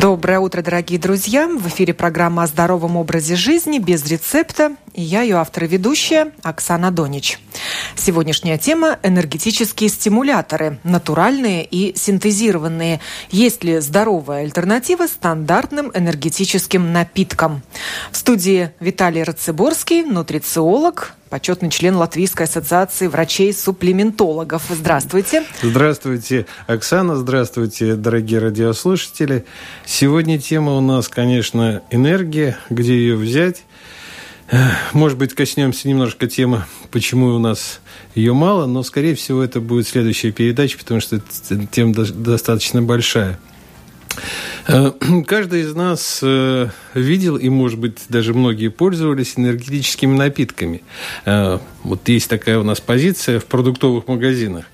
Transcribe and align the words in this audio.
Доброе 0.00 0.38
утро, 0.38 0.62
дорогие 0.62 1.00
друзья! 1.00 1.48
В 1.48 1.66
эфире 1.66 1.92
программа 1.92 2.44
о 2.44 2.46
здоровом 2.46 2.96
образе 2.96 3.34
жизни 3.34 3.80
без 3.80 4.06
рецепта. 4.06 4.76
И 4.94 5.02
я, 5.02 5.22
ее 5.22 5.38
автор 5.38 5.64
и 5.64 5.66
ведущая, 5.66 6.30
Оксана 6.44 6.92
Донич. 6.92 7.40
Сегодняшняя 7.96 8.58
тема– 8.58 8.98
энергетические 9.02 9.90
стимуляторы, 9.90 10.78
натуральные 10.84 11.64
и 11.64 11.96
синтезированные. 11.96 13.00
Есть 13.30 13.64
ли 13.64 13.80
здоровая 13.80 14.42
альтернатива 14.42 15.08
стандартным 15.08 15.90
энергетическим 15.92 16.92
напиткам? 16.92 17.62
В 18.12 18.16
студии 18.16 18.70
Виталий 18.78 19.24
Рацеборский, 19.24 20.04
нутрициолог, 20.04 21.14
почетный 21.28 21.70
член 21.70 21.96
Латвийской 21.96 22.44
ассоциации 22.44 23.06
врачей-суплементологов. 23.06 24.62
Здравствуйте. 24.70 25.44
Здравствуйте, 25.62 26.46
Оксана. 26.66 27.16
Здравствуйте, 27.16 27.94
дорогие 27.96 28.38
радиослушатели. 28.40 29.44
Сегодня 29.90 30.38
тема 30.38 30.76
у 30.76 30.82
нас, 30.82 31.08
конечно, 31.08 31.80
энергия. 31.90 32.58
Где 32.68 32.94
ее 32.94 33.16
взять? 33.16 33.62
Может 34.92 35.16
быть, 35.16 35.32
коснемся 35.32 35.88
немножко 35.88 36.26
темы, 36.26 36.64
почему 36.90 37.28
у 37.28 37.38
нас 37.38 37.80
ее 38.14 38.34
мало, 38.34 38.66
но, 38.66 38.82
скорее 38.82 39.14
всего, 39.14 39.42
это 39.42 39.60
будет 39.60 39.88
следующая 39.88 40.30
передача, 40.30 40.76
потому 40.76 41.00
что 41.00 41.22
тема 41.72 41.94
достаточно 41.94 42.82
большая. 42.82 43.38
Э, 44.66 44.92
каждый 45.26 45.62
из 45.62 45.74
нас 45.74 46.20
э, 46.22 46.68
видел, 46.92 47.36
и, 47.36 47.48
может 47.48 47.78
быть, 47.78 48.00
даже 48.10 48.34
многие 48.34 48.68
пользовались 48.68 49.34
энергетическими 49.36 50.14
напитками. 50.14 50.82
Э, 51.24 51.60
вот 51.82 52.06
есть 52.10 52.28
такая 52.28 52.58
у 52.58 52.62
нас 52.62 52.78
позиция 52.82 53.40
в 53.40 53.46
продуктовых 53.46 54.06
магазинах. 54.06 54.66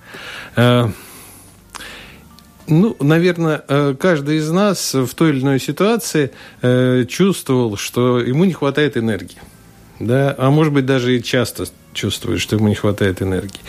Ну, 2.66 2.96
наверное, 3.00 3.58
каждый 3.98 4.38
из 4.38 4.50
нас 4.50 4.94
в 4.94 5.14
той 5.14 5.30
или 5.30 5.40
иной 5.40 5.60
ситуации 5.60 6.30
чувствовал, 7.06 7.76
что 7.76 8.20
ему 8.20 8.44
не 8.44 8.52
хватает 8.52 8.96
энергии. 8.96 9.38
Да? 10.00 10.34
А 10.38 10.50
может 10.50 10.72
быть, 10.72 10.86
даже 10.86 11.16
и 11.16 11.22
часто 11.22 11.66
чувствует, 11.92 12.40
что 12.40 12.56
ему 12.56 12.68
не 12.68 12.74
хватает 12.74 13.22
энергии. 13.22 13.60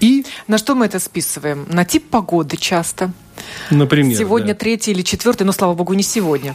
И... 0.00 0.26
На 0.48 0.58
что 0.58 0.74
мы 0.74 0.86
это 0.86 0.98
списываем? 0.98 1.66
На 1.68 1.84
тип 1.84 2.10
погоды 2.10 2.56
часто. 2.56 3.12
Например. 3.70 4.16
Сегодня 4.18 4.48
да. 4.48 4.54
третий 4.54 4.90
или 4.90 5.02
четвертый, 5.02 5.44
но, 5.44 5.52
слава 5.52 5.74
богу, 5.74 5.94
не 5.94 6.02
сегодня. 6.02 6.54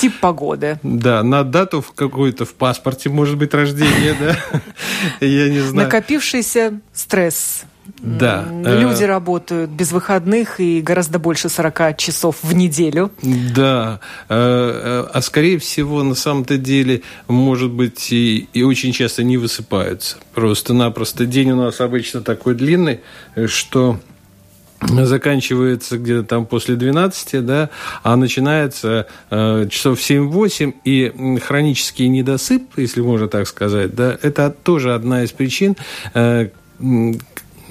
Тип 0.00 0.20
погоды. 0.20 0.78
Да, 0.82 1.22
на 1.22 1.42
дату 1.42 1.80
в 1.80 1.92
какой-то 1.92 2.44
в 2.44 2.54
паспорте, 2.54 3.08
может 3.10 3.36
быть, 3.36 3.52
рождения, 3.52 4.16
да? 4.20 4.60
Я 5.20 5.48
не 5.48 5.60
знаю. 5.60 5.86
Накопившийся 5.86 6.80
стресс 6.92 7.64
да. 7.98 8.46
Люди 8.50 9.04
э, 9.04 9.06
работают 9.06 9.70
без 9.70 9.92
выходных 9.92 10.60
и 10.60 10.80
гораздо 10.80 11.18
больше 11.18 11.48
40 11.48 11.96
часов 11.96 12.36
в 12.42 12.54
неделю. 12.54 13.10
Да. 13.22 14.00
Э, 14.28 15.04
э, 15.04 15.10
а 15.12 15.20
скорее 15.22 15.58
всего, 15.58 16.02
на 16.02 16.14
самом-то 16.14 16.58
деле, 16.58 17.02
может 17.28 17.70
быть, 17.70 18.12
и, 18.12 18.48
и 18.52 18.62
очень 18.62 18.92
часто 18.92 19.24
не 19.24 19.36
высыпаются. 19.36 20.16
Просто-напросто 20.34 21.26
день 21.26 21.50
у 21.52 21.56
нас 21.56 21.80
обычно 21.80 22.22
такой 22.22 22.54
длинный, 22.54 23.00
что 23.46 23.98
заканчивается 24.88 25.98
где-то 25.98 26.24
там 26.24 26.46
после 26.46 26.76
12, 26.76 27.44
да, 27.44 27.70
а 28.02 28.16
начинается 28.16 29.06
э, 29.30 29.68
часов 29.70 29.98
7-8, 29.98 30.74
и 30.84 31.38
хронический 31.40 32.08
недосып, 32.08 32.62
если 32.76 33.00
можно 33.00 33.28
так 33.28 33.46
сказать, 33.46 33.94
да, 33.94 34.16
это 34.22 34.50
тоже 34.50 34.94
одна 34.94 35.24
из 35.24 35.32
причин, 35.32 35.76
э, 36.14 36.48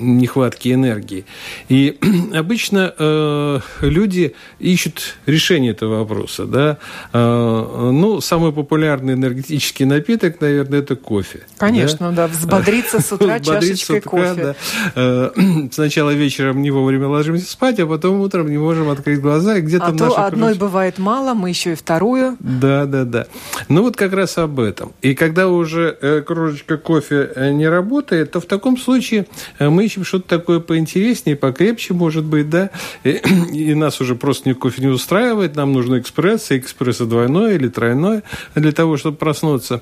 нехватки 0.01 0.73
энергии. 0.73 1.25
И 1.69 1.97
обычно 2.33 2.93
э, 2.97 3.59
люди 3.81 4.33
ищут 4.59 5.15
решение 5.25 5.71
этого 5.71 5.99
вопроса. 5.99 6.45
Да? 6.45 6.77
Э, 7.13 7.89
ну, 7.91 8.21
самый 8.21 8.51
популярный 8.51 9.13
энергетический 9.13 9.85
напиток, 9.85 10.41
наверное, 10.41 10.79
это 10.79 10.95
кофе. 10.95 11.41
Конечно, 11.57 12.09
да, 12.09 12.27
да 12.27 12.27
взбодриться 12.27 13.01
с 13.01 13.11
утра 13.11 13.39
чашечкой 13.41 14.01
кофе. 14.01 14.55
Э, 14.95 15.29
сначала 15.71 16.11
вечером 16.11 16.61
не 16.61 16.71
вовремя 16.71 17.07
ложимся 17.07 17.49
спать, 17.49 17.79
а 17.79 17.87
потом 17.87 18.19
утром 18.21 18.49
не 18.49 18.57
можем 18.57 18.89
открыть 18.89 19.21
глаза. 19.21 19.57
И 19.57 19.61
где-то 19.61 19.87
а 19.87 19.93
то 19.93 20.25
одной 20.25 20.55
бывает 20.55 20.97
мало, 20.97 21.33
мы 21.33 21.49
еще 21.49 21.73
и 21.73 21.75
вторую. 21.75 22.37
Да, 22.39 22.85
да, 22.85 23.05
да. 23.05 23.27
Ну 23.69 23.83
вот 23.83 23.95
как 23.95 24.13
раз 24.13 24.37
об 24.37 24.59
этом. 24.59 24.93
И 25.01 25.13
когда 25.15 25.47
уже 25.47 25.97
э, 26.01 26.21
кружечка 26.21 26.77
кофе 26.77 27.31
э, 27.35 27.51
не 27.51 27.67
работает, 27.67 28.31
то 28.31 28.39
в 28.39 28.45
таком 28.45 28.77
случае 28.77 29.25
мы 29.59 29.83
ищем 29.91 30.05
что-то 30.05 30.27
такое 30.27 30.59
поинтереснее, 30.59 31.35
покрепче, 31.35 31.93
может 31.93 32.23
быть, 32.23 32.49
да, 32.49 32.69
и, 33.03 33.09
и 33.53 33.73
нас 33.73 33.99
уже 34.01 34.15
просто 34.15 34.49
ни 34.49 34.53
кофе 34.53 34.81
не 34.81 34.87
устраивает, 34.87 35.55
нам 35.55 35.73
нужно 35.73 35.99
экспресс, 35.99 36.51
и 36.51 36.57
экспресса 36.57 37.05
двойное 37.05 37.55
или 37.55 37.67
тройное 37.67 38.23
для 38.55 38.71
того, 38.71 38.97
чтобы 38.97 39.17
проснуться. 39.17 39.81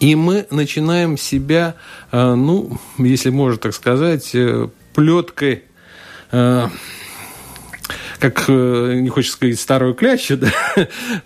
И 0.00 0.14
мы 0.14 0.46
начинаем 0.50 1.18
себя, 1.18 1.74
э, 2.12 2.34
ну, 2.34 2.78
если 2.98 3.30
можно 3.30 3.58
так 3.58 3.74
сказать, 3.74 4.30
э, 4.34 4.68
плеткой 4.94 5.64
э, 6.30 6.68
как, 8.18 8.44
э, 8.48 8.98
не 9.00 9.08
хочется 9.08 9.36
сказать, 9.36 9.58
старую 9.58 9.94
клячу, 9.94 10.36
да? 10.38 10.52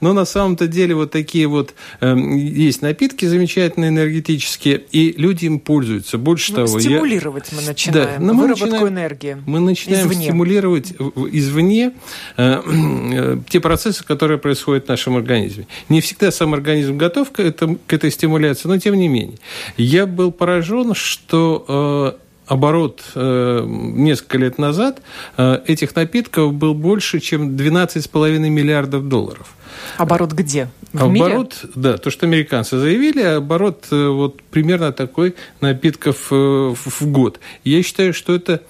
но 0.01 0.13
на 0.13 0.25
самом-то 0.25 0.67
деле 0.67 0.95
вот 0.95 1.11
такие 1.11 1.47
вот 1.47 1.75
э, 2.01 2.17
есть 2.17 2.83
напитки 2.83 3.25
замечательные, 3.25 3.89
энергетические, 3.89 4.83
и 4.91 5.13
люди 5.17 5.47
им 5.47 5.61
пользуются. 5.61 6.19
Больше 6.19 6.53
ну, 6.53 6.67
того... 6.67 6.81
Стимулировать 6.81 7.49
я... 7.51 7.59
мы 7.59 7.67
начинаем, 7.67 8.09
да, 8.09 8.25
но 8.25 8.33
мы 8.35 8.43
выработку 8.43 8.67
начинаем, 8.67 8.89
энергии 8.89 9.37
Мы 9.47 9.61
начинаем 9.61 10.07
извне. 10.09 10.25
стимулировать 10.25 10.95
извне 11.33 11.93
э, 12.37 12.63
э, 13.15 13.39
те 13.49 13.61
процессы, 13.61 14.05
которые 14.05 14.39
происходят 14.39 14.87
в 14.87 14.89
нашем 14.89 15.17
организме. 15.17 15.67
Не 15.89 16.01
всегда 16.01 16.31
сам 16.31 16.55
организм 16.55 16.97
готов 16.99 17.31
к, 17.31 17.41
этому, 17.41 17.79
к 17.87 17.93
этой 17.93 18.11
стимуляции, 18.11 18.69
но 18.69 18.79
тем 18.79 18.97
не 18.97 19.09
менее. 19.09 19.39
Я 19.77 20.07
был 20.07 20.33
поражен, 20.33 20.95
что 20.95 22.19
оборот 22.47 23.03
э, 23.15 23.65
несколько 23.67 24.39
лет 24.39 24.59
назад 24.59 25.01
э, 25.37 25.61
этих 25.67 25.95
напитков 25.95 26.53
был 26.55 26.75
больше, 26.75 27.21
чем 27.21 27.57
12,5 27.57 28.39
миллиардов 28.39 29.09
долларов. 29.09 29.55
Оборот 29.97 30.33
где? 30.33 30.69
В 30.93 31.05
оборот, 31.05 31.57
мире? 31.63 31.73
да, 31.75 31.97
то, 31.97 32.11
что 32.11 32.27
американцы 32.27 32.79
заявили, 32.79 33.23
оборот 33.23 33.87
э, 33.91 34.09
вот 34.09 34.43
примерно 34.43 34.93
такой 34.93 35.35
напитков 35.61 36.29
э, 36.31 36.35
в 36.75 37.07
год. 37.07 37.41
Я 37.65 37.83
считаю, 37.83 38.13
что 38.13 38.35
это 38.35 38.63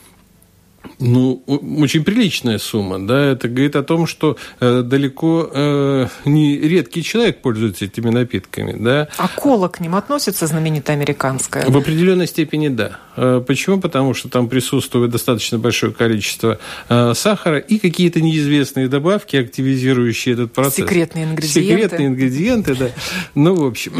ну, 0.99 1.43
очень 1.47 2.05
приличная 2.05 2.59
сумма, 2.59 3.05
да, 3.07 3.33
это 3.33 3.49
говорит 3.49 3.77
о 3.77 3.83
том, 3.83 4.07
что 4.07 4.37
э, 4.61 4.83
далеко 4.83 5.49
э, 5.53 6.07
не 6.25 6.59
редкий 6.59 7.03
человек 7.03 7.41
пользуется 7.41 7.87
этими 7.87 8.11
напитками, 8.11 8.77
да. 8.79 9.09
А 9.17 9.29
кола 9.29 9.69
к 9.69 9.81
ним 9.81 9.95
относится 9.95 10.47
знаменитая 10.47 10.97
американская? 10.97 11.69
В 11.69 11.77
определенной 11.77 12.27
степени 12.27 12.69
да. 12.69 12.99
Э, 13.17 13.43
почему? 13.47 13.81
Потому 13.81 14.15
что 14.15 14.29
там 14.29 14.49
присутствует 14.49 15.11
достаточно 15.11 15.59
большое 15.59 15.93
количество 15.93 16.59
э, 16.89 17.13
сахара 17.15 17.59
и 17.59 17.79
какие-то 17.79 18.21
неизвестные 18.21 18.89
добавки, 18.89 19.37
активизирующие 19.37 20.35
этот 20.35 20.53
процесс. 20.53 20.77
Секретные 20.77 21.25
ингредиенты. 21.25 21.61
Секретные 21.61 22.07
ингредиенты, 22.09 22.75
да. 22.75 22.91
Ну, 23.35 23.55
в 23.55 23.65
общем, 23.65 23.93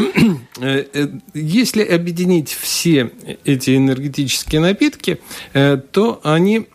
э, 0.59 0.85
э, 0.93 1.07
если 1.33 1.83
объединить 1.83 2.49
все 2.49 3.11
эти 3.45 3.75
энергетические 3.75 4.61
напитки, 4.61 5.19
то 5.53 6.19
они 6.23 6.67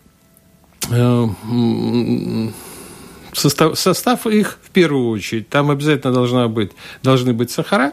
состав, 3.32 3.78
состав 3.78 4.26
их 4.26 4.58
в 4.62 4.70
первую 4.70 5.10
очередь. 5.10 5.48
Там 5.48 5.70
обязательно 5.70 6.12
должна 6.12 6.48
быть, 6.48 6.72
должны 7.02 7.32
быть 7.32 7.50
сахара, 7.50 7.92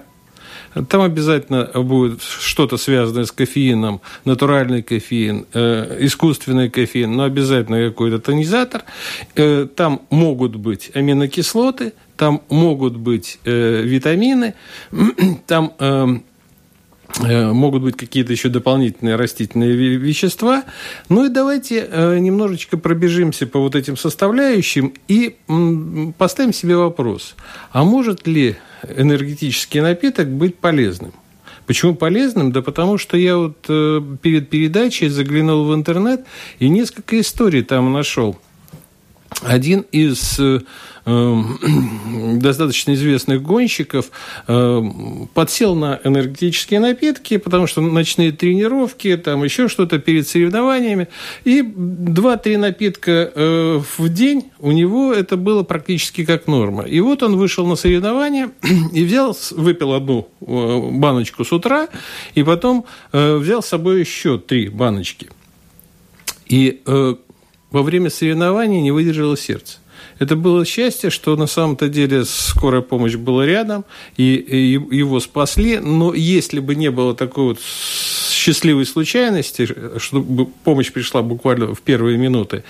там 0.90 1.02
обязательно 1.02 1.66
будет 1.84 2.22
что-то 2.22 2.78
связанное 2.78 3.26
с 3.26 3.32
кофеином, 3.32 4.02
натуральный 4.26 4.84
кофеин, 4.84 5.46
э, 5.54 5.98
искусственный 6.02 6.70
кофеин, 6.70 7.16
но 7.16 7.24
обязательно 7.24 7.88
какой-то 7.88 8.20
тонизатор. 8.20 8.84
Э, 9.36 9.68
там 9.74 10.02
могут 10.10 10.58
быть 10.58 10.92
аминокислоты, 10.94 11.94
там 12.18 12.42
могут 12.50 12.98
быть 12.98 13.40
э, 13.46 13.84
витамины, 13.84 14.54
там 15.48 15.74
э, 15.80 16.08
Э, 16.08 16.35
могут 17.20 17.84
быть 17.84 17.98
какие-то 17.98 18.32
еще 18.32 18.50
дополнительные 18.50 19.16
растительные 19.16 19.74
вещества. 19.74 20.64
Ну 21.10 21.26
и 21.26 21.30
давайте 21.30 21.88
э, 21.90 22.18
немножечко 22.20 22.78
пробежимся 22.78 23.48
по 23.48 23.60
вот 23.60 23.76
этим 23.76 23.98
составляющим 23.98 24.94
и 25.08 25.38
поставим 26.18 26.54
себе 26.54 26.76
вопрос. 26.76 27.36
А 27.72 27.84
может 27.84 28.28
ли 28.28 28.58
энергетический 28.96 29.82
напиток 29.82 30.30
быть 30.30 30.58
полезным? 30.58 31.14
Почему 31.66 31.96
полезным? 31.96 32.52
Да 32.52 32.62
потому 32.62 32.98
что 32.98 33.18
я 33.18 33.38
вот 33.38 33.66
э, 33.70 34.02
перед 34.22 34.50
передачей 34.50 35.10
заглянул 35.10 35.66
в 35.66 35.74
интернет 35.74 36.26
и 36.60 36.70
несколько 36.70 37.20
историй 37.20 37.64
там 37.64 37.92
нашел 37.92 38.38
один 39.42 39.82
из 39.92 40.40
э, 40.40 40.62
достаточно 41.06 42.96
известных 42.96 43.44
гонщиков 43.44 44.10
эм, 44.48 45.30
подсел 45.36 45.76
на 45.76 46.00
энергетические 46.04 46.80
напитки, 46.80 47.38
потому 47.38 47.68
что 47.68 47.82
ночные 47.82 48.32
тренировки, 48.32 49.16
там 49.18 49.44
еще 49.44 49.68
что-то 49.68 50.00
перед 50.00 50.28
соревнованиями. 50.28 51.08
И 51.44 51.62
2-3 51.62 52.58
напитка 52.58 53.32
э, 53.36 53.82
в 53.98 54.10
день 54.10 54.46
у 54.58 54.72
него 54.72 55.14
это 55.14 55.38
было 55.38 55.62
практически 55.62 56.26
как 56.26 56.48
норма. 56.48 56.84
И 56.84 57.00
вот 57.02 57.22
он 57.22 57.36
вышел 57.36 57.68
на 57.68 57.76
соревнования 57.76 58.50
и 58.94 59.04
взял, 59.04 59.38
выпил 59.52 59.94
одну 59.94 60.28
э, 60.42 60.90
баночку 60.92 61.46
с 61.46 61.52
утра, 61.52 61.88
и 62.34 62.42
потом 62.42 62.86
э, 63.12 63.36
взял 63.36 63.62
с 63.62 63.68
собой 63.68 64.00
еще 64.00 64.40
три 64.40 64.70
баночки. 64.70 65.30
И 66.48 66.82
во 66.86 67.82
время 67.82 68.12
соревнований 68.12 68.82
не 68.82 68.92
выдержало 68.92 69.36
сердце. 69.36 69.80
Это 70.20 70.36
было 70.36 70.66
счастье, 70.66 71.10
что 71.10 71.36
на 71.36 71.48
самом-то 71.48 71.90
деле 71.90 72.26
скорая 72.26 72.82
помощь 72.82 73.16
была 73.16 73.46
рядом, 73.46 73.86
и, 74.18 74.80
его 74.92 75.20
спасли. 75.20 75.80
Но 75.80 76.14
если 76.14 76.60
бы 76.60 76.76
не 76.76 76.90
было 76.90 77.14
такой 77.16 77.46
вот 77.46 77.60
счастливой 78.46 78.86
случайности, 78.86 79.68
что 79.98 80.22
помощь 80.64 80.92
пришла 80.92 81.22
буквально 81.22 81.74
в 81.74 81.82
первые 81.82 82.18
минуты, 82.18 82.64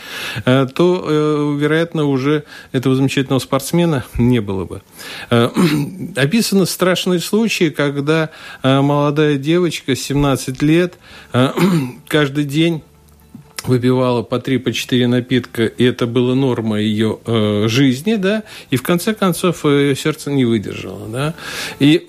э, 0.46 0.68
то, 0.74 1.06
э, 1.06 1.58
вероятно, 1.60 2.06
уже 2.06 2.46
этого 2.72 2.96
замечательного 2.96 3.40
спортсмена 3.40 4.06
не 4.18 4.40
было 4.40 4.66
бы. 4.66 4.82
Э, 5.30 5.50
описаны 6.16 6.66
страшные 6.66 7.20
случаи, 7.20 7.70
когда 7.70 8.30
молодая 8.64 9.38
девочка, 9.38 9.96
17 9.96 10.62
лет, 10.62 10.96
каждый 12.08 12.46
день 12.46 12.82
выпивала 13.68 14.22
по 14.22 14.40
три, 14.40 14.58
по 14.58 14.72
четыре 14.72 15.08
напитка, 15.08 15.66
и 15.66 15.84
это 15.84 16.08
было 16.08 16.34
норма 16.34 16.80
ее 16.80 17.20
э, 17.26 17.68
жизни, 17.68 18.16
да, 18.16 18.44
и 18.70 18.76
в 18.76 18.84
конце 18.84 19.14
концов 19.14 19.66
ее 19.66 19.94
э, 19.94 19.96
сердце 19.96 20.32
не 20.32 20.46
выдержало, 20.46 21.08
да, 21.08 21.34
и, 21.80 22.06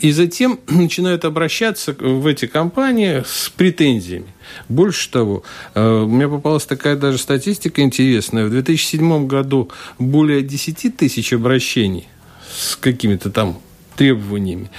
и 0.00 0.12
затем 0.12 0.60
начинают 0.68 1.24
обращаться 1.24 1.96
в 1.98 2.26
эти 2.26 2.46
компании 2.46 3.22
с 3.26 3.48
претензиями. 3.50 4.26
Больше 4.68 5.10
того, 5.10 5.42
э, 5.74 6.02
у 6.02 6.08
меня 6.08 6.28
попалась 6.28 6.64
такая 6.64 6.96
даже 6.96 7.18
статистика 7.18 7.82
интересная. 7.82 8.46
В 8.46 8.50
2007 8.50 9.26
году 9.26 9.70
более 9.98 10.42
10 10.42 10.96
тысяч 10.96 11.32
обращений 11.32 12.08
с 12.56 12.76
какими-то 12.76 13.30
там 13.30 13.58
требованиями. 13.96 14.70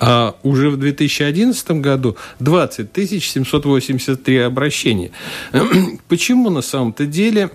А 0.00 0.34
уже 0.42 0.70
в 0.70 0.76
2011 0.76 1.70
году 1.72 2.16
20 2.40 2.88
783 3.22 4.38
обращения. 4.38 5.10
Почему 6.08 6.50
на 6.50 6.62
самом-то 6.62 7.06
деле 7.06 7.50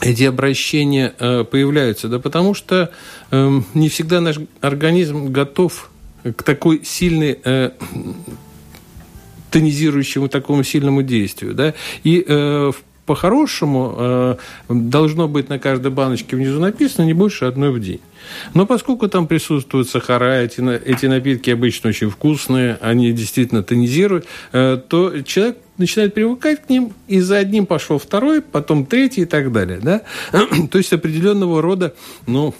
эти 0.00 0.24
обращения 0.24 1.14
э, 1.18 1.44
появляются? 1.44 2.08
Да 2.08 2.18
потому 2.18 2.54
что 2.54 2.90
эм, 3.30 3.64
не 3.74 3.88
всегда 3.88 4.20
наш 4.20 4.36
организм 4.60 5.32
готов 5.32 5.90
к 6.36 6.42
такой 6.42 6.84
сильной 6.84 7.38
э, 7.44 7.70
тонизирующему 9.50 10.28
такому 10.28 10.64
сильному 10.64 11.02
действию. 11.02 11.54
Да? 11.54 11.74
И 12.02 12.24
э, 12.26 12.72
по-хорошему 13.06 13.94
э, 13.96 14.36
должно 14.68 15.28
быть 15.28 15.48
на 15.48 15.58
каждой 15.58 15.92
баночке 15.92 16.36
внизу 16.36 16.60
написано 16.60 17.04
не 17.04 17.14
больше 17.14 17.44
одной 17.44 17.70
в 17.70 17.80
день. 17.80 18.00
Но 18.52 18.66
поскольку 18.66 19.08
там 19.08 19.26
присутствуют 19.26 19.88
сахара, 19.88 20.42
эти, 20.42 20.60
эти 20.84 21.06
напитки 21.06 21.50
обычно 21.50 21.90
очень 21.90 22.10
вкусные, 22.10 22.78
они 22.80 23.12
действительно 23.12 23.62
тонизируют, 23.62 24.26
э, 24.52 24.80
то 24.88 25.22
человек 25.22 25.58
начинает 25.78 26.14
привыкать 26.14 26.62
к 26.66 26.68
ним, 26.68 26.92
и 27.06 27.20
за 27.20 27.38
одним 27.38 27.66
пошел 27.66 27.98
второй, 27.98 28.42
потом 28.42 28.86
третий 28.86 29.22
и 29.22 29.26
так 29.26 29.52
далее. 29.52 29.78
Да? 29.80 30.02
То 30.70 30.78
есть 30.78 30.92
определенного 30.92 31.62
рода, 31.62 31.94
ну, 32.26 32.54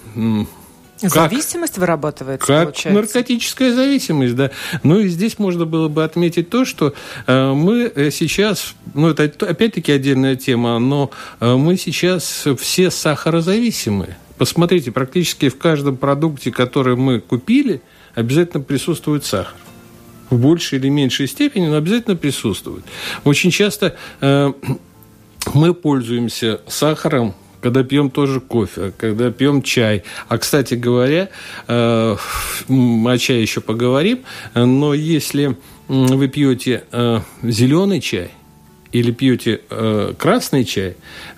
Зависимость 1.00 1.75
как, 1.75 1.81
вырабатывается, 1.81 2.46
как 2.46 2.64
получается? 2.64 2.90
наркотическая 2.90 3.75
зависимость, 3.75 4.34
да. 4.34 4.50
Ну 4.82 5.00
и 5.00 5.08
здесь 5.08 5.38
можно 5.38 5.66
было 5.66 5.88
бы 5.88 6.04
отметить 6.04 6.48
то, 6.48 6.64
что 6.64 6.94
э, 7.26 7.52
мы 7.52 7.93
э, 7.94 8.10
сейчас, 8.10 8.75
ну 8.94 9.10
это 9.10 9.25
опять-таки 9.25 9.93
отдельная 9.93 10.37
тема, 10.37 10.78
но 10.78 11.10
э, 11.40 11.54
мы 11.54 11.76
сейчас 11.76 12.46
все 12.58 12.90
сахарозависимые. 12.90 14.16
Посмотрите, 14.38 14.90
практически 14.90 15.48
в 15.48 15.58
каждом 15.58 15.96
продукте, 15.96 16.50
который 16.50 16.96
мы 16.96 17.20
купили, 17.20 17.82
обязательно 18.14 18.62
присутствует 18.62 19.25
сахар. 19.25 19.54
В 20.31 20.38
большей 20.38 20.78
или 20.78 20.88
меньшей 20.88 21.28
степени, 21.28 21.66
но 21.69 21.76
обязательно 21.76 22.16
присутствует. 22.16 22.84
Очень 23.25 23.50
часто 23.50 23.96
э, 24.20 24.52
мы 25.54 25.75
пользуемся 25.75 26.60
сахаром 26.66 27.34
когда 27.61 27.82
пьем 27.82 28.11
тоже 28.11 28.41
кофе, 28.41 28.93
когда 28.97 29.31
пьем 29.31 29.62
чай. 29.62 30.03
А, 30.29 30.38
кстати 30.38 30.75
говоря, 30.75 31.29
э, 31.69 32.17
о 32.69 33.19
чае 33.19 33.43
еще 33.43 33.61
поговорим, 33.61 34.20
но 34.55 34.94
если 34.94 35.56
вы 35.88 36.29
пьете 36.29 36.85
э, 36.93 37.20
зеленый 37.43 38.00
чай 38.00 38.31
или 38.93 39.11
пьете 39.11 39.61
э, 39.70 40.14
красный 40.19 40.64
чай, 40.64 40.97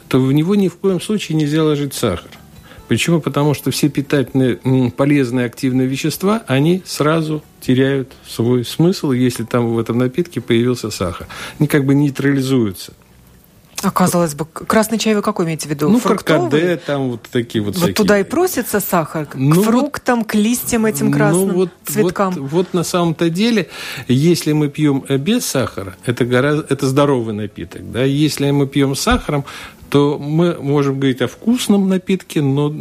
то 0.08 0.18
в 0.18 0.32
него 0.32 0.54
ни 0.54 0.68
в 0.68 0.76
коем 0.76 1.00
случае 1.00 1.36
нельзя 1.36 1.62
ложить 1.62 1.94
сахар. 1.94 2.30
Почему? 2.88 3.20
Потому 3.20 3.52
что 3.52 3.70
все 3.70 3.90
питательные, 3.90 4.90
полезные, 4.90 5.44
активные 5.44 5.86
вещества, 5.86 6.42
они 6.46 6.82
сразу 6.86 7.42
теряют 7.60 8.12
свой 8.26 8.64
смысл, 8.64 9.12
если 9.12 9.44
там 9.44 9.68
в 9.68 9.78
этом 9.78 9.98
напитке 9.98 10.40
появился 10.40 10.90
сахар. 10.90 11.26
Они 11.58 11.68
как 11.68 11.84
бы 11.84 11.94
нейтрализуются. 11.94 12.94
А 13.82 13.90
казалось 13.90 14.34
бы, 14.34 14.44
красный 14.44 14.98
чай 14.98 15.14
вы 15.14 15.22
какой 15.22 15.46
имеете 15.46 15.68
в 15.68 15.70
виду? 15.70 15.88
Ну, 15.88 16.00
Фруктовый? 16.00 16.50
каркаде, 16.50 16.76
там 16.76 17.10
вот 17.10 17.22
такие 17.30 17.62
вот 17.62 17.74
Вот 17.74 17.76
всякие. 17.76 17.94
туда 17.94 18.18
и 18.18 18.24
просится 18.24 18.80
сахар? 18.80 19.28
Ну, 19.34 19.54
к 19.54 19.64
фруктам, 19.64 20.20
вот, 20.20 20.28
к 20.28 20.34
листьям 20.34 20.84
этим 20.86 21.06
ну 21.06 21.12
красным, 21.12 21.48
ну, 21.48 21.54
вот, 21.54 21.70
цветкам? 21.86 22.34
Вот, 22.34 22.50
вот 22.50 22.74
на 22.74 22.82
самом-то 22.82 23.30
деле, 23.30 23.68
если 24.08 24.52
мы 24.52 24.68
пьем 24.68 25.04
без 25.08 25.44
сахара, 25.44 25.96
это, 26.04 26.24
гораздо, 26.24 26.66
это 26.68 26.86
здоровый 26.86 27.34
напиток. 27.34 27.90
Да? 27.92 28.02
Если 28.02 28.50
мы 28.50 28.66
пьем 28.66 28.96
с 28.96 29.00
сахаром, 29.00 29.44
то 29.90 30.18
мы 30.18 30.54
можем 30.54 30.98
говорить 30.98 31.22
о 31.22 31.28
вкусном 31.28 31.88
напитке, 31.88 32.42
но 32.42 32.74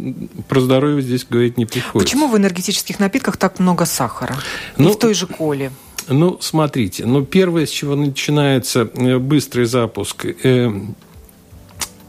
про 0.48 0.60
здоровье 0.60 1.02
здесь 1.02 1.24
говорить 1.28 1.56
не 1.56 1.64
приходится. 1.64 2.14
Почему 2.14 2.28
в 2.28 2.36
энергетических 2.36 2.98
напитках 2.98 3.36
так 3.36 3.58
много 3.58 3.86
сахара? 3.86 4.36
Ну, 4.76 4.90
и 4.90 4.92
в 4.92 4.98
той 4.98 5.14
же 5.14 5.26
коле? 5.26 5.72
Ну, 6.08 6.38
смотрите, 6.40 7.04
ну, 7.04 7.24
первое, 7.24 7.66
с 7.66 7.70
чего 7.70 7.94
начинается 7.94 8.90
э, 8.94 9.18
быстрый 9.18 9.66
запуск 9.66 10.24
э, 10.24 10.70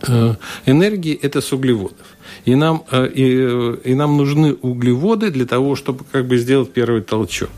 э, 0.01 0.35
энергии, 0.65 1.19
это 1.21 1.41
с 1.41 1.51
углеводов. 1.51 1.97
И 2.45 2.55
нам, 2.55 2.83
и, 2.93 3.75
и 3.83 3.93
нам 3.95 4.15
нужны 4.15 4.53
углеводы 4.53 5.31
для 5.31 5.45
того, 5.45 5.75
чтобы 5.75 6.05
как 6.09 6.27
бы 6.27 6.37
сделать 6.37 6.71
первый 6.71 7.01
толчок. 7.01 7.49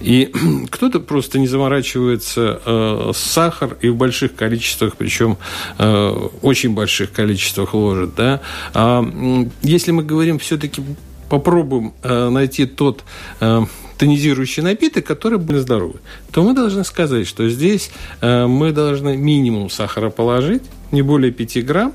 И 0.00 0.30
кто-то 0.70 1.00
просто 1.00 1.38
не 1.38 1.46
заморачивается 1.46 2.60
э, 2.64 3.12
сахар 3.14 3.78
и 3.80 3.88
в 3.88 3.96
больших 3.96 4.34
количествах, 4.34 4.96
причем 4.96 5.38
э, 5.78 6.28
очень 6.42 6.74
больших 6.74 7.12
количествах 7.12 7.72
ложит. 7.72 8.14
Да? 8.14 8.40
А 8.74 9.02
если 9.62 9.92
мы 9.92 10.02
говорим 10.02 10.38
все-таки 10.38 10.82
попробуем 11.30 11.94
э, 12.02 12.28
найти 12.28 12.66
тот 12.66 13.04
э, 13.40 13.64
тонизирующий 13.98 14.62
напиток, 14.62 15.04
который 15.04 15.38
будет 15.38 15.62
здоровый, 15.62 16.00
то 16.32 16.42
мы 16.42 16.54
должны 16.54 16.84
сказать, 16.84 17.26
что 17.26 17.48
здесь 17.48 17.90
э, 18.20 18.46
мы 18.46 18.72
должны 18.72 19.16
минимум 19.16 19.68
сахара 19.68 20.10
положить, 20.10 20.62
не 20.92 21.02
более 21.02 21.32
5 21.32 21.66
грамм, 21.66 21.92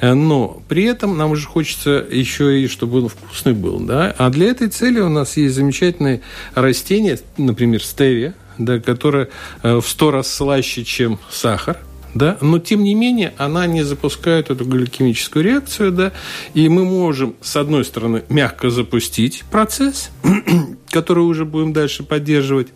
э, 0.00 0.14
но 0.14 0.62
при 0.68 0.84
этом 0.84 1.16
нам 1.16 1.32
уже 1.32 1.46
хочется 1.46 2.04
еще 2.10 2.60
и, 2.60 2.66
чтобы 2.68 3.02
он 3.02 3.08
вкусный 3.08 3.52
был. 3.52 3.78
Да? 3.80 4.14
А 4.18 4.30
для 4.30 4.46
этой 4.48 4.68
цели 4.68 5.00
у 5.00 5.08
нас 5.08 5.36
есть 5.36 5.54
замечательные 5.54 6.22
растения, 6.54 7.18
например, 7.36 7.84
стевия, 7.84 8.34
да, 8.58 8.80
которое 8.80 9.28
э, 9.62 9.76
в 9.76 9.86
сто 9.86 10.10
раз 10.10 10.32
слаще, 10.32 10.84
чем 10.84 11.18
сахар– 11.30 11.78
да, 12.14 12.38
но 12.40 12.58
тем 12.58 12.82
не 12.82 12.94
менее 12.94 13.32
она 13.38 13.66
не 13.66 13.82
запускает 13.82 14.50
эту 14.50 14.64
гликемическую 14.64 15.44
реакцию, 15.44 15.92
да, 15.92 16.12
и 16.54 16.68
мы 16.68 16.84
можем, 16.84 17.34
с 17.40 17.56
одной 17.56 17.84
стороны, 17.84 18.24
мягко 18.28 18.70
запустить 18.70 19.44
процесс, 19.50 20.10
который 20.90 21.24
уже 21.24 21.44
будем 21.44 21.72
дальше 21.72 22.02
поддерживать, 22.02 22.68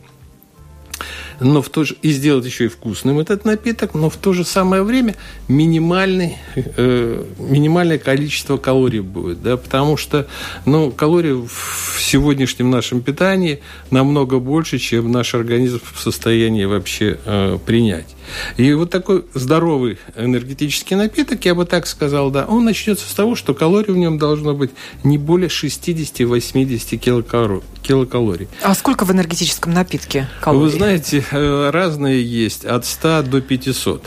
но 1.40 1.62
в 1.62 1.68
то 1.68 1.84
же, 1.84 1.96
и 2.02 2.10
сделать 2.10 2.44
еще 2.44 2.66
и 2.66 2.68
вкусным 2.68 3.18
этот 3.18 3.44
напиток, 3.44 3.94
но 3.94 4.10
в 4.10 4.16
то 4.16 4.32
же 4.32 4.44
самое 4.44 4.82
время 4.82 5.14
минимальный, 5.48 6.36
э, 6.54 7.24
минимальное 7.38 7.98
количество 7.98 8.56
калорий 8.56 9.00
будет, 9.00 9.42
да, 9.42 9.56
потому 9.56 9.96
что 9.96 10.26
ну, 10.64 10.90
калорий 10.90 11.32
в 11.32 12.00
сегодняшнем 12.00 12.70
нашем 12.70 13.02
питании 13.02 13.60
намного 13.90 14.38
больше, 14.38 14.78
чем 14.78 15.12
наш 15.12 15.34
организм 15.34 15.80
в 15.92 16.00
состоянии 16.00 16.64
вообще 16.64 17.18
э, 17.24 17.58
принять. 17.64 18.16
И 18.56 18.72
вот 18.72 18.90
такой 18.90 19.24
здоровый 19.34 19.98
энергетический 20.16 20.96
напиток, 20.96 21.44
я 21.44 21.54
бы 21.54 21.64
так 21.64 21.86
сказал, 21.86 22.30
да, 22.30 22.44
он 22.46 22.64
начнется 22.64 23.08
с 23.08 23.14
того, 23.14 23.34
что 23.34 23.54
калорий 23.54 23.92
в 23.92 23.96
нем 23.96 24.18
должно 24.18 24.54
быть 24.54 24.70
не 25.04 25.18
более 25.18 25.48
60-80 25.48 27.62
килокалорий. 27.82 28.48
А 28.62 28.74
сколько 28.74 29.04
в 29.04 29.12
энергетическом 29.12 29.72
напитке 29.72 30.28
калорий? 30.40 30.64
Вы 30.64 30.70
знаете, 30.70 31.24
разные 31.30 32.24
есть, 32.24 32.64
от 32.64 32.84
100 32.84 33.22
до 33.22 33.40
500. 33.40 34.02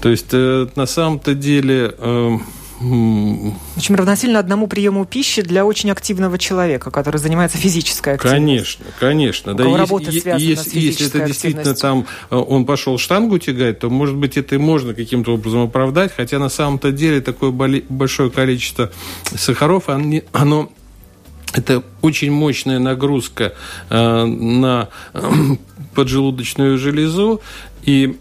То 0.00 0.08
есть, 0.08 0.28
э, 0.32 0.66
на 0.74 0.86
самом-то 0.86 1.34
деле... 1.34 1.94
Э, 1.98 2.38
в 2.78 3.78
общем, 3.78 3.94
равносильно 3.94 4.38
одному 4.38 4.66
приему 4.66 5.06
пищи 5.06 5.40
для 5.40 5.64
очень 5.64 5.90
активного 5.90 6.36
человека, 6.36 6.90
который 6.90 7.16
занимается 7.16 7.56
физической 7.56 8.14
активностью. 8.14 8.44
Конечно, 8.46 8.84
конечно. 9.00 9.52
У 9.52 9.56
да, 9.56 9.76
работа 9.78 10.10
если, 10.10 10.34
если, 10.38 10.78
если 10.78 11.06
это 11.06 11.26
действительно 11.26 11.74
там 11.74 12.06
э, 12.30 12.36
он 12.36 12.66
пошел 12.66 12.98
штангу 12.98 13.38
тягать, 13.38 13.78
то, 13.78 13.88
может 13.88 14.16
быть, 14.16 14.36
это 14.36 14.56
и 14.56 14.58
можно 14.58 14.92
каким-то 14.92 15.32
образом 15.32 15.62
оправдать, 15.62 16.12
хотя 16.14 16.38
на 16.38 16.50
самом-то 16.50 16.92
деле 16.92 17.22
такое 17.22 17.50
большое 17.50 18.30
количество 18.30 18.92
сахаров, 19.34 19.84
оно 19.88 20.70
это 21.54 21.82
очень 22.02 22.30
мощная 22.30 22.78
нагрузка 22.78 23.54
э, 23.88 24.24
на 24.24 24.88
э, 25.14 25.20
поджелудочную 25.96 26.78
железу, 26.78 27.40
и 27.84 28.16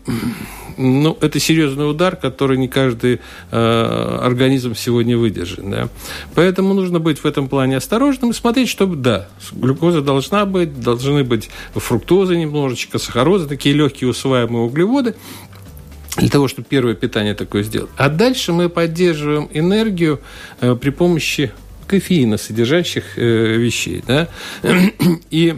ну, 0.78 1.18
это 1.22 1.40
серьезный 1.40 1.90
удар, 1.90 2.16
который 2.16 2.58
не 2.58 2.68
каждый 2.68 3.20
э, 3.52 4.20
организм 4.22 4.76
сегодня 4.76 5.18
выдержит. 5.18 5.70
Да? 5.70 5.90
Поэтому 6.34 6.74
нужно 6.74 7.00
быть 7.00 7.20
в 7.20 7.26
этом 7.26 7.48
плане 7.48 7.78
осторожным 7.78 8.32
и 8.32 8.34
смотреть, 8.34 8.70
чтобы, 8.70 8.96
да, 8.96 9.28
глюкоза 9.52 10.02
должна 10.02 10.46
быть, 10.46 10.80
должны 10.80 11.24
быть 11.24 11.50
фруктозы 11.74 12.36
немножечко, 12.36 12.98
сахарозы, 12.98 13.48
такие 13.48 13.76
легкие 13.76 14.10
усваиваемые 14.10 14.64
углеводы, 14.64 15.16
для 16.18 16.30
того, 16.30 16.48
чтобы 16.48 16.68
первое 16.70 16.96
питание 16.96 17.34
такое 17.34 17.64
сделать. 17.64 17.90
А 17.98 18.10
дальше 18.10 18.54
мы 18.54 18.70
поддерживаем 18.70 19.50
энергию 19.54 20.22
э, 20.62 20.76
при 20.76 20.90
помощи 20.90 21.52
кофеина 21.88 22.38
содержащих 22.38 23.18
э, 23.18 23.58
вещей. 23.58 24.04
Да? 24.08 24.30
И 25.30 25.58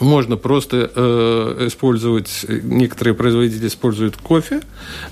можно 0.00 0.36
просто 0.36 0.90
э, 0.94 1.66
использовать, 1.68 2.46
некоторые 2.48 3.14
производители 3.14 3.68
используют 3.68 4.16
кофе, 4.16 4.60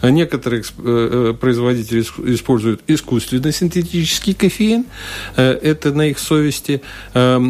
а 0.00 0.10
некоторые 0.10 0.62
э, 0.62 0.64
э 0.78 1.34
производители 1.34 2.00
используют 2.34 2.82
искусственно 2.86 3.52
синтетический 3.52 4.34
кофеин, 4.34 4.84
э, 5.36 5.52
это 5.52 5.92
на 5.92 6.08
их 6.08 6.18
совести. 6.18 6.82
Э, 7.14 7.40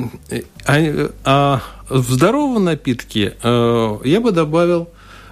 а, 0.66 1.10
а 1.24 1.62
в 1.88 2.12
здоровом 2.12 2.64
напитке 2.64 3.34
э, 3.42 3.98
я 4.04 4.20
бы 4.20 4.32
добавил 4.32 4.88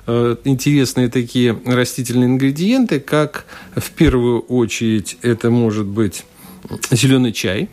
э, 0.07 0.37
интересные 0.45 1.09
такие 1.09 1.59
растительные 1.65 2.27
ингредиенты, 2.27 3.01
как 3.01 3.47
в 3.75 3.91
первую 3.91 4.41
очередь 4.41 5.17
это 5.23 5.51
может 5.51 5.87
быть 5.87 6.25
зеленый 6.91 7.33
чай, 7.33 7.69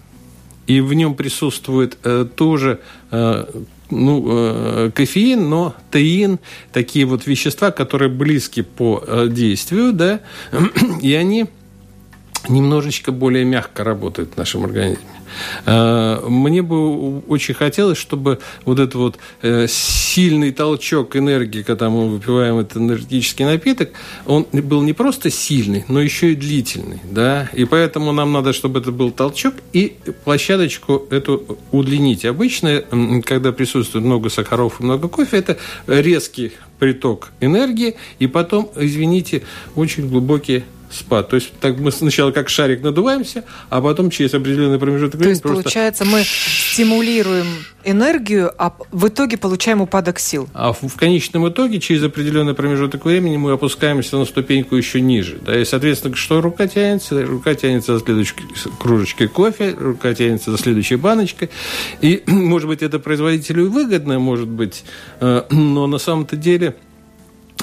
и 0.68 0.82
в 0.82 0.94
нем 0.94 1.16
присутствует 1.16 1.98
э, 2.04 2.26
тоже 2.36 2.80
э, 3.12 3.46
ну, 3.90 4.24
э, 4.28 4.92
кофеин, 4.94 5.50
но 5.50 5.76
теин, 5.92 6.40
такие 6.72 7.06
вот 7.06 7.28
вещества, 7.28 7.72
которые 7.72 8.10
близки 8.10 8.62
по 8.62 9.04
э, 9.06 9.28
действию, 9.30 9.94
да, 9.94 10.22
и 11.02 11.14
они 11.14 11.48
немножечко 12.48 13.12
более 13.12 13.44
мягко 13.44 13.84
работают 13.84 14.34
в 14.34 14.38
нашем 14.38 14.64
организме. 14.66 15.04
Э, 15.66 16.20
мне 16.28 16.62
бы 16.62 17.20
очень 17.22 17.54
хотелось, 17.54 17.98
чтобы 17.98 18.40
вот 18.66 18.80
этот 18.80 18.96
вот 18.96 19.18
э, 19.42 19.68
сильный 19.68 20.52
толчок 20.52 21.16
энергии, 21.16 21.62
когда 21.62 21.90
мы 21.90 22.10
выпиваем 22.10 22.60
этот 22.60 22.78
энергетический 22.78 23.46
напиток, 23.46 23.90
он 24.26 24.48
был 24.52 24.82
не 24.82 24.94
просто 24.94 25.30
сильный, 25.30 25.86
но 25.88 26.02
еще 26.02 26.32
и 26.32 26.36
длительный. 26.36 27.00
Да? 27.04 27.50
И 27.54 27.66
поэтому 27.66 28.12
нам 28.12 28.32
надо, 28.32 28.54
чтобы 28.54 28.80
это 28.80 28.92
был 28.92 29.12
толчок, 29.12 29.56
и 29.74 29.98
площадочку 30.24 31.06
эту 31.10 31.58
удлинить. 31.72 32.26
Обычно, 32.26 32.84
когда 33.26 33.52
присутствует 33.52 34.06
много 34.06 34.30
сахаров 34.30 34.80
и 34.80 34.84
много 34.84 35.08
кофе, 35.08 35.38
это 35.38 35.58
резкий 35.88 36.54
приток 36.80 37.32
энергии, 37.42 37.96
и 38.20 38.28
потом, 38.28 38.72
извините, 38.76 39.44
очень 39.76 40.08
глубокие 40.08 40.64
спад. 40.90 41.30
То 41.30 41.36
есть 41.36 41.52
так 41.60 41.78
мы 41.80 41.92
сначала 41.92 42.32
как 42.32 42.50
шарик 42.50 42.82
надуваемся, 42.82 43.44
а 43.70 43.82
потом 43.82 44.10
через 44.10 44.34
определенный 44.34 44.80
промежуток 44.80 45.20
времени... 45.20 45.26
То 45.26 45.30
есть, 45.30 45.42
просто... 45.42 45.64
получается, 45.64 46.06
мы 46.06 46.24
стимулируем 46.24 47.46
энергию, 47.84 48.52
а 48.58 48.74
в 48.92 49.08
итоге 49.08 49.38
получаем 49.38 49.82
упадок 49.82 50.20
сил. 50.20 50.50
А 50.54 50.74
в, 50.74 50.82
в 50.82 50.96
конечном 50.96 51.48
итоге 51.50 51.80
через 51.80 52.04
определенный 52.04 52.54
промежуток 52.54 53.06
времени 53.06 53.38
мы 53.38 53.52
опускаемся 53.52 54.18
на 54.18 54.26
ступеньку 54.26 54.76
еще 54.76 55.02
ниже. 55.02 55.40
Да, 55.46 55.60
и, 55.60 55.66
соответственно, 55.66 56.16
что 56.16 56.42
рука 56.42 56.68
тянется? 56.68 57.26
Рука 57.26 57.56
тянется 57.56 57.98
за 57.98 58.04
следующей 58.04 58.36
кружечкой 58.80 59.28
кофе, 59.28 59.76
рука 59.78 60.14
тянется 60.14 60.52
за 60.52 60.58
следующей 60.58 60.96
баночкой. 60.96 61.50
И, 62.02 62.24
может 62.28 62.68
быть, 62.68 62.82
это 62.82 63.00
производителю 63.00 63.70
выгодно, 63.70 64.20
может 64.20 64.48
быть, 64.48 64.84
э, 65.20 65.44
но 65.50 65.88
на 65.88 65.98
самом-то 65.98 66.36
деле 66.36 66.76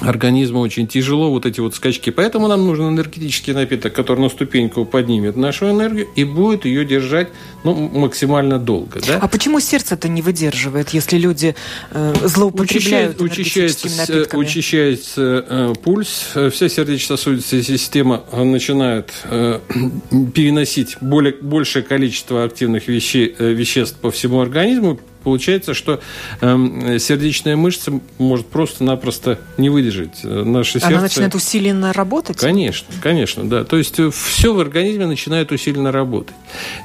организму 0.01 0.59
очень 0.59 0.87
тяжело 0.87 1.29
вот 1.31 1.45
эти 1.45 1.59
вот 1.59 1.75
скачки. 1.75 2.09
Поэтому 2.09 2.47
нам 2.47 2.65
нужен 2.65 2.89
энергетический 2.89 3.53
напиток, 3.53 3.93
который 3.93 4.19
на 4.19 4.29
ступеньку 4.29 4.85
поднимет 4.85 5.35
нашу 5.35 5.69
энергию 5.69 6.07
и 6.15 6.23
будет 6.23 6.65
ее 6.65 6.85
держать 6.85 7.29
ну, 7.63 7.73
максимально 7.73 8.59
долго. 8.59 9.01
Да? 9.05 9.19
А 9.21 9.27
почему 9.27 9.59
сердце 9.59 9.95
это 9.95 10.07
не 10.07 10.21
выдерживает, 10.21 10.89
если 10.89 11.17
люди 11.17 11.55
э, 11.91 12.13
злоупотребляют 12.23 13.19
учащается, 13.21 13.87
напитками? 13.97 14.41
Учащается 14.41 15.45
э, 15.47 15.73
пульс, 15.83 16.29
вся 16.51 16.69
сердечно-сосудистая 16.69 17.63
система 17.63 18.23
начинает 18.31 19.11
э, 19.25 19.59
переносить 20.33 20.97
более, 21.01 21.33
большее 21.33 21.83
количество 21.83 22.43
активных 22.43 22.87
вещей, 22.87 23.35
э, 23.37 23.51
веществ 23.51 23.97
по 23.97 24.11
всему 24.11 24.41
организму, 24.41 24.99
получается, 25.27 25.73
что 25.73 25.99
э, 26.39 26.99
сердечная 26.99 27.57
мышца 27.57 27.91
может 28.17 28.47
просто-напросто 28.47 29.37
не 29.57 29.69
выдержать 29.69 30.21
э, 30.23 30.43
наше 30.43 30.79
сердце. 30.79 30.87
Она 30.87 31.01
начинает 31.01 31.35
усиленно 31.35 31.91
работать? 31.91 32.37
Конечно, 32.37 32.87
конечно, 33.03 33.43
да. 33.49 33.65
То 33.65 33.75
есть 33.75 33.99
э, 33.99 34.09
все 34.09 34.53
в 34.53 34.59
организме 34.61 35.05
начинает 35.05 35.51
усиленно 35.51 35.91
работать. 35.91 36.33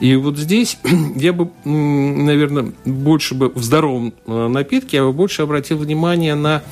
И 0.01 0.17
вот 0.17 0.39
здесь 0.39 0.77
я 1.15 1.33
бы, 1.33 1.51
наверное, 1.65 2.73
больше 2.85 3.37
бы 3.37 3.49
в 3.51 3.63
здоровом 3.63 4.13
э, 4.27 4.49
напитке 4.49 4.97
я 4.97 5.05
бы 5.05 5.13
больше 5.13 5.43
обратил 5.43 5.79
внимание 5.79 6.35
на 6.35 6.65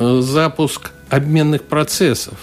запуск 0.00 0.90
обменных 1.08 1.62
процессов 1.62 2.34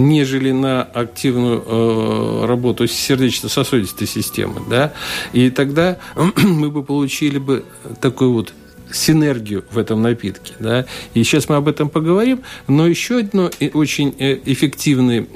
нежели 0.00 0.50
на 0.50 0.82
активную 0.82 1.62
э, 1.64 2.46
работу 2.46 2.86
сердечно-сосудистой 2.86 4.06
системы. 4.06 4.62
Да? 4.68 4.92
И 5.32 5.50
тогда 5.50 5.98
мы 6.36 6.70
бы 6.70 6.82
получили 6.82 7.38
бы 7.38 7.64
такой 8.00 8.28
вот 8.28 8.52
синергию 8.92 9.64
в 9.70 9.78
этом 9.78 10.02
напитке. 10.02 10.54
Да? 10.58 10.86
И 11.14 11.22
сейчас 11.22 11.48
мы 11.48 11.56
об 11.56 11.68
этом 11.68 11.88
поговорим. 11.88 12.40
Но 12.66 12.86
еще 12.86 13.18
одно 13.18 13.50
очень 13.72 14.14
э, 14.18 14.38
эффективный 14.44 15.28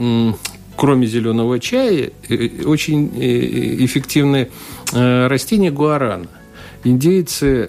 кроме 0.76 1.06
зеленого 1.06 1.61
чая, 1.61 2.11
э, 2.28 2.49
очень 2.64 3.12
э, 3.14 3.85
эффективное 3.85 4.49
растение 4.92 5.71
гуарана. 5.71 6.26
Индейцы 6.85 7.69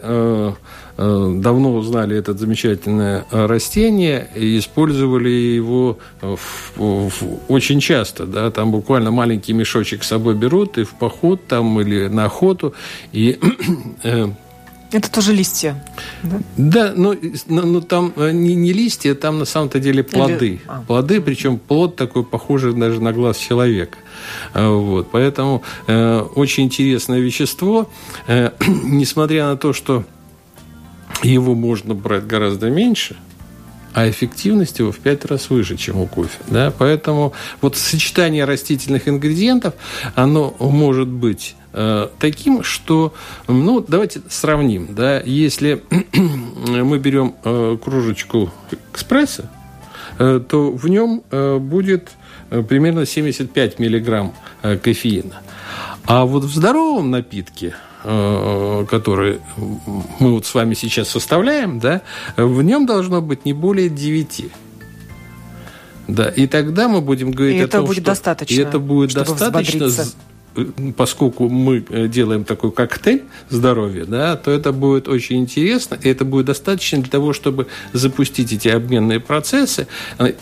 Э, 0.98 1.34
давно 1.40 1.76
узнали 1.76 2.16
это 2.16 2.34
замечательное 2.34 3.26
э, 3.30 3.46
растение 3.48 4.30
и 4.34 4.58
использовали 4.58 5.28
его 5.30 5.98
в, 6.22 6.78
в, 6.78 7.12
очень 7.50 7.82
часто. 7.82 8.26
Да? 8.26 8.50
Там 8.50 8.72
буквально 8.72 9.12
маленький 9.12 9.52
мешочек 9.52 10.04
с 10.04 10.08
собой 10.08 10.36
берут 10.36 10.78
и 10.78 10.86
в 10.86 10.94
поход 10.94 11.46
там 11.48 11.82
или 11.82 12.08
на 12.08 12.26
охоту. 12.26 12.74
И 13.12 13.38
э, 14.04 14.28
это 14.92 15.12
тоже 15.12 15.34
листья. 15.34 15.84
Да, 16.24 16.40
да 16.58 16.94
но, 16.96 17.16
но, 17.48 17.62
но 17.64 17.82
там 17.82 18.14
не, 18.18 18.56
не 18.56 18.74
листья, 18.74 19.14
там 19.16 19.40
на 19.40 19.46
самом-то 19.46 19.80
деле 19.80 20.04
плоды. 20.04 20.48
Или... 20.48 20.62
А. 20.68 20.82
Плоды, 20.82 21.22
причем 21.22 21.58
плод 21.58 21.96
такой 21.96 22.24
похожий 22.24 22.74
даже 22.74 23.02
на 23.02 23.12
глаз 23.12 23.38
человека. 23.38 23.98
Вот, 24.54 25.10
поэтому 25.12 25.64
э, 25.88 26.20
очень 26.36 26.64
интересное 26.66 27.20
вещество. 27.20 27.90
Э, 28.28 28.52
несмотря 28.68 29.48
на 29.48 29.58
то, 29.58 29.74
что 29.74 30.04
его 31.24 31.56
можно 31.56 31.94
брать 31.94 32.26
гораздо 32.28 32.70
меньше, 32.70 33.16
а 33.96 34.10
эффективность 34.10 34.80
его 34.80 34.92
в 34.92 34.98
пять 35.00 35.24
раз 35.24 35.50
выше, 35.50 35.78
чем 35.78 36.02
у 36.02 36.06
кофе. 36.06 36.38
Да? 36.48 36.74
Поэтому 36.78 37.34
вот 37.62 37.78
сочетание 37.78 38.44
растительных 38.44 39.08
ингредиентов, 39.08 39.74
оно 40.16 40.54
может 40.60 41.08
быть 41.08 41.56
э, 41.56 41.65
таким, 42.20 42.64
что, 42.64 43.14
ну, 43.48 43.84
давайте 43.86 44.22
сравним, 44.30 44.96
да, 44.96 45.20
если 45.20 45.84
мы 46.14 47.00
берем 47.00 47.36
э, 47.44 47.78
кружечку 47.84 48.52
экспресса, 48.94 49.50
э, 50.20 50.42
то 50.48 50.72
в 50.72 50.88
нем 50.88 51.24
э, 51.32 51.58
будет 51.58 52.12
э, 52.50 52.62
примерно 52.62 53.06
75 53.06 53.80
миллиграмм 53.80 54.34
э, 54.62 54.78
кофеина. 54.78 55.42
А 56.06 56.26
вот 56.26 56.44
в 56.44 56.54
здоровом 56.54 57.12
напитке 57.12 57.76
Э, 58.08 58.86
который 58.88 59.40
мы 60.20 60.34
вот 60.34 60.46
с 60.46 60.54
вами 60.54 60.76
сейчас 60.76 61.10
составляем, 61.10 61.80
да, 61.80 62.04
в 62.38 62.62
нем 62.62 62.86
должно 62.86 63.20
быть 63.20 63.46
не 63.46 63.54
более 63.54 63.90
9. 63.90 64.46
Да, 66.08 66.30
и 66.30 66.46
тогда 66.46 66.88
мы 66.88 67.02
будем 67.02 67.32
говорить 67.32 67.56
и 67.58 67.62
о 67.62 67.68
том, 67.68 67.86
будет 67.86 68.04
что 68.04 68.06
достаточно, 68.06 68.62
это 68.62 68.78
будет 68.78 69.16
достаточно 69.16 69.90
поскольку 70.98 71.50
мы 71.50 71.86
делаем 72.08 72.44
такой 72.44 72.72
коктейль 72.72 73.24
здоровья, 73.50 74.06
да, 74.06 74.36
то 74.36 74.52
это 74.52 74.72
будет 74.72 75.08
очень 75.08 75.40
интересно, 75.40 75.98
и 76.02 76.10
это 76.10 76.26
будет 76.26 76.46
достаточно 76.46 77.00
для 77.00 77.10
того, 77.10 77.34
чтобы 77.34 77.68
запустить 77.94 78.54
эти 78.54 78.68
обменные 78.68 79.20
процессы 79.20 79.88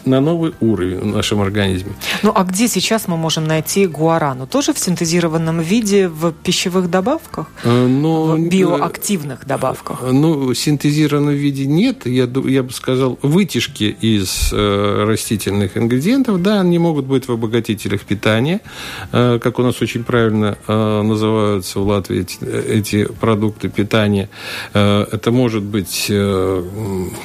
на 0.06 0.22
новый 0.22 0.54
уровень 0.60 1.00
в 1.00 1.06
нашем 1.06 1.42
организме. 1.42 1.94
Ну 2.24 2.32
а 2.36 2.44
где 2.44 2.68
сейчас 2.68 3.08
мы 3.08 3.18
можем 3.18 3.46
найти 3.46 3.88
гуарану? 3.88 4.48
Тоже 4.48 4.74
в 4.74 4.80
синтезированном 4.80 5.60
виде 5.60 6.08
в 6.08 6.32
пищевых 6.32 6.90
добавках? 6.90 7.48
Но, 7.64 7.88
ну, 7.88 8.36
в 8.36 8.50
биоактивных 8.50 9.46
добавках? 9.46 10.02
Ну, 10.12 10.54
синтезированном 10.54 11.34
виде 11.34 11.66
нет. 11.66 12.06
Я, 12.06 12.30
я 12.46 12.64
бы 12.64 12.72
сказал, 12.72 13.18
вытяжки 13.22 13.96
из 14.02 14.52
э, 14.52 15.06
растительных 15.06 15.78
ингредиентов, 15.78 16.42
да, 16.42 16.62
они 16.62 16.80
могут 16.80 17.06
быть 17.06 17.28
в 17.28 17.32
обогатителях 17.32 18.02
питания, 18.02 18.62
э, 19.12 19.40
как 19.42 19.60
у 19.60 19.64
нас 19.64 19.82
очень 19.82 20.03
правильно 20.04 20.58
э, 20.68 21.02
называются 21.02 21.80
в 21.80 21.88
Латвии 21.88 22.22
эти, 22.22 22.44
эти 22.46 23.06
продукты 23.06 23.70
питания. 23.70 24.30
Э, 24.74 25.06
это 25.12 25.32
может 25.32 25.64
быть 25.64 26.08
э, 26.10 26.64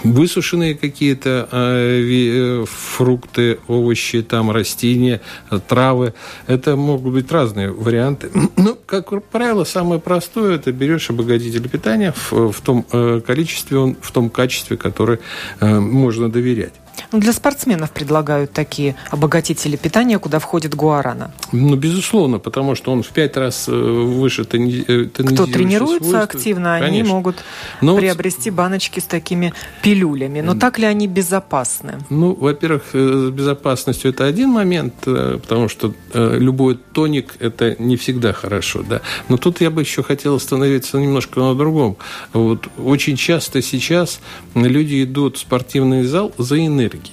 высушенные 0.05 0.75
какие-то 0.75 1.49
э, 1.51 2.65
фрукты, 2.67 3.59
овощи, 3.69 4.23
там 4.23 4.51
растения, 4.51 5.21
травы. 5.69 6.15
Это 6.47 6.77
могут 6.77 7.13
быть 7.13 7.31
разные 7.33 7.71
варианты. 7.71 8.31
Ну, 8.57 8.77
как 8.87 9.23
правило, 9.27 9.65
самое 9.65 10.01
простое 10.01 10.57
это 10.57 10.73
берешь 10.73 11.11
обогатитель 11.11 11.69
питания 11.69 12.13
в, 12.13 12.53
в 12.53 12.61
том 12.61 12.83
количестве, 12.83 13.97
в 14.01 14.11
том 14.11 14.31
качестве, 14.31 14.77
которое 14.77 15.21
можно 15.61 16.29
доверять. 16.29 16.73
Ну, 17.13 17.21
для 17.21 17.33
спортсменов 17.33 17.91
предлагают 17.91 18.53
такие 18.53 18.97
обогатители 19.11 19.77
питания, 19.77 20.19
куда 20.19 20.39
входит 20.39 20.75
гуарана. 20.75 21.33
Ну, 21.53 21.77
безусловно, 21.77 22.39
потому 22.39 22.75
что 22.75 22.93
он 22.93 23.03
в 23.03 23.09
пять 23.09 23.37
раз 23.37 23.69
э, 23.69 23.73
выше. 23.73 24.43
Э, 24.43 25.05
Кто 25.05 25.47
тренируется 25.47 26.09
свойства. 26.09 26.23
активно, 26.23 26.79
Конечно. 26.79 26.87
они 26.87 27.03
могут 27.03 27.37
Но 27.81 27.97
приобрести 27.97 28.51
баночки 28.51 29.01
с 29.01 29.05
такими 29.05 29.53
пилюлями. 29.83 30.41
Но 30.41 30.55
так 30.55 30.79
ли 30.79 30.87
они 30.87 31.07
безопасны? 31.07 31.99
Ну, 32.11 32.35
во-первых, 32.35 32.83
э, 32.93 33.29
с 33.29 33.31
безопасностью 33.31 34.11
это 34.11 34.25
один 34.25 34.51
момент, 34.51 34.95
потому 35.05 35.69
что 35.69 35.95
любой 36.15 36.79
тоник– 36.93 37.37
это 37.39 37.77
не 37.79 37.97
всегда 37.97 38.33
хорошо. 38.33 38.83
Да? 38.83 39.01
Но 39.29 39.37
тут 39.37 39.61
я 39.61 39.71
бы 39.71 39.83
еще 39.83 40.03
хотел 40.03 40.37
остановиться 40.37 40.99
немножко 40.99 41.41
на 41.41 41.55
другом. 41.55 41.97
Вот 42.33 42.69
очень 42.79 43.17
часто 43.17 43.63
сейчас 43.63 44.21
люди 44.55 45.05
идут 45.05 45.37
в 45.37 45.41
спортивный 45.41 46.05
зал 46.05 46.33
за 46.39 46.59
энергией 46.59 46.88
энергии. 46.89 47.13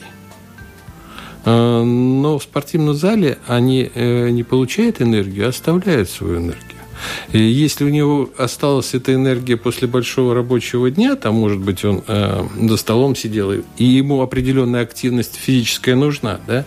А, 1.45 1.83
но 1.83 2.39
в 2.39 2.43
спортивном 2.43 2.95
зале 2.95 3.37
они 3.47 3.89
э, 3.93 4.29
не 4.29 4.43
получают 4.43 5.01
энергию, 5.01 5.45
а 5.45 5.49
оставляют 5.49 6.09
свою 6.09 6.37
энергию. 6.37 6.61
И 7.33 7.39
если 7.39 7.83
у 7.83 7.89
него 7.89 8.29
осталась 8.37 8.93
эта 8.93 9.13
энергия 9.13 9.57
после 9.57 9.87
большого 9.87 10.33
рабочего 10.33 10.89
дня, 10.89 11.15
там, 11.15 11.35
может 11.35 11.59
быть, 11.59 11.83
он 11.83 12.03
э, 12.07 12.47
за 12.61 12.77
столом 12.77 13.15
сидел, 13.15 13.51
и 13.51 13.83
ему 13.83 14.21
определенная 14.21 14.81
активность 14.81 15.35
физическая 15.35 15.95
нужна, 15.95 16.39
да, 16.47 16.65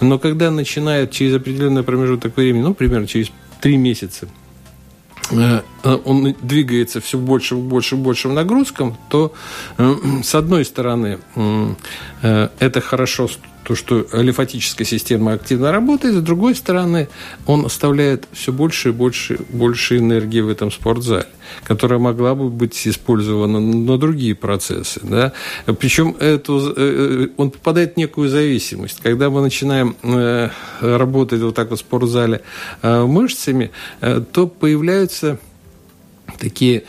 но 0.00 0.18
когда 0.18 0.50
начинает 0.50 1.12
через 1.12 1.36
определенный 1.36 1.84
промежуток 1.84 2.36
времени, 2.36 2.62
ну, 2.62 2.74
примерно 2.74 3.06
через 3.06 3.30
три 3.60 3.76
месяца, 3.76 4.28
он 5.30 6.34
двигается 6.40 7.00
все 7.00 7.18
больше, 7.18 7.54
больше, 7.56 7.96
большим 7.96 8.34
нагрузкам, 8.34 8.96
то, 9.08 9.32
э, 9.76 9.94
с 10.22 10.34
одной 10.34 10.64
стороны, 10.64 11.18
э, 11.36 12.48
это 12.58 12.80
хорошо 12.80 13.28
то, 13.68 13.74
что 13.74 14.06
лимфатическая 14.14 14.86
система 14.86 15.34
активно 15.34 15.70
работает, 15.70 16.14
с 16.14 16.22
другой 16.22 16.54
стороны, 16.54 17.10
он 17.44 17.66
оставляет 17.66 18.26
все 18.32 18.50
больше 18.50 18.88
и 18.88 18.92
больше, 18.92 19.40
больше 19.50 19.98
энергии 19.98 20.40
в 20.40 20.48
этом 20.48 20.70
спортзале, 20.70 21.26
которая 21.64 21.98
могла 21.98 22.34
бы 22.34 22.48
быть 22.48 22.88
использована 22.88 23.60
на 23.60 23.98
другие 23.98 24.34
процессы. 24.34 25.00
Да? 25.02 25.34
Причем 25.78 26.16
эту, 26.18 26.72
э, 26.74 27.28
он 27.36 27.50
попадает 27.50 27.92
в 27.92 27.96
некую 27.98 28.30
зависимость. 28.30 29.00
Когда 29.02 29.28
мы 29.28 29.42
начинаем 29.42 29.96
э, 30.02 30.48
работать 30.80 31.42
вот 31.42 31.54
так 31.54 31.68
вот 31.68 31.78
в 31.78 31.82
спортзале 31.82 32.40
э, 32.80 33.04
мышцами, 33.04 33.70
то 34.32 34.46
появляются 34.46 35.38
такие 36.38 36.84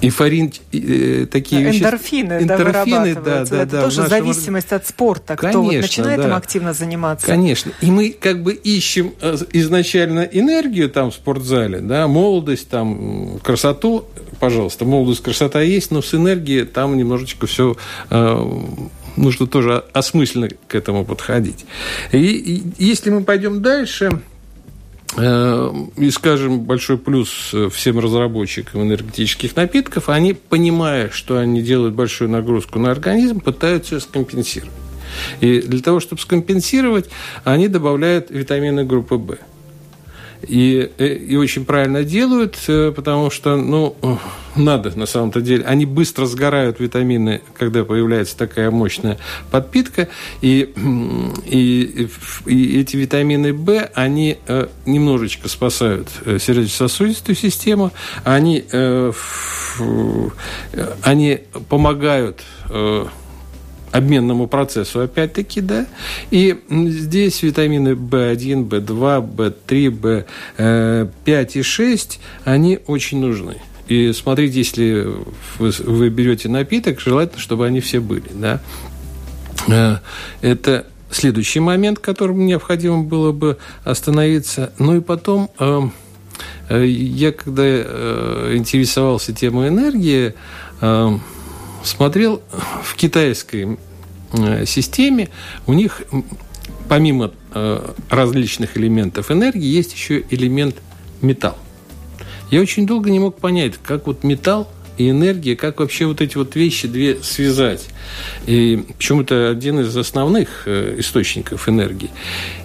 эйфорин, 0.00 0.52
э, 0.72 1.26
такие 1.30 1.62
эндорфины, 1.62 2.34
вещества. 2.34 2.56
Да, 2.56 2.62
эндорфины, 2.64 3.14
да, 3.14 3.44
да, 3.44 3.62
Это 3.62 3.66
да, 3.66 3.82
тоже 3.82 4.08
зависимость 4.08 4.72
от 4.72 4.86
спорта. 4.86 5.36
Конечно, 5.36 5.60
Кто 5.60 5.62
вот 5.62 5.74
начинает 5.74 6.20
да. 6.20 6.28
им 6.28 6.34
активно 6.34 6.72
заниматься. 6.72 7.26
Конечно. 7.26 7.72
И 7.80 7.90
мы 7.90 8.10
как 8.10 8.42
бы 8.42 8.54
ищем 8.54 9.14
э, 9.20 9.36
изначально 9.52 10.20
энергию 10.20 10.88
там 10.88 11.10
в 11.10 11.14
спортзале, 11.14 11.80
да, 11.80 12.08
молодость, 12.08 12.68
там, 12.68 13.38
красоту. 13.42 14.06
Пожалуйста, 14.40 14.84
молодость, 14.84 15.22
красота 15.22 15.60
есть, 15.60 15.90
но 15.90 16.02
с 16.02 16.14
энергией 16.14 16.64
там 16.64 16.96
немножечко 16.96 17.46
все 17.46 17.76
э, 18.10 18.60
нужно 19.16 19.46
тоже 19.46 19.84
осмысленно 19.92 20.48
к 20.68 20.74
этому 20.74 21.04
подходить. 21.04 21.64
И, 22.12 22.18
и 22.18 22.84
если 22.84 23.10
мы 23.10 23.22
пойдем 23.22 23.62
дальше, 23.62 24.22
и 25.16 26.10
скажем, 26.10 26.60
большой 26.60 26.96
плюс 26.96 27.54
всем 27.70 27.98
разработчикам 27.98 28.82
энергетических 28.82 29.54
напитков, 29.56 30.08
они, 30.08 30.32
понимая, 30.32 31.10
что 31.10 31.36
они 31.38 31.60
делают 31.60 31.94
большую 31.94 32.30
нагрузку 32.30 32.78
на 32.78 32.90
организм, 32.90 33.40
пытаются 33.40 33.96
ее 33.96 34.00
скомпенсировать. 34.00 34.72
И 35.40 35.60
для 35.60 35.82
того, 35.82 36.00
чтобы 36.00 36.22
скомпенсировать, 36.22 37.10
они 37.44 37.68
добавляют 37.68 38.30
витамины 38.30 38.84
группы 38.84 39.16
В. 39.16 39.36
И, 40.48 40.90
э, 40.98 41.06
и 41.06 41.36
очень 41.36 41.64
правильно 41.64 42.04
делают, 42.04 42.56
э, 42.66 42.92
потому 42.94 43.30
что, 43.30 43.56
ну, 43.56 43.96
надо 44.56 44.96
на 44.98 45.06
самом-то 45.06 45.40
деле. 45.40 45.64
Они 45.64 45.86
быстро 45.86 46.26
сгорают, 46.26 46.80
витамины, 46.80 47.42
когда 47.56 47.84
появляется 47.84 48.36
такая 48.36 48.70
мощная 48.70 49.18
подпитка. 49.50 50.08
И, 50.40 50.72
и, 51.46 52.08
и 52.46 52.80
эти 52.80 52.96
витамины 52.96 53.52
В, 53.52 53.90
они 53.94 54.38
э, 54.46 54.66
немножечко 54.84 55.48
спасают 55.48 56.08
сердечно-сосудистую 56.24 57.36
систему. 57.36 57.92
Они, 58.24 58.64
они 61.02 61.40
помогают 61.68 62.42
обменному 63.92 64.48
процессу, 64.48 65.00
опять-таки, 65.00 65.60
да. 65.60 65.86
И 66.30 66.58
здесь 66.68 67.42
витамины 67.42 67.90
В1, 67.90 68.68
В2, 68.68 69.54
В3, 69.66 70.26
В5 70.58 71.50
и 71.54 71.62
6, 71.62 72.20
они 72.44 72.80
очень 72.86 73.20
нужны. 73.20 73.56
И 73.88 74.12
смотрите, 74.12 74.58
если 74.58 75.06
вы, 75.58 75.70
вы 75.84 76.08
берете 76.08 76.48
напиток, 76.48 77.00
желательно, 77.00 77.40
чтобы 77.40 77.66
они 77.66 77.80
все 77.80 78.00
были, 78.00 78.30
да. 78.32 78.60
Э, 79.68 79.96
это 80.40 80.86
следующий 81.10 81.60
момент, 81.60 81.98
которым 81.98 82.46
необходимо 82.46 83.02
было 83.02 83.32
бы 83.32 83.58
остановиться. 83.84 84.72
Ну 84.78 84.96
и 84.96 85.00
потом, 85.00 85.50
э, 85.58 85.80
э, 86.70 86.86
я 86.86 87.32
когда 87.32 87.64
интересовался 88.54 89.34
темой 89.34 89.68
энергии, 89.68 90.34
смотрел 91.84 92.42
в 92.82 92.94
китайской 92.96 93.78
э, 94.32 94.66
системе, 94.66 95.28
у 95.66 95.72
них 95.72 96.02
помимо 96.88 97.32
э, 97.54 97.92
различных 98.10 98.76
элементов 98.76 99.30
энергии 99.30 99.66
есть 99.66 99.92
еще 99.92 100.24
элемент 100.30 100.76
металл. 101.20 101.56
Я 102.50 102.60
очень 102.60 102.86
долго 102.86 103.10
не 103.10 103.18
мог 103.18 103.38
понять, 103.38 103.74
как 103.82 104.06
вот 104.06 104.24
металл 104.24 104.68
и 104.98 105.08
энергия, 105.08 105.56
как 105.56 105.80
вообще 105.80 106.04
вот 106.04 106.20
эти 106.20 106.36
вот 106.36 106.54
вещи 106.54 106.86
две 106.86 107.22
связать. 107.22 107.86
И 108.46 108.84
почему 108.96 109.22
это 109.22 109.48
один 109.48 109.80
из 109.80 109.96
основных 109.96 110.64
э, 110.66 110.96
источников 110.98 111.68
энергии. 111.68 112.10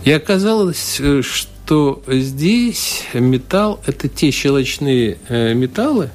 И 0.04 0.12
оказалось, 0.12 1.02
что 1.22 2.04
здесь 2.08 3.04
металл– 3.14 3.80
это 3.86 4.10
те 4.10 4.32
щелочные 4.32 5.18
металлы, 5.30 6.10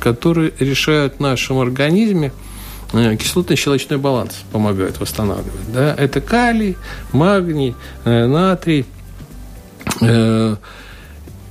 которые 0.00 0.52
решают 0.58 1.16
в 1.16 1.20
нашем 1.20 1.58
организме 1.58 2.32
э, 2.92 3.16
кислотно-щелочной 3.16 3.98
баланс, 3.98 4.44
помогают 4.52 5.00
восстанавливать. 5.00 5.72
Да? 5.72 5.94
Это 5.94 6.20
калий, 6.20 6.76
магний, 7.12 7.74
э, 8.04 8.26
натрий. 8.26 8.86
Э, 10.00 10.56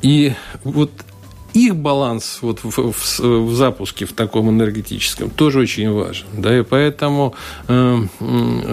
и 0.01 0.33
вот 0.63 0.91
их 1.53 1.75
баланс 1.75 2.39
вот 2.41 2.59
в, 2.63 2.91
в, 2.91 3.19
в 3.19 3.55
запуске 3.55 4.05
в 4.05 4.13
таком 4.13 4.49
энергетическом 4.49 5.29
тоже 5.29 5.59
очень 5.59 5.91
важен. 5.91 6.27
Да, 6.33 6.57
и 6.57 6.61
поэтому, 6.61 7.33
э, 7.67 7.97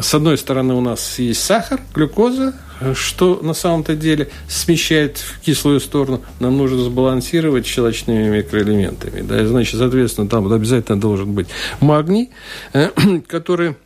с 0.02 0.14
одной 0.14 0.36
стороны, 0.36 0.74
у 0.74 0.80
нас 0.80 1.18
есть 1.18 1.42
сахар, 1.42 1.80
глюкоза, 1.94 2.54
что 2.94 3.40
на 3.42 3.54
самом-то 3.54 3.94
деле 3.94 4.28
смещает 4.48 5.18
в 5.18 5.40
кислую 5.40 5.80
сторону, 5.80 6.22
нам 6.40 6.56
нужно 6.56 6.82
сбалансировать 6.84 7.66
щелочными 7.66 8.36
микроэлементами. 8.36 9.22
Да, 9.22 9.40
и, 9.42 9.46
значит, 9.46 9.78
соответственно, 9.78 10.28
там 10.28 10.52
обязательно 10.52 11.00
должен 11.00 11.32
быть 11.32 11.46
магний, 11.80 12.30
э, 12.72 12.90
который 13.26 13.76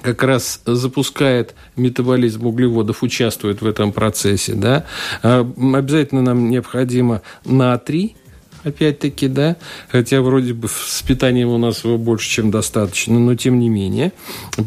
как 0.00 0.22
раз 0.22 0.60
запускает 0.64 1.54
метаболизм 1.76 2.46
углеводов, 2.46 3.02
участвует 3.02 3.60
в 3.60 3.66
этом 3.66 3.92
процессе. 3.92 4.54
Да? 4.54 4.86
А, 5.22 5.40
обязательно 5.40 6.22
нам 6.22 6.48
необходимо 6.50 7.22
натрий, 7.44 8.16
опять-таки, 8.64 9.28
да, 9.28 9.56
хотя 9.90 10.22
вроде 10.22 10.54
бы 10.54 10.68
с 10.68 11.02
питанием 11.02 11.48
у 11.48 11.58
нас 11.58 11.84
его 11.84 11.98
больше, 11.98 12.28
чем 12.28 12.50
достаточно, 12.50 13.18
но 13.18 13.34
тем 13.34 13.58
не 13.58 13.68
менее. 13.68 14.12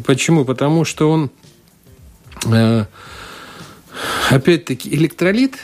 Почему? 0.04 0.44
Потому 0.44 0.84
что 0.84 1.10
он, 1.10 1.30
э, 2.46 2.84
опять-таки, 4.30 4.94
электролит, 4.94 5.54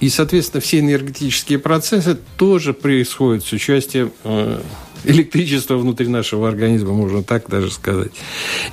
и, 0.00 0.10
соответственно, 0.10 0.60
все 0.60 0.80
энергетические 0.80 1.58
процессы 1.58 2.18
тоже 2.36 2.74
происходят 2.74 3.44
с 3.44 3.52
участием 3.52 4.12
э, 4.24 4.60
электричество 5.04 5.76
внутри 5.76 6.08
нашего 6.08 6.48
организма, 6.48 6.92
можно 6.92 7.22
так 7.22 7.48
даже 7.48 7.70
сказать. 7.70 8.12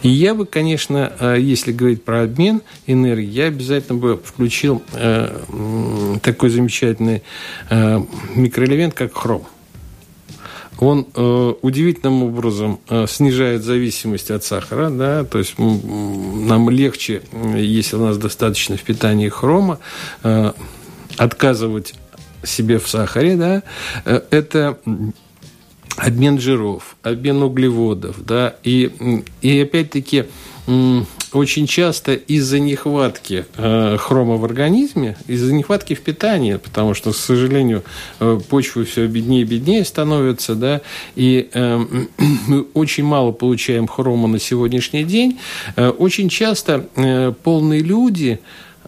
И 0.02 0.10
я 0.10 0.36
бы, 0.36 0.46
конечно, 0.46 1.13
э, 1.18 1.38
если 1.39 1.72
говорить 1.72 2.04
про 2.04 2.24
обмен 2.24 2.62
энергии, 2.88 3.30
я 3.30 3.46
обязательно 3.46 4.00
бы 4.00 4.18
включил 4.18 4.84
э, 4.94 6.20
такой 6.22 6.50
замечательный 6.50 7.24
микроэлемент, 7.70 8.94
как 8.94 9.13
хром. 9.13 9.46
Он 10.79 11.07
э, 11.13 11.53
удивительным 11.62 12.23
образом 12.23 12.79
э, 12.89 13.05
снижает 13.07 13.63
зависимость 13.63 14.31
от 14.31 14.43
сахара, 14.43 14.89
да, 14.89 15.23
то 15.23 15.38
есть 15.38 15.55
нам 15.57 16.69
легче, 16.69 17.21
если 17.55 17.95
у 17.95 18.05
нас 18.05 18.17
достаточно 18.17 18.75
в 18.75 18.81
питании 18.81 19.29
хрома, 19.29 19.79
э, 20.23 20.51
отказывать 21.17 21.93
себе 22.43 22.79
в 22.79 22.88
сахаре, 22.88 23.36
да, 23.36 23.63
э, 24.05 24.21
это 24.29 24.77
обмен 25.95 26.39
жиров, 26.39 26.97
обмен 27.03 27.43
углеводов, 27.43 28.23
да, 28.25 28.55
и, 28.63 29.23
и 29.41 29.62
опять-таки 29.62 30.25
очень 31.34 31.67
часто 31.67 32.13
из-за 32.13 32.60
нехватки 32.60 33.46
э, 33.58 33.98
хрома 33.98 34.38
в 34.38 34.46
организме, 34.46 35.17
из-за 35.28 35.54
нехватки 35.54 35.93
в 35.96 36.02
питании, 36.02 36.56
потому 36.56 36.93
что, 36.93 37.12
к 37.12 37.15
сожалению, 37.15 37.84
э, 38.19 38.39
почвы 38.50 38.86
все 38.86 39.08
беднее 39.08 39.41
и 39.41 39.46
беднее 39.46 39.84
становятся, 39.86 40.56
да, 40.56 40.82
и 41.15 41.50
э, 41.54 41.86
мы 42.48 42.65
очень 42.74 43.04
мало 43.04 43.32
получаем 43.32 43.88
хрома 43.88 44.28
на 44.28 44.39
сегодняшний 44.39 45.04
день, 45.04 45.39
э, 45.76 45.89
очень 45.89 46.30
часто 46.30 46.88
э, 46.96 47.34
полные 47.43 47.82
люди 47.82 48.39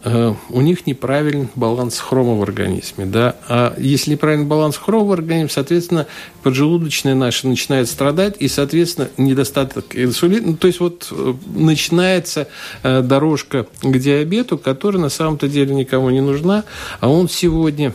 у 0.04 0.62
них 0.62 0.86
неправильный 0.86 1.48
баланс 1.56 1.98
хрома 2.00 2.36
в 2.36 2.44
организме. 2.44 3.06
Да? 3.06 3.36
А 3.48 3.76
если 3.78 4.12
неправильный 4.12 4.46
баланс 4.46 4.78
хрома 4.78 5.06
в 5.06 5.12
организме, 5.14 5.50
соответственно, 5.50 6.06
поджелудочная 6.44 7.16
наша 7.16 7.48
начинает 7.48 7.88
страдать, 7.90 8.36
и, 8.40 8.48
соответственно, 8.48 9.10
недостаток 9.18 9.96
инсулина. 9.96 10.48
Ну, 10.52 10.58
то 10.58 10.68
есть 10.68 10.80
вот 10.80 11.08
э, 11.12 11.34
начинается 11.56 12.48
э, 12.84 13.02
дорожка 13.02 13.68
к 13.82 13.98
диабету, 13.98 14.58
которая 14.58 15.02
на 15.02 15.10
самом-то 15.10 15.48
деле 15.48 15.74
никому 15.74 16.10
не 16.10 16.22
нужна, 16.22 16.66
а 17.00 17.10
он 17.10 17.30
сегодня 17.30 17.94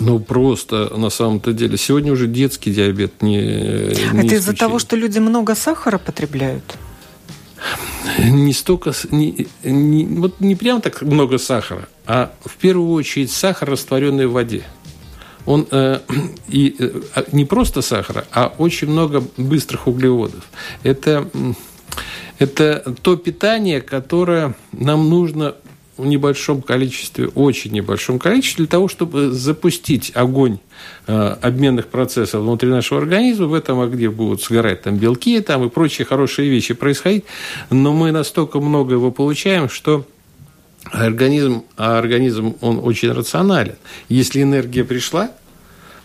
ну, 0.00 0.18
просто 0.18 0.92
на 0.96 1.10
самом-то 1.10 1.52
деле. 1.52 1.76
Сегодня 1.76 2.12
уже 2.12 2.26
детский 2.26 2.72
диабет 2.72 3.22
не, 3.22 3.36
не 3.36 4.26
Это 4.26 4.34
из-за 4.34 4.54
того, 4.54 4.78
что 4.78 4.96
люди 4.96 5.18
много 5.18 5.54
сахара 5.54 5.98
потребляют? 5.98 6.76
Не 8.18 8.52
столько, 8.52 8.92
не, 9.10 9.46
не, 9.64 10.06
вот 10.06 10.40
не 10.40 10.54
прям 10.54 10.80
так 10.80 11.02
много 11.02 11.38
сахара, 11.38 11.88
а 12.06 12.32
в 12.44 12.56
первую 12.56 12.92
очередь 12.92 13.30
сахар, 13.30 13.70
растворенный 13.70 14.26
в 14.26 14.32
воде. 14.32 14.64
Он 15.44 15.66
э, 15.70 16.00
и 16.48 16.74
э, 16.78 17.00
а, 17.14 17.24
не 17.32 17.44
просто 17.44 17.82
сахара, 17.82 18.26
а 18.32 18.52
очень 18.58 18.88
много 18.88 19.22
быстрых 19.36 19.86
углеводов. 19.86 20.44
Это, 20.82 21.28
это 22.38 22.94
то 23.02 23.16
питание, 23.16 23.80
которое 23.80 24.54
нам 24.72 25.08
нужно 25.08 25.54
небольшом 26.04 26.62
количестве, 26.62 27.28
очень 27.28 27.72
небольшом 27.72 28.18
количестве, 28.18 28.64
для 28.64 28.70
того, 28.70 28.88
чтобы 28.88 29.30
запустить 29.30 30.12
огонь 30.14 30.58
э, 31.06 31.36
обменных 31.40 31.86
процессов 31.86 32.42
внутри 32.42 32.68
нашего 32.68 33.00
организма. 33.00 33.46
В 33.46 33.54
этом 33.54 33.80
огне 33.80 34.10
будут 34.10 34.42
сгорать 34.42 34.82
там 34.82 34.96
белки 34.96 35.40
там, 35.40 35.64
и 35.64 35.68
прочие 35.70 36.04
хорошие 36.04 36.50
вещи 36.50 36.74
происходить. 36.74 37.24
Но 37.70 37.92
мы 37.92 38.12
настолько 38.12 38.60
много 38.60 38.94
его 38.94 39.10
получаем, 39.10 39.68
что 39.68 40.06
организм, 40.92 41.64
а 41.76 41.98
организм, 41.98 42.56
он 42.60 42.80
очень 42.82 43.12
рационален. 43.12 43.76
Если 44.08 44.42
энергия 44.42 44.84
пришла, 44.84 45.30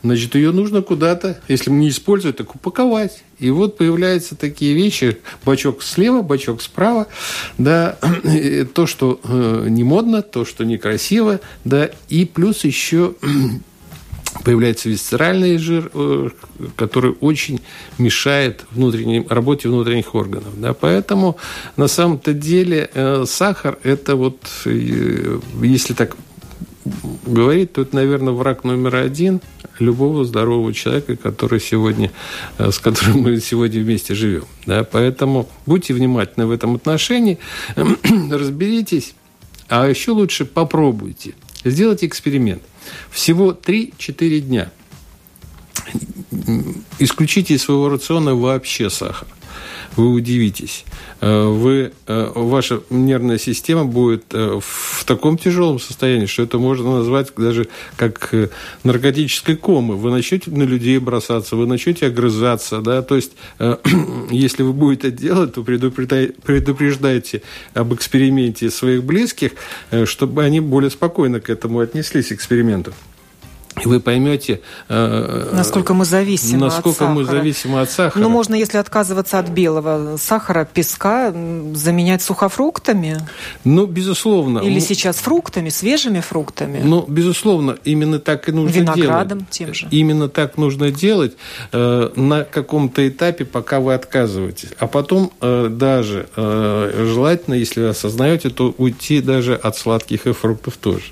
значит, 0.04 0.36
ее 0.36 0.52
нужно 0.52 0.82
куда-то, 0.82 1.40
если 1.48 1.70
не 1.70 1.90
использовать, 1.90 2.38
так 2.38 2.56
упаковать. 2.56 3.24
И 3.40 3.50
вот 3.50 3.78
появляются 3.78 4.36
такие 4.36 4.74
вещи, 4.74 5.18
бачок 5.46 5.84
слева, 5.84 6.22
бачок 6.22 6.62
справа, 6.62 7.08
да, 7.58 7.98
то, 8.74 8.86
что 8.86 9.20
э, 9.24 9.66
не 9.70 9.84
модно, 9.84 10.22
то, 10.22 10.46
что 10.46 10.64
некрасиво, 10.64 11.40
да, 11.66 11.90
и 12.10 12.26
плюс 12.26 12.64
еще 12.64 13.16
появляется 14.44 14.90
висцеральный 14.90 15.58
жир, 15.58 15.92
э, 15.94 16.30
который 16.76 17.16
очень 17.20 17.62
мешает 17.98 18.66
внутренней, 18.72 19.26
работе 19.28 19.70
внутренних 19.70 20.16
органов. 20.16 20.54
Да? 20.58 20.74
Поэтому 20.74 21.38
на 21.78 21.88
самом-то 21.88 22.34
деле 22.34 22.90
э, 22.94 23.26
сахар– 23.28 23.78
это 23.84 24.16
вот, 24.16 24.40
если 24.66 25.94
так 25.94 26.16
говорить, 27.26 27.74
то 27.74 27.82
это, 27.82 27.96
наверное, 27.96 28.34
враг 28.34 28.64
номер 28.64 28.96
один 28.96 29.42
любого 29.82 30.24
здорового 30.24 30.74
человека, 30.74 31.16
который 31.18 31.60
сегодня, 31.60 32.12
э, 32.58 32.72
с 32.72 32.80
которым 32.80 33.22
мы 33.22 33.40
сегодня 33.40 33.82
вместе 33.82 34.16
живем. 34.16 34.46
Да? 34.66 34.84
Поэтому 34.84 35.50
будьте 35.66 35.94
внимательны 35.94 36.46
в 36.46 36.52
этом 36.52 36.76
отношении, 36.76 37.40
разберитесь, 37.76 39.14
а 39.68 39.88
еще 39.88 40.12
лучше 40.12 40.46
попробуйте. 40.46 41.34
Сделайте 41.64 42.08
эксперимент. 42.08 42.64
Всего 43.10 43.52
3-4 43.52 44.40
дня. 44.40 44.72
Исключите 47.00 47.56
из 47.56 47.64
своего 47.64 47.90
рациона 47.90 48.36
вообще 48.36 48.90
сахар 48.90 49.28
вы 49.96 50.14
удивитесь. 50.14 50.86
Э, 51.22 51.46
вы, 51.46 51.92
э, 52.08 52.32
ваша 52.36 52.82
нервная 52.90 53.38
система 53.38 53.86
будет 53.86 54.26
э, 54.34 54.60
в 54.62 55.06
таком 55.06 55.38
тяжелом 55.38 55.80
состоянии, 55.80 56.26
что 56.26 56.44
это 56.44 56.58
можно 56.58 56.98
назвать 56.98 57.32
даже 57.38 57.68
как 57.96 58.34
наркотической 58.84 59.56
комы. 59.56 59.96
Вы 59.98 60.12
начнете 60.12 60.50
на 60.52 60.64
людей 60.64 60.98
бросаться, 60.98 61.56
вы 61.56 61.68
начнете 61.68 62.08
огрызаться. 62.08 62.82
Да? 62.82 63.02
То 63.02 63.16
есть, 63.16 63.34
если 64.32 64.64
вы 64.64 64.74
будете 64.74 65.10
это 65.10 65.18
делать, 65.18 65.54
то 65.54 65.64
предупреждайте 65.64 67.42
об 67.74 67.94
эксперименте 67.94 68.70
своих 68.70 69.04
близких, 69.04 69.52
чтобы 70.06 70.44
они 70.44 70.60
более 70.60 70.90
спокойно 70.90 71.40
к 71.40 71.50
этому 71.50 71.80
отнеслись, 71.80 72.32
эксперименту. 72.32 72.94
И 73.84 73.88
вы 73.88 74.00
поймете, 74.00 74.62
э, 74.90 75.50
насколько 75.54 75.94
мы 75.94 76.06
зависимы 76.06 76.60
насколько 76.60 77.06
от 77.06 77.16
мы 77.16 77.24
зависимы 77.24 77.82
от 77.82 77.90
сахара. 77.90 78.22
Ну, 78.22 78.30
можно, 78.30 78.56
если 78.56 78.78
отказываться 78.78 79.40
от 79.40 79.50
белого 79.50 80.18
сахара, 80.18 80.68
песка, 80.72 81.32
заменять 81.74 82.22
сухофруктами. 82.22 83.18
Ну, 83.64 83.86
безусловно. 83.86 84.60
Или 84.60 84.80
сейчас 84.80 85.18
фруктами, 85.18 85.70
свежими 85.70 86.20
фруктами. 86.20 86.82
Ну, 86.84 87.06
безусловно, 87.08 87.78
именно 87.84 88.20
так 88.20 88.50
и 88.50 88.52
нужно 88.52 88.76
Виноградом 88.76 88.96
делать. 88.96 89.08
Виноградом 89.08 89.48
тем 89.50 89.74
же. 89.74 89.88
Именно 89.92 90.30
так 90.30 90.58
нужно 90.58 90.92
делать 90.92 91.34
э, 91.72 92.10
на 92.16 92.44
каком-то 92.44 93.08
этапе, 93.08 93.46
пока 93.46 93.80
вы 93.80 93.94
отказываетесь. 93.94 94.70
А 94.80 94.88
потом 94.88 95.32
э, 95.42 95.70
даже 95.70 96.28
э, 96.36 97.08
желательно, 97.12 97.56
если 97.56 97.82
вы 97.82 97.90
осознаете, 97.90 98.50
то 98.50 98.74
уйти 98.78 99.22
даже 99.22 99.56
от 99.56 99.78
сладких 99.78 100.28
и 100.28 100.34
фруктов 100.34 100.78
тоже. 100.78 101.06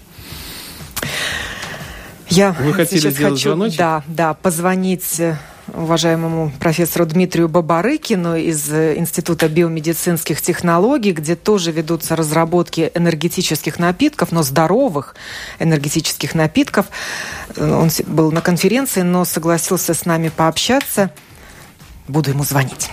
Я 2.30 2.52
Вы 2.54 2.74
хотели 2.74 3.00
сейчас 3.00 3.13
сделать 3.13 3.34
хочу, 3.34 3.50
звоночек? 3.50 3.78
Да, 3.78 4.04
да, 4.08 4.34
позвонить 4.34 5.20
э, 5.20 5.36
уважаемому 5.74 6.52
профессору 6.60 7.06
Дмитрию 7.06 7.50
Бабарыкину 7.50 8.36
из 8.36 8.72
э, 8.72 8.98
Института 8.98 9.50
биомедицинских 9.50 10.42
технологий, 10.42 11.12
где 11.12 11.36
тоже 11.36 11.72
ведутся 11.72 12.15
разработки 12.15 12.92
энергетических 12.94 13.80
напитков, 13.80 14.32
но 14.32 14.44
здоровых 14.44 15.15
энергетических 15.60 16.36
напитков. 16.36 16.86
Э, 17.56 17.72
он 17.72 17.89
был 18.06 18.32
на 18.32 18.42
конференции, 18.42 19.02
но 19.02 19.26
согласился 19.26 19.94
с 19.94 20.06
нами 20.06 20.30
пообщаться. 20.30 21.12
Буду 22.08 22.32
ему 22.32 22.44
звонить. 22.44 22.89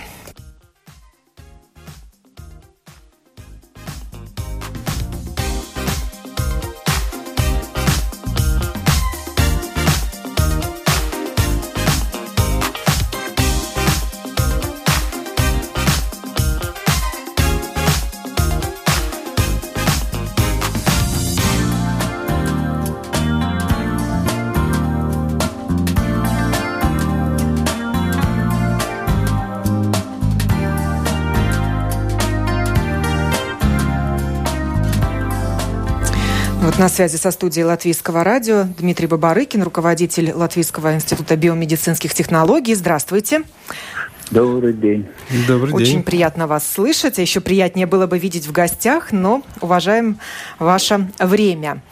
Связи 36.97 37.17
со 37.17 37.31
студией 37.31 37.67
Латвийского 37.67 38.25
радио 38.25 38.65
Дмитрий 38.79 39.07
Бабарыкин, 39.07 39.63
руководитель 39.63 40.33
Латвийского 40.33 40.95
института 40.95 41.37
биомедицинских 41.37 42.15
технологий. 42.15 42.75
Здравствуйте. 42.75 43.43
Добрый 44.31 44.73
день. 44.73 45.07
Добрый 45.47 45.75
день. 45.75 45.83
Очень 45.83 46.03
приятно 46.03 46.47
вас 46.47 46.67
слышать. 46.67 47.19
А 47.19 47.21
еще 47.21 47.41
приятнее 47.41 47.87
было 47.87 48.07
бы 48.07 48.19
видеть 48.19 48.47
в 48.47 48.53
гостях, 48.53 49.13
но 49.13 49.43
уважаем 49.61 50.19
ваше 50.59 51.11
время 51.19 51.83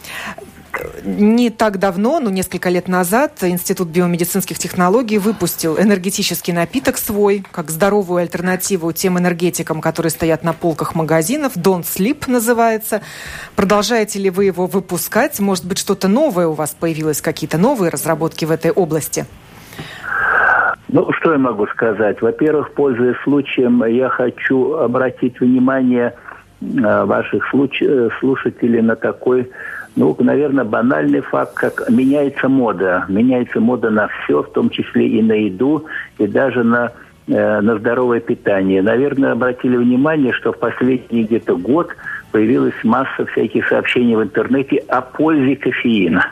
не 1.04 1.50
так 1.50 1.78
давно, 1.78 2.20
ну, 2.20 2.30
несколько 2.30 2.68
лет 2.68 2.88
назад, 2.88 3.42
Институт 3.42 3.88
биомедицинских 3.88 4.58
технологий 4.58 5.18
выпустил 5.18 5.78
энергетический 5.78 6.52
напиток 6.52 6.96
свой, 6.96 7.44
как 7.50 7.70
здоровую 7.70 8.18
альтернативу 8.18 8.92
тем 8.92 9.18
энергетикам, 9.18 9.80
которые 9.80 10.10
стоят 10.10 10.44
на 10.44 10.52
полках 10.52 10.94
магазинов. 10.94 11.56
Don't 11.56 11.82
Sleep 11.82 12.30
называется. 12.30 13.02
Продолжаете 13.56 14.18
ли 14.18 14.30
вы 14.30 14.46
его 14.46 14.66
выпускать? 14.66 15.40
Может 15.40 15.66
быть, 15.66 15.78
что-то 15.78 16.08
новое 16.08 16.46
у 16.46 16.52
вас 16.52 16.76
появилось, 16.78 17.20
какие-то 17.20 17.58
новые 17.58 17.90
разработки 17.90 18.44
в 18.44 18.50
этой 18.50 18.70
области? 18.70 19.26
Ну, 20.88 21.12
что 21.12 21.32
я 21.32 21.38
могу 21.38 21.66
сказать? 21.66 22.22
Во-первых, 22.22 22.72
пользуясь 22.72 23.16
случаем, 23.24 23.84
я 23.84 24.08
хочу 24.08 24.74
обратить 24.74 25.40
внимание 25.40 26.14
э, 26.60 27.04
ваших 27.04 27.52
э, 27.52 28.08
слушателей 28.20 28.80
на 28.80 28.94
такой 28.94 29.50
ну, 29.96 30.16
наверное, 30.18 30.64
банальный 30.64 31.20
факт, 31.20 31.54
как 31.54 31.88
меняется 31.88 32.48
мода. 32.48 33.04
Меняется 33.08 33.60
мода 33.60 33.90
на 33.90 34.08
все, 34.08 34.42
в 34.42 34.50
том 34.50 34.70
числе 34.70 35.06
и 35.06 35.22
на 35.22 35.34
еду, 35.34 35.86
и 36.18 36.26
даже 36.26 36.64
на, 36.64 36.92
э, 37.28 37.60
на 37.60 37.78
здоровое 37.78 38.20
питание. 38.20 38.82
Наверное, 38.82 39.32
обратили 39.32 39.76
внимание, 39.76 40.32
что 40.32 40.52
в 40.52 40.58
последний 40.58 41.24
где-то 41.24 41.56
год 41.56 41.90
появилась 42.32 42.74
масса 42.82 43.24
всяких 43.26 43.68
сообщений 43.68 44.16
в 44.16 44.22
интернете 44.22 44.78
о 44.88 45.00
пользе 45.00 45.54
кофеина. 45.54 46.26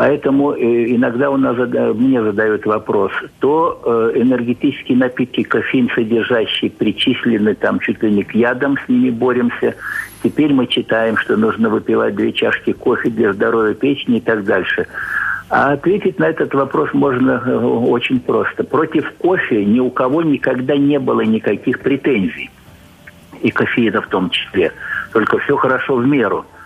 Поэтому 0.00 0.54
э, 0.54 0.94
иногда 0.94 1.28
у 1.28 1.36
нас 1.36 1.58
мне 1.94 2.22
задают 2.22 2.64
вопрос, 2.64 3.12
то 3.38 3.82
э, 3.84 4.12
энергетические 4.22 4.96
напитки, 4.96 5.42
кофеин 5.42 5.90
содержащие, 5.94 6.70
причислены 6.70 7.54
там 7.54 7.80
чуть 7.80 8.02
ли 8.02 8.10
не 8.10 8.22
к 8.22 8.34
ядам, 8.34 8.78
с 8.78 8.88
ними 8.88 9.10
боремся. 9.10 9.74
Теперь 10.22 10.54
мы 10.54 10.68
читаем, 10.68 11.18
что 11.18 11.36
нужно 11.36 11.68
выпивать 11.68 12.14
две 12.14 12.32
чашки 12.32 12.72
кофе 12.72 13.10
для 13.10 13.34
здоровья 13.34 13.74
печени 13.74 14.16
и 14.16 14.20
так 14.22 14.44
дальше. 14.44 14.86
А 15.50 15.72
ответить 15.72 16.18
на 16.18 16.28
этот 16.28 16.54
вопрос 16.54 16.94
можно 16.94 17.42
э, 17.44 17.54
очень 17.58 18.20
просто. 18.20 18.64
Против 18.64 19.12
кофе 19.18 19.66
ни 19.66 19.80
у 19.80 19.90
кого 19.90 20.22
никогда 20.22 20.78
не 20.78 20.98
было 20.98 21.20
никаких 21.20 21.80
претензий. 21.80 22.48
И 23.42 23.50
кофеина 23.50 24.00
в 24.00 24.06
том 24.06 24.30
числе. 24.30 24.72
Только 25.12 25.36
все 25.40 25.58
хорошо 25.58 25.96
в 25.96 26.06
меру– 26.06 26.46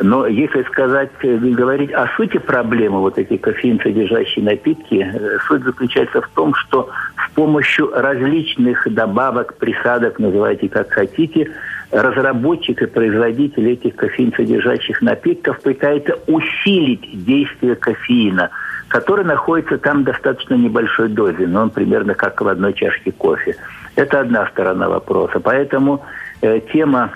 но 0.00 0.26
если 0.26 0.62
сказать, 0.64 1.10
э, 1.22 1.36
говорить 1.36 1.92
о 1.92 2.08
сути 2.16 2.38
проблемы, 2.38 3.00
вот 3.00 3.16
эти 3.18 3.36
кофеин 3.36 3.80
содержащие 3.80 4.44
напитки, 4.44 4.96
э, 4.96 5.38
суть 5.46 5.62
заключается 5.62 6.20
в 6.20 6.28
том, 6.30 6.54
что 6.54 6.90
с 7.28 7.30
помощью 7.34 7.90
различных 7.92 8.92
добавок, 8.92 9.56
присадок, 9.56 10.18
называйте 10.18 10.68
как 10.68 10.90
хотите, 10.90 11.50
разработчик 11.92 12.82
и 12.82 12.86
производитель 12.86 13.70
этих 13.70 13.94
кофеин 13.94 14.32
содержащих 14.34 15.00
напитков 15.00 15.60
пытается 15.60 16.18
усилить 16.26 17.24
действие 17.24 17.76
кофеина, 17.76 18.50
который 18.88 19.24
находится 19.24 19.78
там 19.78 20.02
в 20.02 20.04
достаточно 20.04 20.54
небольшой 20.54 21.08
дозе, 21.08 21.46
но 21.46 21.62
он 21.62 21.70
примерно 21.70 22.14
как 22.14 22.40
в 22.40 22.48
одной 22.48 22.72
чашке 22.72 23.12
кофе. 23.12 23.54
Это 23.94 24.20
одна 24.20 24.48
сторона 24.48 24.88
вопроса. 24.88 25.38
Поэтому 25.38 26.04
э, 26.42 26.60
тема 26.72 27.12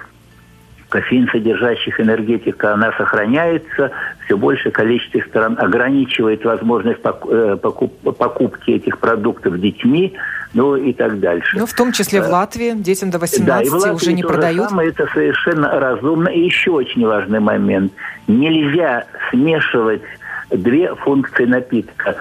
кофеин 0.89 1.29
содержащих 1.29 2.01
энергетика, 2.01 2.75
она 2.75 2.93
сохраняется, 2.97 3.91
все 4.25 4.37
большее 4.37 4.73
количество 4.73 5.21
стран 5.21 5.57
ограничивает 5.59 6.45
возможность 6.45 7.01
э, 7.05 7.57
покупки 7.57 8.71
этих 8.73 8.99
продуктов 8.99 9.61
детьми, 9.61 10.15
ну 10.55 10.77
и 10.77 10.93
так 10.93 11.21
дальше. 11.21 11.59
Ну, 11.59 11.67
в 11.67 11.75
том 11.75 11.93
числе 11.93 12.23
в 12.23 12.27
э, 12.27 12.29
Латвии 12.29 12.73
детям 12.75 13.11
до 13.11 13.19
18 13.19 13.47
да, 13.47 13.63
и 13.63 13.69
в 13.69 13.75
Латвии 13.75 13.95
уже 13.95 14.13
не 14.13 14.23
продают. 14.23 14.71
Самое, 14.71 14.91
это 14.91 15.07
совершенно 15.13 15.79
разумно. 15.79 16.29
И 16.29 16.41
еще 16.41 16.71
очень 16.71 17.07
важный 17.07 17.41
момент. 17.41 17.93
Нельзя 18.27 19.05
смешивать 19.31 20.03
две 20.51 20.95
функции 20.95 21.45
напитка 21.45 22.17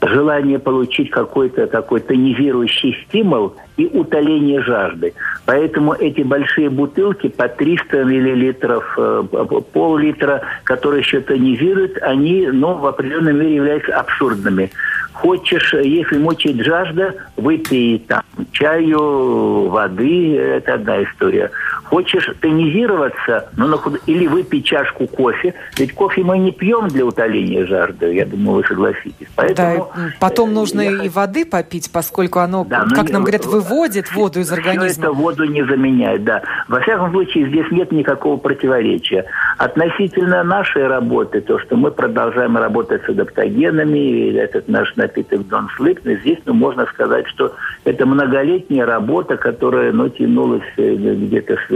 желание 0.00 0.58
получить 0.58 1.10
какой-то 1.10 1.66
такой 1.66 2.00
тонизирующий 2.00 2.96
стимул 3.06 3.54
и 3.76 3.86
утоление 3.86 4.62
жажды. 4.62 5.14
Поэтому 5.44 5.94
эти 5.94 6.22
большие 6.22 6.70
бутылки 6.70 7.28
по 7.28 7.48
300 7.48 8.04
миллилитров, 8.04 8.84
э, 8.96 9.24
пол-литра, 9.72 10.42
которые 10.64 11.00
еще 11.00 11.20
тонизируют, 11.20 11.98
они 12.02 12.46
ну, 12.46 12.74
в 12.74 12.86
определенной 12.86 13.32
мере 13.32 13.56
являются 13.56 13.94
абсурдными. 13.94 14.70
Хочешь, 15.14 15.74
если 15.74 16.16
мучает 16.18 16.64
жажда, 16.64 17.14
выпей 17.36 17.98
там 18.06 18.22
чаю, 18.52 19.68
воды, 19.68 20.36
это 20.36 20.74
одна 20.74 21.02
история. 21.02 21.50
Хочешь 21.88 22.28
тонизироваться, 22.40 23.48
ну, 23.56 23.80
или 24.06 24.26
выпей 24.26 24.62
чашку 24.62 25.06
кофе. 25.06 25.54
Ведь 25.78 25.94
кофе 25.94 26.22
мы 26.22 26.38
не 26.38 26.52
пьем 26.52 26.88
для 26.88 27.06
утоления 27.06 27.64
жажды, 27.66 28.14
я 28.14 28.26
думаю, 28.26 28.58
вы 28.58 28.64
согласитесь. 28.64 29.26
Поэтому, 29.36 29.90
да, 29.96 30.02
потом 30.20 30.50
э, 30.50 30.52
нужно 30.52 30.80
я... 30.82 31.04
и 31.04 31.08
воды 31.08 31.46
попить, 31.46 31.90
поскольку 31.90 32.40
оно, 32.40 32.64
да, 32.64 32.84
как 32.94 33.06
ну, 33.06 33.14
нам 33.14 33.22
говорят, 33.22 33.46
выводит 33.46 34.12
воду 34.14 34.40
из 34.40 34.52
организма. 34.52 34.88
Все 34.88 35.00
это 35.00 35.12
воду 35.12 35.44
не 35.44 35.64
заменяет, 35.64 36.24
да. 36.24 36.42
Во 36.68 36.80
всяком 36.80 37.10
случае, 37.10 37.48
здесь 37.48 37.70
нет 37.70 37.90
никакого 37.90 38.36
противоречия. 38.36 39.24
Относительно 39.56 40.44
нашей 40.44 40.86
работы, 40.86 41.40
то, 41.40 41.58
что 41.58 41.76
мы 41.76 41.90
продолжаем 41.90 42.56
работать 42.56 43.02
с 43.04 43.08
адаптогенами, 43.08 44.36
этот 44.36 44.68
наш 44.68 44.94
напиток 44.96 45.40
Don 45.40 45.66
Sleep, 45.78 46.00
но 46.04 46.12
здесь 46.14 46.38
ну, 46.44 46.52
можно 46.52 46.86
сказать, 46.86 47.26
что 47.28 47.54
это 47.84 48.04
многолетняя 48.06 48.84
работа, 48.84 49.36
которая 49.36 49.92
ну, 49.92 50.08
тянулась 50.08 50.62
э, 50.76 50.94
где-то 50.94 51.56
с 51.66 51.70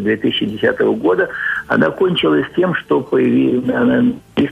2010 0.00 0.80
года, 0.98 1.28
она 1.68 1.90
кончилась 1.90 2.46
тем, 2.56 2.74
что 2.74 3.00
появились 3.00 3.62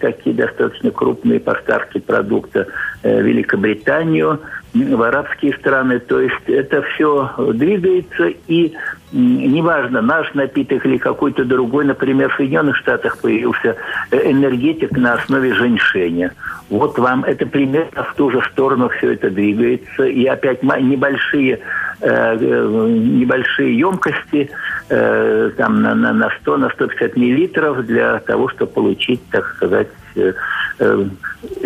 такие 0.01 0.35
достаточно 0.35 0.91
крупные 0.91 1.41
поставки 1.41 1.99
продукта 1.99 2.67
в 3.03 3.07
Великобританию, 3.07 4.41
в 4.75 5.03
арабские 5.03 5.55
страны. 5.55 5.99
То 5.99 6.21
есть 6.21 6.47
это 6.47 6.83
все 6.83 7.31
двигается, 7.55 8.29
и 8.47 8.73
неважно, 9.13 10.01
наш 10.01 10.33
напиток 10.35 10.87
или 10.87 10.99
какой-то 10.99 11.45
другой, 11.45 11.85
например, 11.85 12.31
в 12.31 12.37
Соединенных 12.37 12.77
Штатах 12.77 13.19
появился 13.19 13.77
энергетик 14.13 14.93
на 14.93 15.15
основе 15.15 15.53
женьшеня. 15.55 16.33
Вот 16.69 16.99
вам 16.99 17.25
это 17.25 17.47
примерно 17.47 18.05
в 18.05 18.15
ту 18.15 18.31
же 18.31 18.41
сторону 18.53 18.89
все 18.91 19.13
это 19.15 19.31
двигается. 19.31 20.05
И 20.05 20.25
опять 20.27 20.63
небольшие, 20.63 21.55
э, 21.55 21.61
небольшие 22.03 23.79
емкости, 23.79 24.51
э, 24.89 25.51
там 25.57 25.83
на, 25.83 25.95
на, 25.95 26.13
на 26.13 26.31
100, 26.41 26.57
на 26.57 26.71
150 26.71 27.17
миллилитров 27.17 27.87
для 27.87 28.21
того, 28.21 28.49
чтобы 28.49 28.73
получить, 28.73 29.21
так 29.31 29.47
сказать, 29.57 29.89
э, 30.17 30.33
э, 30.79 31.05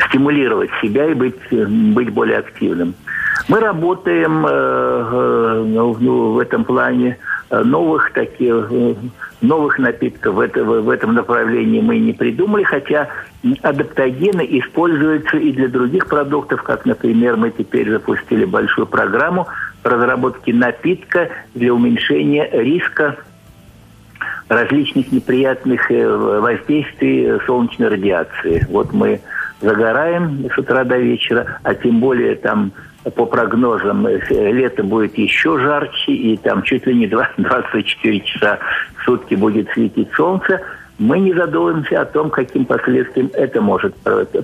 стимулировать 0.08 0.70
себя 0.82 1.06
и 1.06 1.14
быть, 1.14 1.36
быть 1.50 2.10
более 2.10 2.38
активным. 2.38 2.94
Мы 3.48 3.60
работаем 3.60 4.46
э, 4.46 4.50
э, 4.50 5.64
ну, 5.66 6.32
в 6.32 6.38
этом 6.38 6.64
плане 6.64 7.18
Э, 7.54 7.62
новых 7.62 8.12
таких 8.12 8.66
э, 8.70 8.94
новых 9.42 9.78
напитков 9.78 10.34
в, 10.34 10.40
это, 10.40 10.64
в 10.64 10.88
этом 10.88 11.14
направлении 11.14 11.80
мы 11.80 11.98
не 11.98 12.12
придумали, 12.14 12.64
хотя 12.64 13.08
адаптогены 13.62 14.46
используются 14.58 15.36
и 15.36 15.52
для 15.52 15.68
других 15.68 16.06
продуктов, 16.06 16.62
как, 16.62 16.86
например, 16.86 17.36
мы 17.36 17.50
теперь 17.50 17.90
запустили 17.90 18.46
большую 18.46 18.86
программу 18.86 19.46
разработки 19.84 20.50
напитка 20.50 21.28
для 21.54 21.72
уменьшения 21.72 22.48
риска 22.52 23.16
различных 24.48 25.12
неприятных 25.12 25.90
э, 25.90 26.06
воздействий 26.06 27.40
солнечной 27.46 27.88
радиации. 27.88 28.66
Вот 28.70 28.92
мы 28.92 29.20
загораем 29.60 30.46
с 30.52 30.58
утра 30.58 30.84
до 30.84 30.98
вечера, 30.98 31.60
а 31.62 31.74
тем 31.74 32.00
более 32.00 32.34
там 32.36 32.72
по 33.14 33.26
прогнозам, 33.26 34.06
э, 34.06 34.18
лето 34.52 34.82
будет 34.82 35.16
еще 35.18 35.58
жарче, 35.58 36.12
и 36.12 36.36
там 36.36 36.62
чуть 36.62 36.86
ли 36.86 36.94
не 36.94 37.06
24 37.06 38.20
часа 38.24 38.58
в 38.96 39.04
сутки 39.04 39.34
будет 39.34 39.68
светить 39.70 40.08
солнце, 40.14 40.60
мы 40.98 41.18
не 41.18 41.34
задумываемся 41.34 42.02
о 42.02 42.04
том, 42.04 42.30
каким 42.30 42.66
последствиям 42.66 43.30
это 43.34 43.60
может 43.60 43.94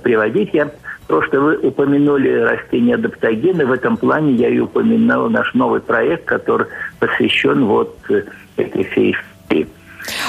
приводить. 0.03 0.51
Я 0.53 0.71
просто 1.11 1.41
вы 1.41 1.57
упомянули 1.57 2.31
растения 2.31 2.95
адаптогены. 2.95 3.67
В 3.67 3.73
этом 3.73 3.97
плане 3.97 4.35
я 4.35 4.49
и 4.49 4.61
упомянул 4.61 5.29
наш 5.29 5.53
новый 5.55 5.81
проект, 5.81 6.25
который 6.25 6.69
посвящен 7.01 7.65
вот 7.65 7.97
э, 8.09 8.23
этой 8.57 8.85
всей 8.85 9.13
истории. 9.13 9.67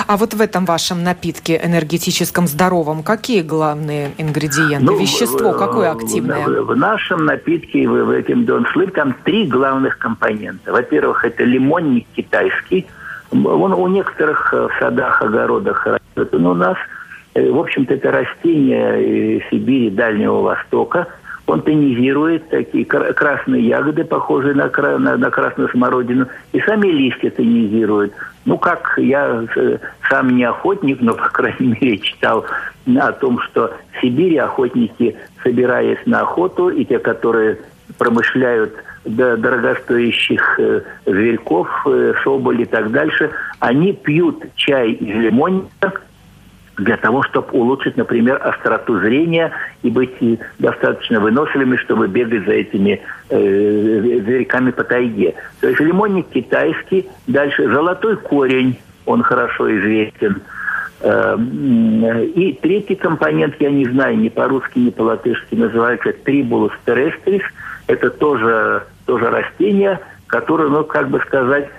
А 0.08 0.18
вот 0.18 0.34
в 0.34 0.42
этом 0.42 0.66
вашем 0.66 1.04
напитке 1.04 1.62
энергетическом 1.64 2.48
здоровом 2.48 3.04
какие 3.04 3.44
главные 3.44 4.12
ингредиенты? 4.18 4.84
Ну, 4.84 4.98
Вещество 4.98 5.54
какое 5.54 5.92
активное? 5.92 6.48
В, 6.48 6.66
в 6.66 6.76
нашем 6.76 7.26
напитке, 7.26 7.88
в, 7.88 8.06
в 8.06 8.10
этом 8.10 8.42
Don 8.42 8.66
Sleep, 8.74 8.92
там 8.92 9.16
три 9.24 9.46
главных 9.46 10.00
компонента. 10.00 10.72
Во-первых, 10.72 11.24
это 11.26 11.44
лимонник 11.44 12.08
китайский. 12.16 12.88
Он 13.32 13.72
у 13.74 13.88
некоторых 13.88 14.52
э, 14.52 14.68
в 14.68 14.72
садах, 14.80 15.22
огородах 15.22 15.86
растет. 15.86 16.34
Но 16.34 16.52
у 16.52 16.56
нас 16.56 16.78
в 17.34 17.60
общем-то, 17.60 17.94
это 17.94 18.12
растение 18.12 19.44
Сибири, 19.50 19.90
Дальнего 19.90 20.42
Востока. 20.42 21.08
Он 21.48 21.62
тонизирует 21.62 22.50
такие 22.50 22.86
красные 22.86 23.68
ягоды, 23.68 24.06
похожие 24.06 24.54
на, 24.54 24.70
на, 25.00 25.18
на 25.18 25.32
красную 25.32 25.70
смородину, 25.70 26.28
и 26.54 26.60
сами 26.62 26.88
листья 26.88 27.30
тонизируют. 27.30 28.14
Ну, 28.46 28.58
как 28.58 28.94
я 28.98 29.46
сам 30.10 30.36
не 30.36 30.44
охотник, 30.44 31.02
но, 31.02 31.14
по 31.14 31.30
крайней 31.30 31.78
мере, 31.82 31.98
читал 31.98 32.46
о 32.98 33.12
том, 33.12 33.40
что 33.42 33.74
в 33.92 34.02
Сибири 34.02 34.38
охотники, 34.38 35.16
собираясь 35.44 36.00
на 36.06 36.22
охоту, 36.22 36.70
и 36.70 36.86
те, 36.86 37.00
которые 37.00 37.58
промышляют 37.98 38.74
дорогостоящих 39.04 40.60
э, 40.60 40.82
зверьков, 41.06 41.68
э, 41.86 42.14
соболь 42.24 42.62
и 42.62 42.66
так 42.66 42.92
дальше, 42.92 43.32
они 43.60 43.94
пьют 43.94 44.44
чай 44.56 44.92
из 44.92 45.16
лимонника 45.16 46.02
для 46.78 46.98
того, 46.98 47.24
чтобы 47.24 47.48
улучшить, 47.52 47.98
например, 47.98 48.40
остроту 48.44 49.00
зрения 49.00 49.52
и 49.84 49.90
быть 49.90 50.12
достаточно 50.60 51.20
выносливыми, 51.20 51.76
чтобы 51.78 52.08
бегать 52.08 52.46
за 52.46 52.54
этими 52.54 53.02
э, 53.30 54.20
зверьками 54.26 54.72
по 54.72 54.84
тайге. 54.84 55.36
То 55.60 55.68
есть 55.68 55.80
лимонник 55.80 56.30
китайский, 56.30 57.08
дальше 57.28 57.68
золотой 57.68 58.18
корень, 58.18 58.80
он 59.06 59.22
хорошо 59.24 59.76
известен. 59.78 60.42
Э, 61.02 61.38
и 61.38 62.58
третий 62.62 62.96
компонент, 62.96 63.56
я 63.60 63.70
не 63.70 63.86
знаю, 63.86 64.18
ни 64.18 64.30
по-русски, 64.30 64.80
ни 64.80 64.90
по-латышски, 64.90 65.56
называется 65.56 66.14
трибулус 66.14 66.72
терестрис. 66.86 67.44
Это 67.88 68.10
тоже, 68.10 68.84
тоже 69.06 69.30
растение, 69.30 70.00
которое, 70.28 70.70
ну, 70.70 70.84
как 70.86 71.10
бы 71.10 71.20
сказать, 71.28 71.70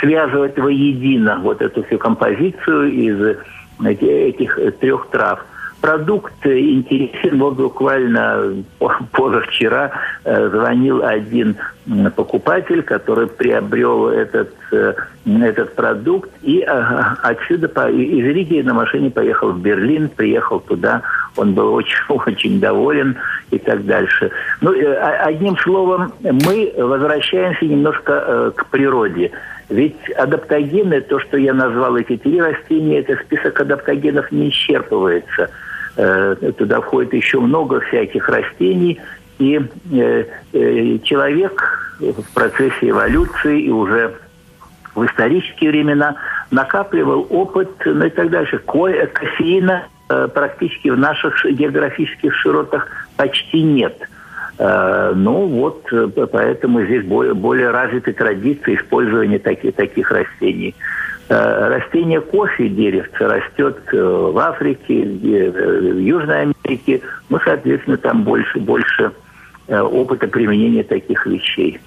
связывает 0.00 0.58
воедино 0.58 1.38
вот 1.42 1.62
эту 1.62 1.82
всю 1.84 1.98
композицию 1.98 2.92
из 2.92 3.38
этих 3.80 4.58
трех 4.80 5.08
трав– 5.10 5.44
продукт 5.80 6.34
интересен. 6.44 7.38
Вот 7.38 7.54
буквально 7.54 8.64
позавчера 9.12 9.92
э, 10.24 10.48
звонил 10.48 11.04
один 11.04 11.56
покупатель, 12.16 12.82
который 12.82 13.28
приобрел 13.28 14.08
этот, 14.08 14.48
э, 14.65 14.65
этот 14.70 15.74
продукт 15.74 16.30
и 16.42 16.60
э, 16.60 17.02
отсюда 17.22 17.66
из 17.88 18.24
Риги 18.24 18.60
на 18.62 18.74
машине 18.74 19.10
поехал 19.10 19.52
в 19.52 19.60
Берлин, 19.60 20.08
приехал 20.08 20.60
туда, 20.60 21.02
он 21.36 21.54
был 21.54 21.74
очень, 21.74 21.98
очень 22.08 22.60
доволен 22.60 23.16
и 23.50 23.58
так 23.58 23.84
дальше. 23.84 24.30
Ну, 24.60 24.74
одним 25.20 25.56
словом, 25.58 26.12
мы 26.20 26.72
возвращаемся 26.76 27.64
немножко 27.64 28.52
к 28.56 28.66
природе. 28.66 29.32
Ведь 29.68 30.10
адаптогены, 30.16 31.00
то, 31.00 31.18
что 31.18 31.36
я 31.36 31.52
назвал 31.52 31.96
эти 31.96 32.16
три 32.16 32.40
растения, 32.40 33.00
это 33.00 33.16
список 33.24 33.60
адаптогенов 33.60 34.30
не 34.30 34.50
исчерпывается. 34.50 35.50
Э, 35.96 36.36
туда 36.56 36.80
входит 36.80 37.14
еще 37.14 37.40
много 37.40 37.80
всяких 37.80 38.28
растений, 38.28 39.00
и 39.38 39.60
э, 39.92 40.24
э, 40.52 40.98
человек 41.02 41.82
в 41.98 42.34
процессе 42.34 42.90
эволюции 42.90 43.62
и 43.62 43.70
уже 43.70 44.14
в 44.96 45.06
исторические 45.06 45.70
времена 45.70 46.16
накапливал 46.50 47.26
опыт, 47.30 47.70
ну 47.84 48.04
и 48.04 48.10
так 48.10 48.30
дальше. 48.30 48.58
Кофеина 48.58 49.84
практически 50.08 50.88
в 50.88 50.98
наших 50.98 51.44
географических 51.44 52.34
широтах 52.34 52.88
почти 53.16 53.62
нет– 53.62 53.96
Э, 54.58 55.12
ну 55.14 55.46
вот, 55.46 55.86
э, 55.92 56.08
поэтому 56.30 56.82
здесь 56.84 57.04
более, 57.04 57.34
более 57.34 57.70
развиты 57.70 58.12
традиции 58.12 58.76
использования 58.76 59.38
таких, 59.38 59.74
таких 59.74 60.10
растений. 60.10 60.74
Э, 61.28 61.68
растение 61.68 62.20
кофе, 62.20 62.68
деревце, 62.68 63.26
растет 63.26 63.78
в 63.92 64.38
Африке, 64.38 65.04
в 65.04 65.98
Южной 65.98 66.42
Америке. 66.42 67.02
Ну, 67.28 67.38
соответственно, 67.44 67.98
там 67.98 68.22
больше, 68.22 68.58
больше 68.58 69.12
опыта 69.68 70.28
применения 70.28 70.84
таких 70.84 71.26
вещей. 71.26 71.80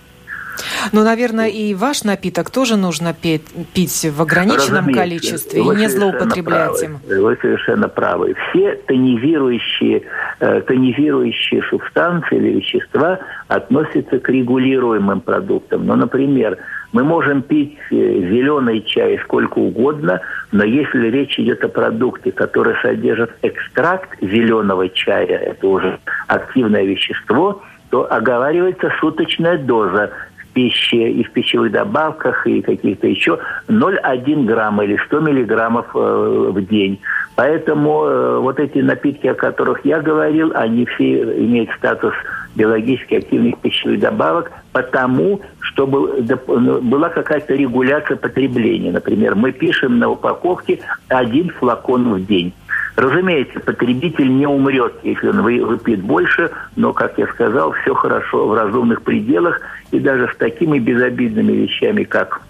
Ну, 0.92 1.04
наверное, 1.04 1.48
и 1.48 1.74
ваш 1.74 2.04
напиток 2.04 2.50
тоже 2.50 2.76
нужно 2.76 3.14
пить, 3.14 3.44
пить 3.74 4.06
в 4.06 4.22
ограниченном 4.22 4.88
Разумеется, 4.88 5.02
количестве 5.02 5.62
и 5.62 5.68
не 5.76 5.90
злоупотреблять 5.90 6.80
правы. 6.80 6.86
им. 6.86 7.24
Вы 7.24 7.38
совершенно 7.42 7.88
правы. 7.88 8.36
Все 8.50 8.76
тонизирующие, 8.88 10.04
э, 10.40 10.62
тонизирующие 10.62 11.64
субстанции 11.70 12.38
или 12.38 12.60
вещества 12.60 13.20
относятся 13.48 14.20
к 14.20 14.30
регулируемым 14.30 15.22
продуктам. 15.22 15.86
Ну, 15.86 15.96
например, 15.96 16.58
мы 16.92 17.04
можем 17.04 17.42
пить 17.42 17.78
э, 17.92 17.96
зеленый 17.96 18.82
чай 18.82 19.20
сколько 19.24 19.60
угодно, 19.60 20.22
но 20.52 20.64
если 20.64 21.08
речь 21.08 21.38
идет 21.38 21.64
о 21.64 21.70
продукте, 21.70 22.32
который 22.32 22.76
содержит 22.82 23.32
экстракт 23.42 24.10
зеленого 24.22 24.90
чая, 24.90 25.38
это 25.38 25.68
уже 25.68 26.00
активное 26.28 26.84
вещество, 26.84 27.62
то 27.90 28.12
оговаривается 28.12 28.92
суточная 29.00 29.58
доза 29.58 30.12
пище 30.54 31.12
и 31.12 31.24
в 31.24 31.32
пищевых 31.32 31.72
добавках 31.72 32.46
и 32.48 32.62
каких-то 32.62 33.08
еще 33.08 33.40
0,1 33.68 34.46
грамма 34.46 34.84
или 34.86 34.98
100 35.08 35.20
миллиграммов 35.20 35.88
э, 35.96 36.52
в 36.52 36.62
день. 36.66 37.00
Поэтому 37.36 38.04
э, 38.04 38.40
вот 38.40 38.60
эти 38.60 38.80
напитки, 38.80 39.28
о 39.28 39.34
которых 39.34 39.86
я 39.86 40.02
говорил, 40.02 40.52
они 40.56 40.86
все 40.86 41.24
имеют 41.24 41.70
статус 41.78 42.14
биологически 42.56 43.16
активных 43.16 43.58
пищевых 43.60 44.00
добавок, 44.00 44.52
потому 44.74 45.42
что 45.60 45.88
ну, 45.88 46.82
была 46.82 47.10
какая-то 47.10 47.54
регуляция 47.54 48.18
потребления. 48.18 48.92
Например, 48.92 49.36
мы 49.36 49.52
пишем 49.52 50.00
на 50.00 50.10
упаковке 50.10 50.80
один 51.08 51.50
флакон 51.50 52.14
в 52.14 52.26
день. 52.26 52.54
Разумеется, 53.00 53.62
потребитель 53.62 54.30
не 54.30 54.46
умрет, 54.46 54.94
если 55.04 55.30
он 55.30 55.42
выпьет 55.42 56.02
больше, 56.02 56.52
но, 56.76 56.92
как 56.92 57.18
я 57.18 57.28
сказал, 57.28 57.72
все 57.72 57.94
хорошо 57.94 58.46
в 58.46 58.54
разумных 58.54 59.04
пределах, 59.04 59.62
и 59.92 60.00
даже 60.00 60.28
с 60.28 60.36
такими 60.36 60.80
безобидными 60.80 61.54
вещами, 61.54 62.04
как 62.04 62.42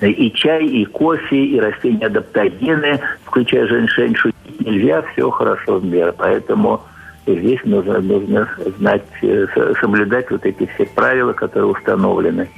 и 0.00 0.32
чай, 0.32 0.64
и 0.64 0.86
кофе, 0.86 1.44
и 1.44 1.60
растения 1.60 2.06
адаптогены, 2.06 3.00
включая 3.26 3.66
женьшень, 3.66 4.14
шутить 4.14 4.60
нельзя, 4.60 5.02
все 5.12 5.28
хорошо 5.28 5.78
в 5.78 5.84
меру. 5.84 6.14
Поэтому 6.16 6.80
здесь 7.26 7.60
нужно, 7.64 8.00
нужно 8.00 8.48
знать, 8.78 9.04
э, 9.20 9.46
соблюдать 9.78 10.30
вот 10.30 10.46
эти 10.46 10.70
все 10.74 10.86
правила, 10.86 11.34
которые 11.34 11.72
установлены 11.72 12.48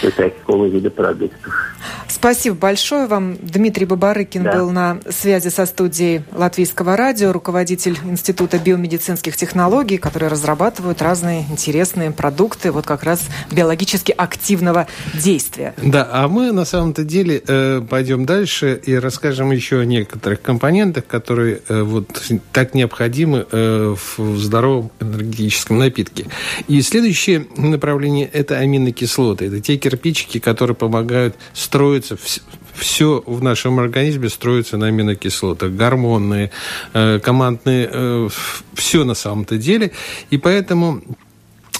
для 0.00 0.12
такого 0.12 0.66
вида 0.66 0.90
продуктов. 0.90 1.75
Спасибо 2.16 2.56
большое 2.56 3.06
вам. 3.06 3.36
Дмитрий 3.42 3.84
Бабарыкин 3.84 4.42
да. 4.42 4.52
был 4.54 4.70
на 4.70 4.98
связи 5.10 5.48
со 5.48 5.66
студией 5.66 6.22
Латвийского 6.32 6.96
радио, 6.96 7.30
руководитель 7.30 7.98
Института 8.04 8.58
биомедицинских 8.58 9.36
технологий, 9.36 9.98
которые 9.98 10.30
разрабатывают 10.30 11.02
разные 11.02 11.44
интересные 11.50 12.12
продукты 12.12 12.72
вот 12.72 12.86
как 12.86 13.02
раз 13.02 13.20
биологически 13.52 14.14
активного 14.16 14.86
действия. 15.12 15.74
Да, 15.76 16.08
а 16.10 16.26
мы 16.26 16.52
на 16.52 16.64
самом-то 16.64 17.04
деле 17.04 17.42
э, 17.46 17.82
пойдем 17.86 18.24
дальше 18.24 18.80
и 18.82 18.94
расскажем 18.94 19.50
еще 19.50 19.80
о 19.80 19.84
некоторых 19.84 20.40
компонентах, 20.40 21.06
которые 21.06 21.60
э, 21.68 21.82
вот 21.82 22.08
так 22.50 22.72
необходимы 22.72 23.46
э, 23.52 23.94
в 24.16 24.38
здоровом 24.38 24.90
энергетическом 25.00 25.78
напитке. 25.78 26.28
И 26.66 26.80
следующее 26.80 27.46
направление– 27.58 28.26
это 28.32 28.56
аминокислоты. 28.56 29.48
Это 29.48 29.60
те 29.60 29.76
кирпичики, 29.76 30.38
которые 30.38 30.74
помогают 30.74 31.36
строить 31.52 32.05
строится, 32.06 32.40
все 32.74 33.22
в 33.26 33.42
нашем 33.42 33.78
организме 33.78 34.28
строится 34.28 34.76
на 34.76 34.86
аминокислотах, 34.86 35.72
гормонные, 35.72 36.50
э, 36.92 37.18
командные, 37.20 37.88
э, 37.90 38.28
все 38.74 39.04
на 39.04 39.14
самом-то 39.14 39.56
деле. 39.56 39.92
И 40.30 40.38
поэтому 40.38 41.02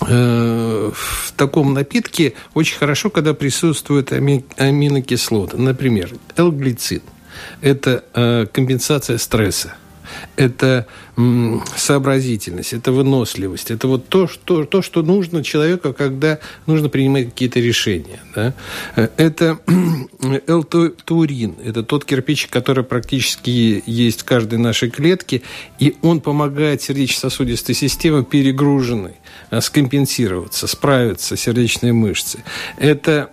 э, 0.06 0.90
в 0.92 1.32
таком 1.36 1.74
напитке 1.74 2.34
очень 2.54 2.76
хорошо, 2.76 3.10
когда 3.10 3.34
присутствуют 3.34 4.12
аминокислоты. 4.12 5.56
Например, 5.56 6.10
L-глицин– 6.36 7.02
это 7.60 8.48
компенсация 8.52 9.18
стресса– 9.18 9.74
это 10.36 10.86
сообразительность, 11.76 12.72
это 12.72 12.92
выносливость, 12.92 13.70
это 13.70 13.88
вот 13.88 14.08
то, 14.08 14.28
что, 14.28 14.64
то, 14.64 14.82
что 14.82 15.02
нужно 15.02 15.42
человеку, 15.42 15.94
когда 15.94 16.38
нужно 16.66 16.88
принимать 16.88 17.26
какие-то 17.26 17.58
решения. 17.58 18.20
Да? 18.34 18.54
Это 19.16 19.58
L-турин, 20.46 21.54
это 21.64 21.82
тот 21.82 22.04
кирпичик, 22.04 22.50
который 22.50 22.84
практически 22.84 23.82
есть 23.86 24.22
в 24.22 24.24
каждой 24.24 24.58
нашей 24.58 24.90
клетке, 24.90 25.42
и 25.78 25.96
он 26.02 26.20
помогает 26.20 26.82
сердечно-сосудистой 26.82 27.74
системе 27.74 28.24
перегруженной 28.24 29.14
а, 29.50 29.60
скомпенсироваться, 29.60 30.66
справиться 30.66 31.36
сердечные 31.36 31.92
мышцы. 31.92 32.44
Это 32.76 33.30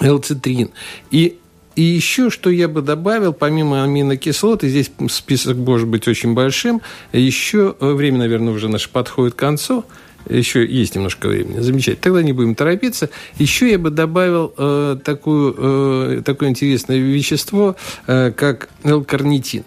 L-цитрин. 0.00 0.70
И 1.10 1.38
и 1.76 1.82
еще, 1.82 2.30
что 2.30 2.50
я 2.50 2.68
бы 2.68 2.82
добавил, 2.82 3.32
помимо 3.32 3.82
аминокислот, 3.82 4.64
и 4.64 4.68
здесь 4.68 4.90
список 5.10 5.56
может 5.56 5.88
быть 5.88 6.06
очень 6.06 6.34
большим, 6.34 6.80
еще, 7.12 7.74
э, 7.80 7.92
время, 7.92 8.18
наверное, 8.18 8.52
уже 8.52 8.68
наше 8.68 8.88
подходит 8.88 9.34
к 9.34 9.38
концу, 9.38 9.84
Еще 10.28 10.64
есть 10.66 10.94
немножко 10.94 11.28
времени. 11.28 11.60
Замечательно. 11.60 12.02
Тогда 12.02 12.22
не 12.22 12.32
будем 12.32 12.54
торопиться. 12.54 13.10
Еще 13.38 13.70
я 13.70 13.78
бы 13.78 13.90
добавил 13.90 14.54
э, 14.56 14.96
такую, 15.04 15.54
э, 15.58 16.22
такое 16.24 16.48
интересное 16.48 16.96
вещество, 16.96 17.76
э, 18.06 18.32
как 18.32 18.70
L-карнитин. 18.84 19.64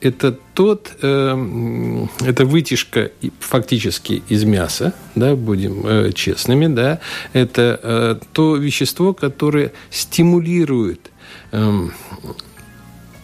Это 0.00 0.38
тот, 0.54 0.92
э, 1.02 2.06
это 2.20 2.44
вытяжка 2.44 3.10
фактически 3.40 4.22
из 4.28 4.44
мяса, 4.44 4.94
да, 5.16 5.34
будем 5.34 5.84
э, 5.84 6.12
честными, 6.12 6.68
да, 6.72 7.00
это 7.32 7.80
э, 7.82 8.16
то 8.32 8.54
вещество, 8.54 9.12
которое 9.14 9.72
стимулирует 9.90 11.10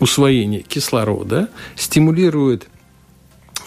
усвоение 0.01 0.63
кислорода, 0.63 1.49
стимулирует 1.77 2.69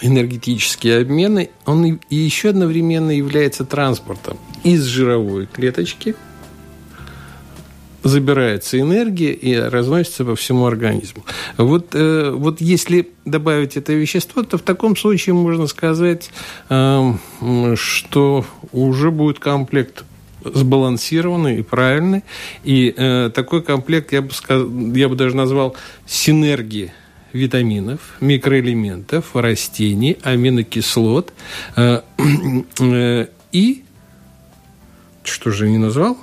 энергетические 0.01 1.01
обмены, 1.01 1.49
он 1.65 1.99
и 2.09 2.15
еще 2.15 2.49
одновременно 2.49 3.11
является 3.11 3.65
транспортом 3.65 4.37
из 4.63 4.83
жировой 4.83 5.47
клеточки, 5.47 6.15
забирается 8.03 8.79
энергия 8.79 9.33
и 9.33 9.55
разносится 9.55 10.23
по 10.23 10.35
всему 10.35 10.65
организму. 10.65 11.25
Вот, 11.57 11.89
э, 11.93 12.31
вот 12.31 12.61
если 12.61 13.09
добавить 13.25 13.75
это 13.75 13.93
вещество, 13.93 14.43
то 14.43 14.57
в 14.57 14.61
таком 14.61 14.95
случае 14.95 15.33
можно 15.33 15.67
сказать, 15.67 16.29
э, 16.69 17.13
что 17.75 18.45
уже 18.71 19.11
будет 19.11 19.39
комплект 19.39 20.03
сбалансированный 20.53 21.59
и 21.59 21.61
правильный. 21.63 22.23
И 22.63 22.93
э, 22.95 23.29
такой 23.33 23.61
комплект 23.61 24.11
я 24.13 24.21
бы, 24.21 24.33
сказал, 24.33 24.69
я 24.93 25.09
бы 25.09 25.15
даже 25.15 25.35
назвал 25.35 25.75
синергией 26.05 26.91
витаминов, 27.33 27.99
микроэлементов, 28.19 29.35
растений, 29.35 30.17
аминокислот 30.23 31.33
э, 31.75 32.01
э, 32.79 33.27
и, 33.51 33.83
что 35.23 35.51
же 35.51 35.69
не 35.69 35.77
назвал, 35.77 36.17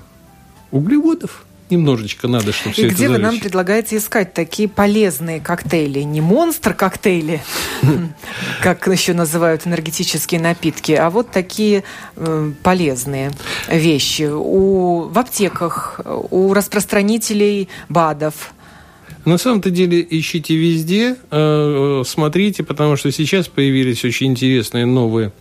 углеводов 0.70 1.43
немножечко 1.70 2.28
надо, 2.28 2.52
чтобы 2.52 2.72
все 2.72 2.82
И 2.82 2.86
это 2.86 2.94
где 2.94 3.08
залечь. 3.08 3.22
вы 3.22 3.26
нам 3.26 3.40
предлагаете 3.40 3.96
искать 3.96 4.34
такие 4.34 4.68
полезные 4.68 5.40
коктейли? 5.40 6.00
Не 6.00 6.20
монстр-коктейли, 6.20 7.42
как 8.62 8.86
еще 8.86 9.14
называют 9.14 9.66
энергетические 9.66 10.40
напитки, 10.40 10.92
а 10.92 11.10
вот 11.10 11.30
такие 11.30 11.84
э, 12.16 12.52
полезные 12.62 13.32
вещи 13.68 14.30
у, 14.32 15.08
в 15.08 15.18
аптеках, 15.18 16.00
у 16.30 16.52
распространителей 16.52 17.68
БАДов. 17.88 18.52
На 19.24 19.38
самом-то 19.38 19.70
деле 19.70 20.06
ищите 20.08 20.54
везде, 20.54 21.16
э, 21.30 22.02
смотрите, 22.06 22.62
потому 22.62 22.96
что 22.96 23.10
сейчас 23.10 23.48
появились 23.48 24.04
очень 24.04 24.26
интересные 24.26 24.84
новые 24.84 25.32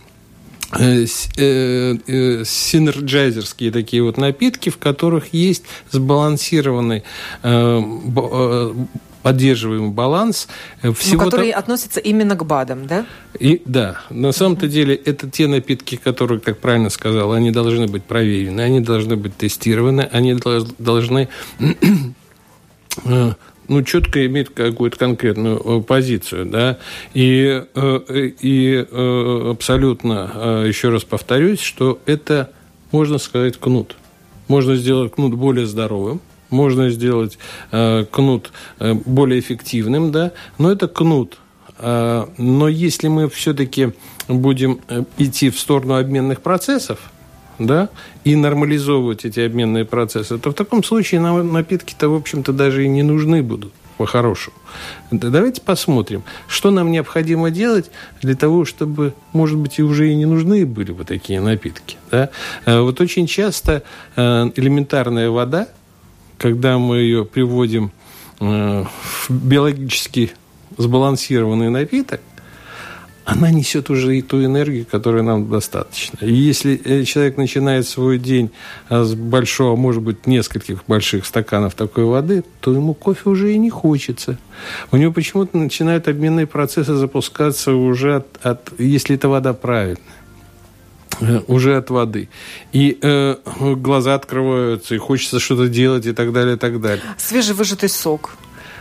synergizer-ские 0.76 3.70
такие 3.70 4.02
вот 4.02 4.16
напитки, 4.16 4.70
в 4.70 4.78
которых 4.78 5.32
есть 5.32 5.64
сбалансированный 5.90 7.04
поддерживаемый 9.24 9.90
баланс 9.90 10.46
всего. 10.82 11.22
Ну, 11.22 11.30
которые 11.30 11.54
то... 11.54 11.58
относятся 11.58 11.98
именно 11.98 12.36
к 12.36 12.44
БАДам, 12.44 12.86
да? 12.86 13.06
И, 13.40 13.62
да. 13.64 14.02
На 14.10 14.32
самом-то 14.32 14.68
деле 14.68 14.94
это 14.94 15.30
те 15.30 15.48
напитки, 15.48 15.96
которые, 15.96 16.40
как 16.40 16.58
правильно 16.58 16.90
сказал, 16.90 17.32
они 17.32 17.50
должны 17.50 17.86
быть 17.86 18.04
проверены, 18.04 18.60
они 18.60 18.80
должны 18.80 19.16
быть 19.16 19.34
тестированы, 19.34 20.02
они 20.12 20.36
должны 20.78 21.30
ну, 23.68 23.82
четко 23.82 24.24
иметь 24.26 24.48
какую-то 24.50 24.96
конкретную 24.96 25.60
э, 25.78 25.82
позицию, 25.82 26.46
да, 26.46 26.78
и, 27.14 27.64
э, 27.74 28.30
и 28.40 28.86
э, 28.90 29.50
абсолютно, 29.50 30.64
еще 30.66 30.90
раз 30.90 31.04
повторюсь, 31.04 31.60
что 31.60 31.98
это, 32.06 32.50
можно 32.92 33.18
сказать, 33.18 33.58
кнут. 33.58 33.96
Можно 34.48 34.76
сделать 34.76 35.12
кнут 35.12 35.34
более 35.34 35.66
здоровым, 35.66 36.20
можно 36.50 36.90
сделать 36.90 37.38
кнут 37.70 38.52
более 38.78 39.40
эффективным, 39.40 40.12
да, 40.12 40.32
но 40.58 40.70
это 40.70 40.86
кнут. 40.86 41.38
Но 41.80 42.68
если 42.68 43.08
мы 43.08 43.28
все-таки 43.30 43.92
будем 44.28 44.80
идти 45.16 45.48
в 45.50 45.58
сторону 45.58 45.94
обменных 45.94 46.42
процессов, 46.42 47.00
да, 47.58 47.88
и 48.24 48.36
нормализовывать 48.36 49.24
эти 49.24 49.40
обменные 49.40 49.84
процессы, 49.84 50.38
то 50.38 50.50
в 50.50 50.54
таком 50.54 50.82
случае 50.82 51.20
нам 51.20 51.52
напитки-то, 51.52 52.08
в 52.08 52.14
общем-то, 52.14 52.52
даже 52.52 52.84
и 52.84 52.88
не 52.88 53.02
нужны 53.02 53.42
будут 53.42 53.72
по-хорошему. 53.96 54.56
Давайте 55.10 55.60
посмотрим, 55.60 56.24
что 56.48 56.70
нам 56.70 56.90
необходимо 56.90 57.50
делать 57.50 57.90
для 58.22 58.34
того, 58.34 58.64
чтобы, 58.64 59.14
может 59.32 59.56
быть, 59.56 59.78
и 59.78 59.82
уже 59.82 60.10
и 60.10 60.14
не 60.14 60.26
нужны 60.26 60.66
были 60.66 60.92
бы 60.92 61.04
такие 61.04 61.40
напитки. 61.40 61.96
Да? 62.10 62.30
Э, 62.66 62.80
вот 62.80 63.00
очень 63.00 63.26
часто 63.26 63.82
э, 64.16 64.50
элементарная 64.56 65.30
вода, 65.30 65.68
когда 66.38 66.78
мы 66.78 66.98
ее 66.98 67.24
приводим 67.24 67.92
э, 68.40 68.84
в 68.84 69.30
биологически 69.30 70.32
сбалансированный 70.76 71.70
напиток, 71.70 72.20
она 73.24 73.50
несет 73.50 73.90
уже 73.90 74.16
и 74.18 74.22
ту 74.22 74.44
энергию, 74.44 74.86
которая 74.90 75.22
нам 75.22 75.48
достаточно. 75.48 76.18
И 76.24 76.32
если 76.32 76.80
э, 76.84 77.04
человек 77.04 77.36
начинает 77.36 77.86
свой 77.86 78.18
день 78.18 78.50
а, 78.88 79.04
с 79.04 79.14
большого, 79.14 79.76
может 79.76 80.02
быть, 80.02 80.26
нескольких 80.26 80.84
больших 80.86 81.24
стаканов 81.24 81.74
такой 81.74 82.04
воды, 82.04 82.44
то 82.60 82.72
ему 82.72 82.92
кофе 82.92 83.30
уже 83.30 83.54
и 83.54 83.58
не 83.58 83.70
хочется. 83.70 84.38
У 84.92 84.96
него 84.96 85.12
почему-то 85.12 85.56
начинают 85.56 86.06
обменные 86.06 86.46
процессы 86.46 86.94
запускаться 86.94 87.72
уже 87.72 88.16
от, 88.16 88.26
от 88.42 88.72
если 88.78 89.16
эта 89.16 89.28
вода 89.28 89.54
правильная 89.54 89.98
э, 91.20 91.40
уже 91.46 91.76
от 91.78 91.88
воды. 91.88 92.28
И 92.72 92.98
э, 93.00 93.36
глаза 93.76 94.14
открываются, 94.14 94.94
и 94.94 94.98
хочется 94.98 95.40
что-то 95.40 95.68
делать, 95.68 96.04
и 96.04 96.12
так 96.12 96.32
далее, 96.32 96.56
и 96.56 96.58
так 96.58 96.80
далее. 96.80 97.02
Свежевыжатый 97.16 97.88
сок. 97.88 98.36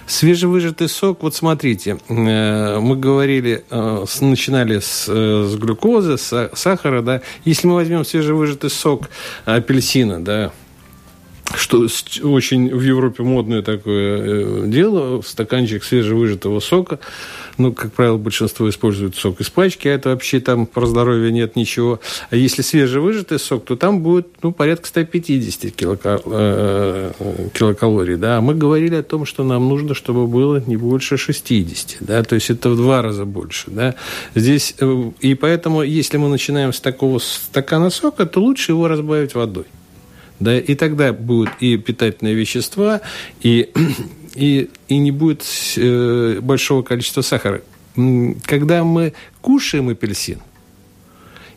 Свежевыжатый 0.05 0.89
сок, 0.89 1.23
вот 1.23 1.33
смотрите, 1.33 1.97
э, 2.09 2.79
мы 2.79 2.95
говорили, 2.95 3.63
э, 3.69 4.05
начинали 4.21 4.79
с, 4.79 5.05
э, 5.07 5.47
с 5.49 5.55
глюкозы, 5.55 6.17
с 6.17 6.49
сахара, 6.53 7.01
да. 7.01 7.21
Если 7.45 7.67
мы 7.67 7.75
возьмем 7.75 8.03
свежевыжатый 8.03 8.69
сок 8.69 9.09
апельсина, 9.45 10.23
да, 10.23 10.51
что 11.55 11.87
очень 12.23 12.73
в 12.73 12.81
Европе 12.81 13.23
модное 13.23 13.61
такое 13.61 14.65
дело, 14.67 15.21
стаканчик 15.21 15.83
свежевыжатого 15.83 16.59
сока, 16.59 16.99
ну, 17.57 17.71
как 17.73 17.93
правило, 17.93 18.17
большинство 18.17 18.69
использует 18.69 19.15
сок 19.15 19.41
из 19.41 19.49
пачки, 19.49 19.87
а 19.87 19.91
это 19.91 20.09
вообще 20.09 20.39
там 20.39 20.65
про 20.65 20.85
здоровье 20.85 21.31
нет 21.31 21.55
ничего. 21.55 21.99
А 22.29 22.35
если 22.35 22.61
свежевыжатый 22.61 23.39
сок, 23.39 23.65
то 23.65 23.75
там 23.75 24.01
будет, 24.01 24.27
ну, 24.41 24.51
порядка 24.51 24.87
150 24.87 25.71
килокал... 25.75 26.21
Э, 26.25 27.11
килокалорий, 27.53 28.15
да. 28.15 28.37
А 28.37 28.41
мы 28.41 28.55
говорили 28.55 28.95
о 28.95 29.03
том, 29.03 29.25
что 29.25 29.43
нам 29.43 29.69
нужно, 29.69 29.93
чтобы 29.93 30.27
было 30.27 30.61
не 30.65 30.77
больше 30.77 31.17
60, 31.17 31.97
да, 32.01 32.23
то 32.23 32.35
есть 32.35 32.49
это 32.49 32.69
в 32.69 32.77
два 32.77 33.01
раза 33.01 33.25
больше, 33.25 33.69
да. 33.69 33.95
Здесь, 34.35 34.75
э, 34.79 35.11
и 35.19 35.35
поэтому, 35.35 35.83
если 35.83 36.17
мы 36.17 36.29
начинаем 36.29 36.73
с 36.73 36.79
такого 36.79 37.19
стакана 37.19 37.89
сока, 37.89 38.25
то 38.25 38.39
лучше 38.39 38.71
его 38.71 38.87
разбавить 38.87 39.35
водой. 39.35 39.65
Да, 40.39 40.57
и 40.57 40.75
тогда 40.75 41.13
будут 41.13 41.49
и 41.59 41.77
питательные 41.77 42.33
вещества, 42.33 43.01
и 43.41 43.71
и, 44.35 44.69
и 44.87 44.97
не 44.97 45.11
будет 45.11 45.45
э, 45.77 46.39
большого 46.41 46.81
количества 46.81 47.21
сахара. 47.21 47.61
Когда 48.45 48.83
мы 48.83 49.13
кушаем 49.41 49.89
апельсин, 49.89 50.39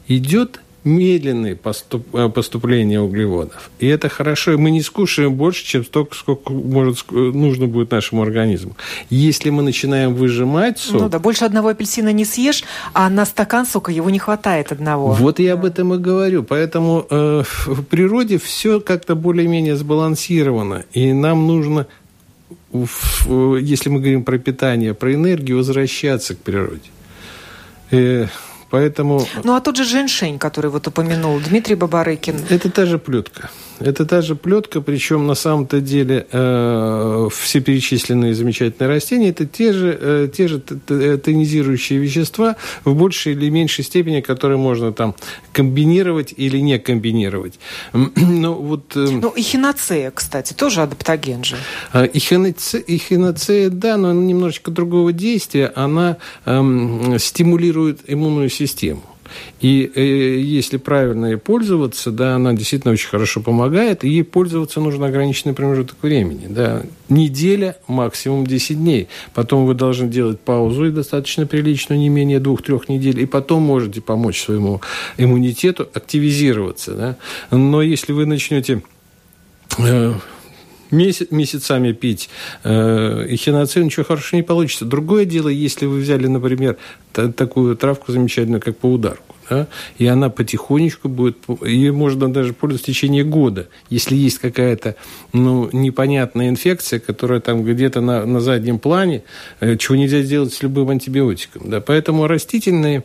идет 0.08 0.60
медленное 0.86 1.56
поступ, 1.56 2.14
э, 2.14 2.28
поступление 2.28 3.00
углеводов. 3.00 3.70
И 3.80 3.86
это 3.86 4.08
хорошо. 4.08 4.52
И 4.52 4.56
мы 4.56 4.70
не 4.70 4.80
скушаем 4.80 5.34
больше, 5.34 5.64
чем 5.64 5.84
столько, 5.84 6.16
сколько 6.16 6.52
может, 6.52 7.10
нужно 7.10 7.66
будет 7.66 7.90
нашему 7.90 8.22
организму. 8.22 8.76
Если 9.10 9.50
мы 9.50 9.62
начинаем 9.62 10.14
выжимать 10.14 10.78
сок... 10.78 11.02
Ну 11.02 11.08
да, 11.08 11.18
больше 11.18 11.44
одного 11.44 11.68
апельсина 11.68 12.12
не 12.12 12.24
съешь, 12.24 12.62
а 12.94 13.10
на 13.10 13.26
стакан 13.26 13.66
сока 13.66 13.90
его 13.90 14.08
не 14.10 14.20
хватает 14.20 14.72
одного. 14.72 15.12
Вот 15.12 15.40
я 15.40 15.54
об 15.54 15.64
этом 15.64 15.92
и 15.94 15.98
говорю. 15.98 16.44
Поэтому 16.44 17.04
э, 17.10 17.42
в 17.66 17.82
природе 17.84 18.38
все 18.38 18.80
как-то 18.80 19.16
более-менее 19.16 19.76
сбалансировано. 19.76 20.84
И 20.92 21.12
нам 21.12 21.46
нужно 21.46 21.86
если 22.72 23.88
мы 23.88 24.00
говорим 24.00 24.22
про 24.22 24.38
питание, 24.38 24.92
про 24.92 25.14
энергию, 25.14 25.56
возвращаться 25.56 26.34
к 26.34 26.38
природе. 26.38 26.90
Э, 28.76 28.80
поэтому... 28.80 29.26
Ну, 29.44 29.54
а 29.54 29.60
тот 29.60 29.76
же 29.76 29.84
женьшень, 29.84 30.38
который 30.38 30.70
вот 30.70 30.86
упомянул 30.86 31.40
Дмитрий 31.40 31.76
Бабарыкин. 31.76 32.36
Это 32.48 32.70
та 32.70 32.86
же 32.86 32.98
плетка. 32.98 33.50
Это 33.80 34.06
та 34.06 34.22
же 34.22 34.34
плетка, 34.34 34.80
причем 34.80 35.26
на 35.26 35.34
самом-то 35.34 35.80
деле 35.80 36.26
э, 36.30 37.28
все 37.30 37.60
перечисленные 37.60 38.34
замечательные 38.34 38.88
растения 38.88 39.28
это 39.28 39.44
те 39.44 39.72
же, 39.72 39.98
э, 40.00 40.28
те 40.34 40.48
же 40.48 40.62
э, 40.88 41.18
тонизирующие 41.22 41.98
вещества 41.98 42.56
в 42.84 42.94
большей 42.94 43.32
или 43.32 43.50
меньшей 43.50 43.84
степени, 43.84 44.20
которые 44.22 44.56
можно 44.56 44.92
там 44.92 45.14
комбинировать 45.52 46.32
или 46.36 46.58
не 46.58 46.78
комбинировать. 46.78 47.58
ну, 47.92 48.54
вот, 48.54 48.96
э, 48.96 49.08
ну, 49.10 49.32
эхиноцея, 49.36 50.10
кстати, 50.10 50.54
тоже 50.54 50.82
адаптоген 50.82 51.44
же. 51.44 51.56
А, 51.92 52.04
эхиноцея, 52.04 52.82
эхиноцея, 52.86 53.68
да, 53.68 53.96
но 53.98 54.12
немножечко 54.12 54.70
другого 54.70 55.12
действия. 55.12 55.72
Она 55.74 56.16
э, 56.46 57.18
стимулирует 57.18 58.00
иммунную 58.06 58.48
систему. 58.48 58.65
И 59.60 59.90
э, 59.94 60.38
если 60.38 60.76
правильно 60.76 61.26
ей 61.26 61.36
пользоваться, 61.36 62.10
да, 62.10 62.36
она 62.36 62.52
действительно 62.52 62.92
очень 62.92 63.08
хорошо 63.08 63.40
помогает, 63.40 64.04
и 64.04 64.08
ей 64.08 64.24
пользоваться 64.24 64.80
нужно 64.80 65.06
ограниченный 65.06 65.54
промежуток 65.54 65.96
времени. 66.02 66.46
Да. 66.48 66.82
Неделя, 67.08 67.76
максимум 67.88 68.46
10 68.46 68.78
дней. 68.78 69.08
Потом 69.34 69.66
вы 69.66 69.74
должны 69.74 70.08
делать 70.08 70.40
паузу, 70.40 70.86
и 70.86 70.90
достаточно 70.90 71.46
приличную, 71.46 71.98
не 71.98 72.08
менее 72.08 72.40
двух-трех 72.40 72.88
недель, 72.88 73.20
и 73.20 73.26
потом 73.26 73.62
можете 73.62 74.00
помочь 74.00 74.42
своему 74.42 74.80
иммунитету 75.16 75.88
активизироваться. 75.92 76.92
Да. 76.92 77.16
Но 77.50 77.82
если 77.82 78.12
вы 78.12 78.26
начнете 78.26 78.82
месяц, 80.90 81.28
месяцами 81.30 81.92
пить 81.92 82.28
э, 82.64 83.26
эхиноцин, 83.28 83.84
ничего 83.84 84.04
хорошего 84.04 84.36
не 84.36 84.42
получится. 84.42 84.84
Другое 84.84 85.24
дело, 85.24 85.48
если 85.48 85.86
вы 85.86 85.98
взяли, 85.98 86.26
например, 86.26 86.76
такую 87.12 87.76
травку 87.76 88.12
замечательную, 88.12 88.60
как 88.60 88.76
поударку 88.76 89.35
да, 89.48 89.68
и 89.98 90.06
она 90.06 90.30
потихонечку 90.30 91.08
будет, 91.08 91.38
ее 91.64 91.92
можно 91.92 92.32
даже 92.32 92.52
пользоваться 92.52 92.90
в 92.90 92.94
течение 92.94 93.24
года, 93.24 93.68
если 93.90 94.16
есть 94.16 94.38
какая-то 94.38 94.96
ну, 95.32 95.68
непонятная 95.72 96.48
инфекция, 96.48 96.98
которая 97.00 97.40
там 97.40 97.64
где-то 97.64 98.00
на, 98.00 98.24
на 98.26 98.40
заднем 98.40 98.78
плане, 98.78 99.22
э, 99.60 99.76
чего 99.76 99.96
нельзя 99.96 100.22
сделать 100.22 100.52
с 100.52 100.62
любым 100.62 100.90
антибиотиком. 100.90 101.70
Да. 101.70 101.80
Поэтому 101.80 102.26
растительные 102.26 103.04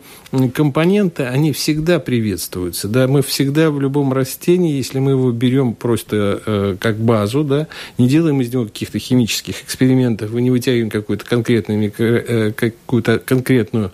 компоненты, 0.54 1.24
они 1.24 1.52
всегда 1.52 2.00
приветствуются. 2.00 2.88
Да. 2.88 3.08
Мы 3.08 3.22
всегда 3.22 3.72
в 3.72 3.80
любом 3.80 4.14
растении, 4.14 4.76
если 4.76 5.00
мы 5.00 5.12
его 5.12 5.32
берем 5.32 5.74
просто 5.74 6.42
э, 6.46 6.76
как 6.80 6.98
базу, 6.98 7.44
да, 7.44 7.68
не 7.98 8.08
делаем 8.08 8.42
из 8.42 8.54
него 8.54 8.66
каких-то 8.66 9.00
химических 9.00 9.64
экспериментов, 9.64 10.32
мы 10.32 10.42
не 10.42 10.52
вытягиваем 10.52 10.90
какую-то 10.90 11.26
конкретную, 11.26 11.92
э, 11.98 12.52
какую-то 12.52 13.20
конкретную 13.20 13.92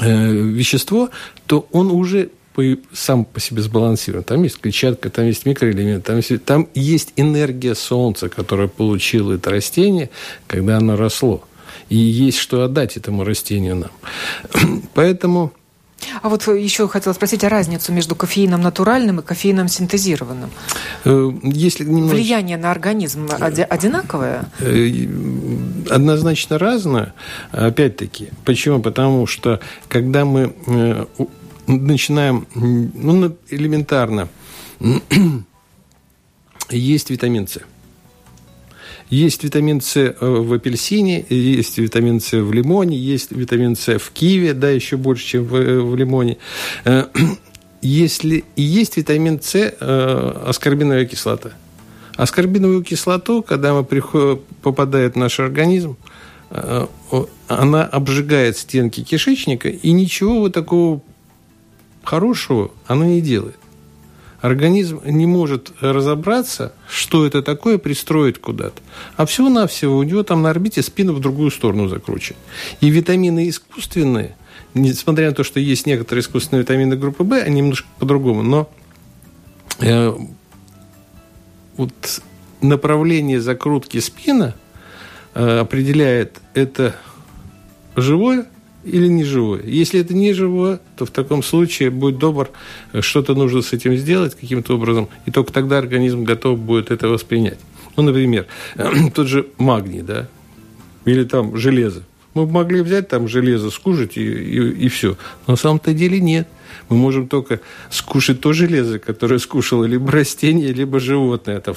вещество, 0.00 1.10
то 1.46 1.68
он 1.72 1.90
уже 1.90 2.30
сам 2.92 3.24
по 3.24 3.38
себе 3.38 3.60
сбалансирован. 3.62 4.24
Там 4.24 4.42
есть 4.42 4.58
клетчатка, 4.58 5.10
там 5.10 5.26
есть 5.26 5.44
микроэлементы, 5.44 6.06
там 6.06 6.16
есть, 6.16 6.44
там 6.44 6.68
есть 6.74 7.12
энергия 7.16 7.74
солнца, 7.74 8.28
которую 8.28 8.68
получило 8.68 9.34
это 9.34 9.50
растение, 9.50 10.10
когда 10.46 10.78
оно 10.78 10.96
росло. 10.96 11.44
И 11.88 11.96
есть 11.96 12.38
что 12.38 12.62
отдать 12.62 12.96
этому 12.96 13.24
растению 13.24 13.76
нам. 13.76 14.82
Поэтому 14.94 15.52
а 16.22 16.28
вот 16.28 16.46
еще 16.46 16.88
хотела 16.88 17.12
спросить 17.12 17.44
о 17.44 17.48
разницу 17.48 17.92
между 17.92 18.14
кофеином 18.14 18.60
натуральным 18.60 19.20
и 19.20 19.22
кофеином 19.22 19.68
синтезированным. 19.68 20.50
Э, 21.04 21.30
если 21.42 21.84
немножко... 21.84 22.14
Влияние 22.14 22.56
на 22.56 22.70
организм 22.70 23.28
одинаковое? 23.30 24.50
Э, 24.60 24.90
однозначно 25.90 26.58
разное. 26.58 27.14
Опять-таки. 27.52 28.28
Почему? 28.44 28.80
Потому 28.80 29.26
что 29.26 29.60
когда 29.88 30.24
мы 30.24 30.54
э, 30.66 31.06
начинаем, 31.66 32.46
ну, 32.54 33.36
элементарно, 33.48 34.28
есть 36.70 37.10
витамин 37.10 37.48
С– 37.48 37.58
есть 39.10 39.44
витамин 39.44 39.80
С 39.80 39.96
э, 39.96 40.14
в 40.20 40.52
апельсине, 40.52 41.24
есть 41.28 41.78
витамин 41.78 42.20
С 42.20 42.32
в 42.32 42.52
лимоне, 42.52 42.96
есть 42.96 43.30
витамин 43.30 43.76
С 43.76 43.98
в 43.98 44.10
киве, 44.10 44.52
да, 44.52 44.70
еще 44.70 44.96
больше, 44.96 45.24
чем 45.26 45.44
в, 45.44 45.54
э, 45.54 45.80
в 45.80 45.94
лимоне. 45.94 46.38
Э, 46.84 47.04
если 47.82 48.44
есть 48.56 48.96
витамин 48.96 49.40
С, 49.40 49.74
аскорбиновая 50.46 51.04
кислота. 51.04 51.52
Аскорбиновую 52.16 52.82
кислоту, 52.82 53.42
когда 53.42 53.72
она 53.72 53.82
попадает 53.82 55.14
в 55.14 55.16
наш 55.16 55.38
организм, 55.38 55.98
она 57.46 57.84
обжигает 57.84 58.56
стенки 58.56 59.02
кишечника, 59.02 59.68
и 59.68 59.92
ничего 59.92 60.40
вот 60.40 60.54
такого 60.54 61.02
хорошего 62.04 62.70
она 62.86 63.04
не 63.04 63.20
делает 63.20 63.56
организм 64.46 65.00
не 65.04 65.26
может 65.26 65.72
разобраться, 65.80 66.72
что 66.88 67.26
это 67.26 67.42
такое, 67.42 67.78
пристроить 67.78 68.40
куда-то. 68.40 68.80
А 69.16 69.26
всего-навсего 69.26 69.96
у 69.96 70.02
него 70.02 70.22
там 70.22 70.42
на 70.42 70.50
орбите 70.50 70.82
спину 70.82 71.12
в 71.12 71.20
другую 71.20 71.50
сторону 71.50 71.88
закручен. 71.88 72.36
И 72.80 72.88
витамины 72.88 73.48
искусственные, 73.48 74.36
несмотря 74.74 75.28
на 75.28 75.34
то, 75.34 75.44
что 75.44 75.60
есть 75.60 75.86
некоторые 75.86 76.22
искусственные 76.22 76.62
витамины 76.62 76.96
группы 76.96 77.24
В, 77.24 77.32
они 77.32 77.56
немножко 77.56 77.88
по-другому, 77.98 78.42
но 78.42 78.70
э, 79.80 80.16
вот 81.76 82.22
направление 82.60 83.40
закрутки 83.40 83.98
спина 84.00 84.54
э, 85.34 85.58
определяет 85.58 86.40
это 86.54 86.94
живое 87.96 88.46
или 88.86 89.08
не 89.08 89.24
живое. 89.24 89.62
Если 89.64 90.00
это 90.00 90.14
не 90.14 90.32
живое, 90.32 90.80
то 90.96 91.04
в 91.04 91.10
таком 91.10 91.42
случае, 91.42 91.90
будь 91.90 92.18
добр, 92.18 92.50
что-то 93.00 93.34
нужно 93.34 93.62
с 93.62 93.72
этим 93.72 93.96
сделать 93.96 94.34
каким-то 94.34 94.76
образом, 94.76 95.08
и 95.26 95.30
только 95.30 95.52
тогда 95.52 95.78
организм 95.78 96.24
готов 96.24 96.58
будет 96.58 96.90
это 96.90 97.08
воспринять. 97.08 97.58
Ну, 97.96 98.04
например, 98.04 98.46
тот 99.14 99.26
же 99.26 99.46
магний, 99.58 100.02
да, 100.02 100.28
или 101.04 101.24
там 101.24 101.56
железо. 101.56 102.02
Мы 102.34 102.46
могли 102.46 102.82
взять 102.82 103.08
там 103.08 103.28
железо, 103.28 103.70
скушать 103.70 104.16
и, 104.16 104.22
и, 104.22 104.84
и 104.84 104.88
все. 104.88 105.16
Но 105.46 105.52
на 105.52 105.56
самом-то 105.56 105.94
деле 105.94 106.20
нет. 106.20 106.46
Мы 106.88 106.96
можем 106.96 107.28
только 107.28 107.60
скушать 107.90 108.40
то 108.40 108.52
железо, 108.52 108.98
которое 108.98 109.38
скушало 109.38 109.84
либо 109.84 110.10
растение, 110.10 110.72
либо 110.72 111.00
животное. 111.00 111.60
Там, 111.60 111.74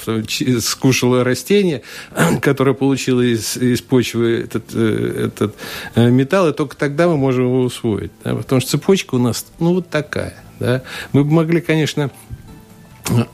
скушало 0.60 1.24
растение, 1.24 1.82
которое 2.42 2.74
получило 2.74 3.20
из, 3.20 3.56
из 3.56 3.80
почвы 3.80 4.40
этот, 4.44 4.64
э, 4.74 5.26
этот 5.26 5.54
э, 5.94 6.10
металл, 6.10 6.48
и 6.48 6.52
только 6.52 6.76
тогда 6.76 7.08
мы 7.08 7.16
можем 7.16 7.44
его 7.44 7.62
усвоить. 7.62 8.12
Да? 8.24 8.34
Потому 8.34 8.60
что 8.60 8.70
цепочка 8.70 9.14
у 9.14 9.18
нас 9.18 9.46
ну, 9.58 9.74
вот 9.74 9.88
такая. 9.88 10.34
Да? 10.58 10.82
Мы 11.12 11.24
бы 11.24 11.32
могли, 11.32 11.60
конечно, 11.60 12.10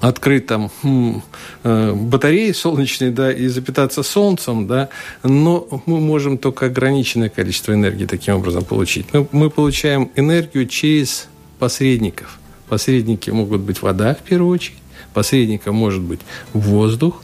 открыть 0.01 0.47
там 0.47 0.71
хм, 0.83 1.23
э, 1.64 1.93
батареи 1.93 2.53
солнечные, 2.53 3.11
да, 3.11 3.33
и 3.33 3.47
запитаться 3.49 4.03
солнцем, 4.03 4.67
да, 4.67 4.89
но 5.23 5.67
мы 5.87 6.01
можем 6.01 6.39
только 6.39 6.67
ограниченное 6.67 7.29
количество 7.29 7.73
энергии 7.73 8.07
таким 8.07 8.37
образом 8.37 8.64
получить. 8.64 9.07
Мы, 9.12 9.27
мы 9.33 9.51
получаем 9.51 10.11
энергию 10.17 10.67
через 10.67 11.29
посредников. 11.59 12.38
Посредники 12.68 13.30
могут 13.30 13.61
быть 13.61 13.82
вода, 13.82 14.14
в 14.14 14.22
первую 14.22 14.50
очередь, 14.50 14.78
посредником 15.14 15.74
может 15.76 16.02
быть 16.02 16.20
воздух, 16.52 17.22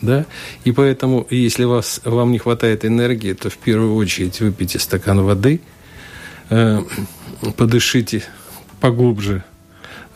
да, 0.00 0.26
и 0.64 0.72
поэтому, 0.72 1.26
если 1.30 1.64
вас, 1.64 2.00
вам 2.04 2.32
не 2.32 2.38
хватает 2.38 2.84
энергии, 2.84 3.32
то 3.32 3.50
в 3.50 3.56
первую 3.56 3.94
очередь 3.94 4.40
выпейте 4.40 4.78
стакан 4.78 5.22
воды, 5.22 5.60
э, 6.50 6.82
подышите 7.56 8.22
поглубже 8.80 9.44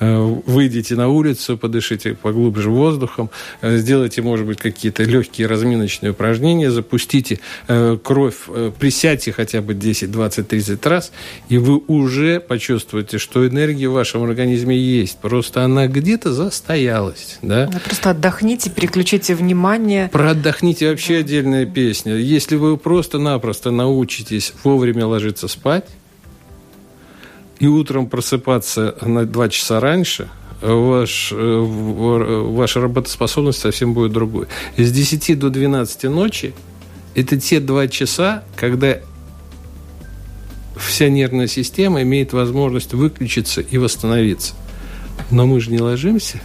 выйдите 0.00 0.94
на 0.94 1.08
улицу, 1.08 1.56
подышите 1.58 2.14
поглубже 2.14 2.70
воздухом, 2.70 3.30
э, 3.60 3.78
сделайте, 3.78 4.22
может 4.22 4.46
быть, 4.46 4.58
какие-то 4.58 5.02
легкие 5.02 5.48
разминочные 5.48 6.12
упражнения, 6.12 6.70
запустите 6.70 7.40
э, 7.66 7.98
кровь, 8.02 8.36
присядьте 8.78 9.32
хотя 9.32 9.60
бы 9.60 9.74
10, 9.74 10.10
20, 10.10 10.48
30 10.48 10.86
раз, 10.86 11.12
и 11.48 11.58
вы 11.58 11.80
уже 11.86 12.40
почувствуете, 12.40 13.18
что 13.18 13.46
энергия 13.46 13.88
в 13.88 13.92
вашем 13.92 14.22
организме 14.22 14.76
есть. 14.76 15.18
Просто 15.18 15.64
она 15.64 15.86
где-то 15.86 16.32
застоялась. 16.32 17.38
Да? 17.42 17.70
Просто 17.84 18.10
отдохните, 18.10 18.70
переключите 18.70 19.34
внимание. 19.34 20.08
Про 20.08 20.30
отдохните 20.30 20.90
вообще 20.90 21.18
отдельная 21.18 21.66
песня. 21.66 22.14
Если 22.14 22.56
вы 22.56 22.76
просто-напросто 22.76 23.70
научитесь 23.70 24.52
вовремя 24.64 25.06
ложиться 25.06 25.48
спать, 25.48 25.86
и 27.58 27.66
утром 27.66 28.06
просыпаться 28.06 28.96
на 29.02 29.26
два 29.26 29.48
часа 29.48 29.80
раньше, 29.80 30.28
ваш, 30.60 31.32
э, 31.32 31.36
ваша 31.36 32.80
работоспособность 32.80 33.60
совсем 33.60 33.94
будет 33.94 34.12
другой. 34.12 34.46
С 34.76 34.90
10 34.90 35.38
до 35.38 35.50
12 35.50 36.04
ночи 36.04 36.54
это 37.14 37.38
те 37.38 37.60
два 37.60 37.88
часа, 37.88 38.44
когда 38.56 38.98
вся 40.76 41.08
нервная 41.08 41.48
система 41.48 42.02
имеет 42.02 42.32
возможность 42.32 42.94
выключиться 42.94 43.60
и 43.60 43.78
восстановиться. 43.78 44.54
Но 45.30 45.46
мы 45.46 45.60
же 45.60 45.70
не 45.70 45.80
ложимся 45.80 46.40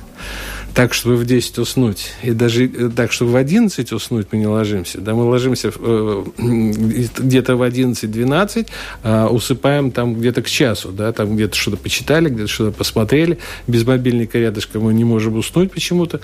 так, 0.74 0.94
чтобы 0.94 1.16
в 1.18 1.26
10 1.26 1.60
уснуть, 1.60 2.12
и 2.24 2.32
даже 2.32 2.66
э, 2.66 2.90
так, 2.96 3.12
чтобы 3.12 3.32
в 3.32 3.36
11 3.36 3.92
уснуть 3.92 4.28
мы 4.32 4.40
не 4.40 4.48
ложимся. 4.48 5.00
Да, 5.02 5.14
мы 5.14 5.24
ложимся 5.24 5.72
э, 5.76 6.24
где-то 6.38 7.56
в 7.56 7.62
11-12, 7.62 8.68
а 9.04 9.28
усыпаем 9.28 9.92
там 9.92 10.16
где-то 10.16 10.42
к 10.42 10.50
часу, 10.50 10.92
да, 10.92 11.12
там 11.12 11.36
где-то 11.36 11.56
что-то 11.56 11.78
почитали, 11.78 12.30
где-то 12.30 12.48
что-то 12.48 12.78
посмотрели, 12.78 13.38
без 13.68 13.86
мобильника 13.86 14.40
рядышком 14.40 14.84
мы 14.84 14.94
не 14.94 15.04
можем 15.04 15.38
уснуть 15.38 15.72
почему-то. 15.72 16.22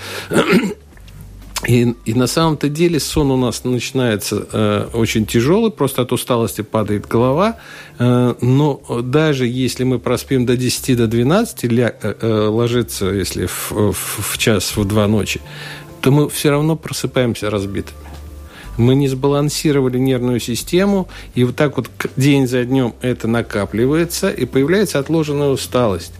И, 1.67 1.93
и 2.05 2.13
на 2.13 2.27
самом-то 2.27 2.69
деле 2.69 3.01
сон 3.01 3.31
у 3.31 3.37
нас 3.37 3.65
начинается 3.65 4.47
э, 4.51 4.87
очень 4.93 5.25
тяжелый, 5.25 5.71
просто 5.71 6.03
от 6.03 6.13
усталости 6.13 6.61
падает 6.61 7.05
голова. 7.05 7.57
Э, 7.97 8.33
но 8.39 8.81
даже 9.03 9.45
если 9.45 9.83
мы 9.83 9.99
проспим 9.99 10.45
до 10.45 10.55
10 10.55 10.95
до 10.95 11.07
12, 11.07 11.63
ля, 11.65 11.93
э, 12.01 12.15
э, 12.21 12.47
ложиться, 12.47 13.07
если 13.07 13.47
в, 13.47 13.71
в, 13.71 13.93
в 13.93 14.37
час, 14.37 14.77
в 14.77 14.85
два 14.85 15.07
ночи, 15.07 15.41
то 15.99 16.11
мы 16.11 16.29
все 16.29 16.51
равно 16.51 16.77
просыпаемся 16.77 17.49
разбитыми. 17.49 17.97
Мы 18.77 18.95
не 18.95 19.09
сбалансировали 19.09 19.97
нервную 19.97 20.39
систему, 20.39 21.09
и 21.35 21.43
вот 21.43 21.57
так 21.57 21.75
вот 21.75 21.89
день 22.15 22.47
за 22.47 22.63
днем 22.63 22.93
это 23.01 23.27
накапливается, 23.27 24.29
и 24.29 24.45
появляется 24.45 24.99
отложенная 24.99 25.49
усталость, 25.49 26.13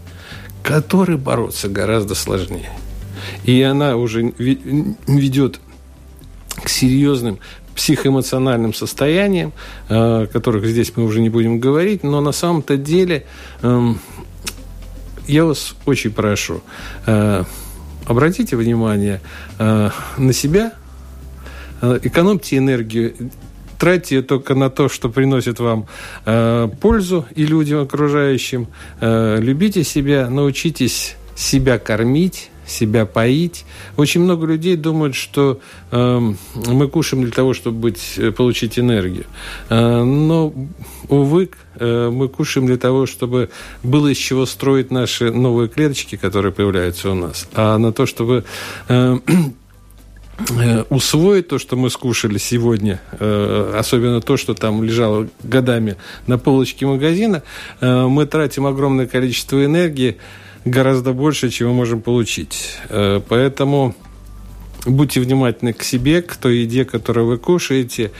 которой 0.62 1.16
бороться 1.16 1.70
гораздо 1.70 2.14
сложнее. 2.14 2.70
И 3.44 3.62
она 3.62 3.96
уже 3.96 4.32
ведет 4.38 5.60
к 6.62 6.68
серьезным 6.68 7.38
психоэмоциональным 7.74 8.74
состояниям, 8.74 9.52
о 9.88 10.26
которых 10.26 10.66
здесь 10.66 10.92
мы 10.96 11.04
уже 11.04 11.20
не 11.20 11.30
будем 11.30 11.60
говорить, 11.60 12.02
но 12.02 12.20
на 12.20 12.32
самом-то 12.32 12.76
деле 12.76 13.24
эм, 13.62 13.98
я 15.30 15.44
вас 15.44 15.76
очень 15.86 16.10
прошу, 16.10 16.60
э, 17.06 17.44
обратите 18.04 18.56
внимание 18.56 19.20
э, 19.58 19.90
на 20.18 20.32
себя, 20.32 20.72
э, 21.80 22.00
экономьте 22.02 22.56
энергию, 22.56 23.14
тратьте 23.78 24.16
ее 24.16 24.22
только 24.22 24.54
на 24.54 24.70
то, 24.70 24.88
что 24.88 25.08
приносит 25.08 25.60
вам 25.60 25.86
пользу 26.80 27.24
и 27.34 27.46
людям 27.46 27.80
окружающим. 27.80 28.66
Любите 29.00 29.84
себя, 29.84 30.28
научитесь 30.28 31.16
себя 31.34 31.78
кормить, 31.78 32.50
себя 32.70 33.06
поить. 33.06 33.64
Очень 33.96 34.22
много 34.22 34.46
людей 34.46 34.76
думают, 34.76 35.14
что 35.14 35.60
э, 35.90 36.32
мы 36.54 36.88
кушаем 36.88 37.24
для 37.24 37.32
того, 37.32 37.54
чтобы 37.54 37.78
быть, 37.78 38.14
э, 38.16 38.30
получить 38.30 38.78
энергию. 38.78 39.24
Э, 39.68 40.02
но, 40.02 40.52
увы, 41.08 41.50
э, 41.76 42.10
мы 42.10 42.28
кушаем 42.28 42.66
для 42.66 42.76
того, 42.76 43.06
чтобы 43.06 43.50
было 43.82 44.08
из 44.08 44.16
чего 44.16 44.46
строить 44.46 44.90
наши 44.90 45.30
новые 45.30 45.68
клеточки, 45.68 46.16
которые 46.16 46.52
появляются 46.52 47.10
у 47.10 47.14
нас. 47.14 47.48
А 47.54 47.78
на 47.78 47.92
то, 47.92 48.06
чтобы 48.06 48.44
э, 48.88 49.18
э 49.26 50.84
усвоить 50.88 51.48
то, 51.48 51.58
что 51.58 51.76
мы 51.76 51.90
скушали 51.90 52.38
сегодня, 52.38 52.98
э, 53.12 53.74
особенно 53.78 54.22
то, 54.22 54.38
что 54.38 54.54
там 54.54 54.82
лежало 54.82 55.28
годами 55.42 55.96
на 56.26 56.38
полочке 56.38 56.86
магазина, 56.86 57.42
мы 57.82 58.24
тратим 58.24 58.64
огромное 58.64 59.06
количество 59.06 59.62
энергии, 59.62 60.16
гораздо 60.64 61.12
больше, 61.12 61.50
чем 61.50 61.68
мы 61.68 61.74
можем 61.74 62.00
получить. 62.00 62.76
Э, 62.88 63.20
поэтому 63.26 63.94
будьте 64.86 65.20
внимательны 65.20 65.72
к 65.72 65.82
себе, 65.82 66.22
к 66.22 66.36
той 66.36 66.58
еде, 66.58 66.84
которую 66.84 67.26
вы 67.26 67.38
кушаете. 67.38 68.10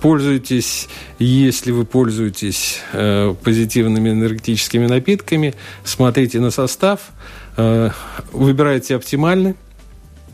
Пользуйтесь, 0.00 0.88
если 1.18 1.70
вы 1.70 1.84
пользуетесь 1.84 2.80
э, 2.92 3.34
позитивными 3.42 4.10
энергетическими 4.10 4.86
напитками, 4.86 5.54
смотрите 5.84 6.40
на 6.40 6.50
состав, 6.50 7.00
э, 7.56 7.90
выбирайте 8.32 8.96
оптимальный 8.96 9.54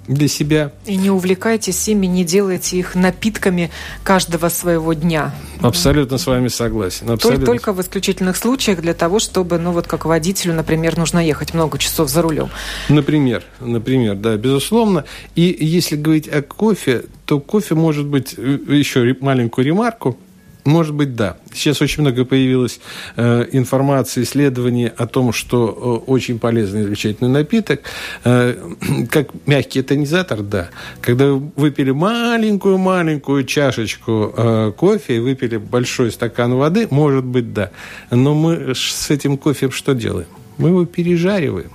для 0.06 0.28
себя. 0.28 0.72
И 0.86 0.96
не 0.96 1.10
увлекайтесь 1.10 1.88
ими, 1.88 2.06
не 2.06 2.24
делайте 2.24 2.78
их 2.78 2.94
напитками 2.94 3.70
каждого 4.02 4.48
своего 4.48 4.92
дня. 4.92 5.34
Абсолютно 5.60 6.18
с 6.18 6.26
вами 6.26 6.48
согласен. 6.48 7.10
Абсолютно. 7.10 7.46
Только 7.46 7.72
в 7.72 7.80
исключительных 7.80 8.36
случаях 8.36 8.80
для 8.80 8.94
того, 8.94 9.18
чтобы, 9.18 9.58
ну 9.58 9.72
вот 9.72 9.86
как 9.86 10.04
водителю, 10.04 10.54
например, 10.54 10.98
нужно 10.98 11.24
ехать 11.24 11.54
много 11.54 11.78
часов 11.78 12.10
за 12.10 12.22
рулем. 12.22 12.50
Например, 12.88 13.42
например, 13.60 14.16
да, 14.16 14.36
безусловно. 14.36 15.04
И 15.34 15.56
если 15.60 15.96
говорить 15.96 16.28
о 16.28 16.42
кофе, 16.42 17.04
то 17.26 17.40
кофе 17.40 17.74
может 17.74 18.06
быть, 18.06 18.34
э, 18.36 18.58
еще 18.68 19.16
маленькую 19.20 19.64
ремарку, 19.64 20.18
может 20.64 20.94
быть, 20.94 21.14
да. 21.14 21.36
Сейчас 21.52 21.82
очень 21.82 22.02
много 22.02 22.24
появилось 22.24 22.80
э, 23.16 23.46
информации, 23.52 24.22
исследований 24.22 24.86
о 24.86 25.06
том, 25.06 25.32
что 25.32 26.02
э, 26.06 26.10
очень 26.10 26.38
полезный 26.38 26.84
замечательный 26.84 27.28
напиток. 27.28 27.82
Э, 28.24 28.56
как 29.10 29.28
мягкий 29.46 29.82
тонизатор, 29.82 30.42
да. 30.42 30.70
Когда 31.02 31.32
вы 31.32 31.50
выпили 31.56 31.90
маленькую-маленькую 31.90 33.44
чашечку 33.44 34.32
э, 34.34 34.72
кофе 34.76 35.16
и 35.16 35.20
выпили 35.20 35.58
большой 35.58 36.10
стакан 36.10 36.54
воды, 36.54 36.88
может 36.90 37.24
быть, 37.24 37.52
да. 37.52 37.70
Но 38.10 38.34
мы 38.34 38.74
с 38.74 39.10
этим 39.10 39.36
кофе 39.36 39.70
что 39.70 39.94
делаем? 39.94 40.28
Мы 40.56 40.70
его 40.70 40.86
пережариваем 40.86 41.70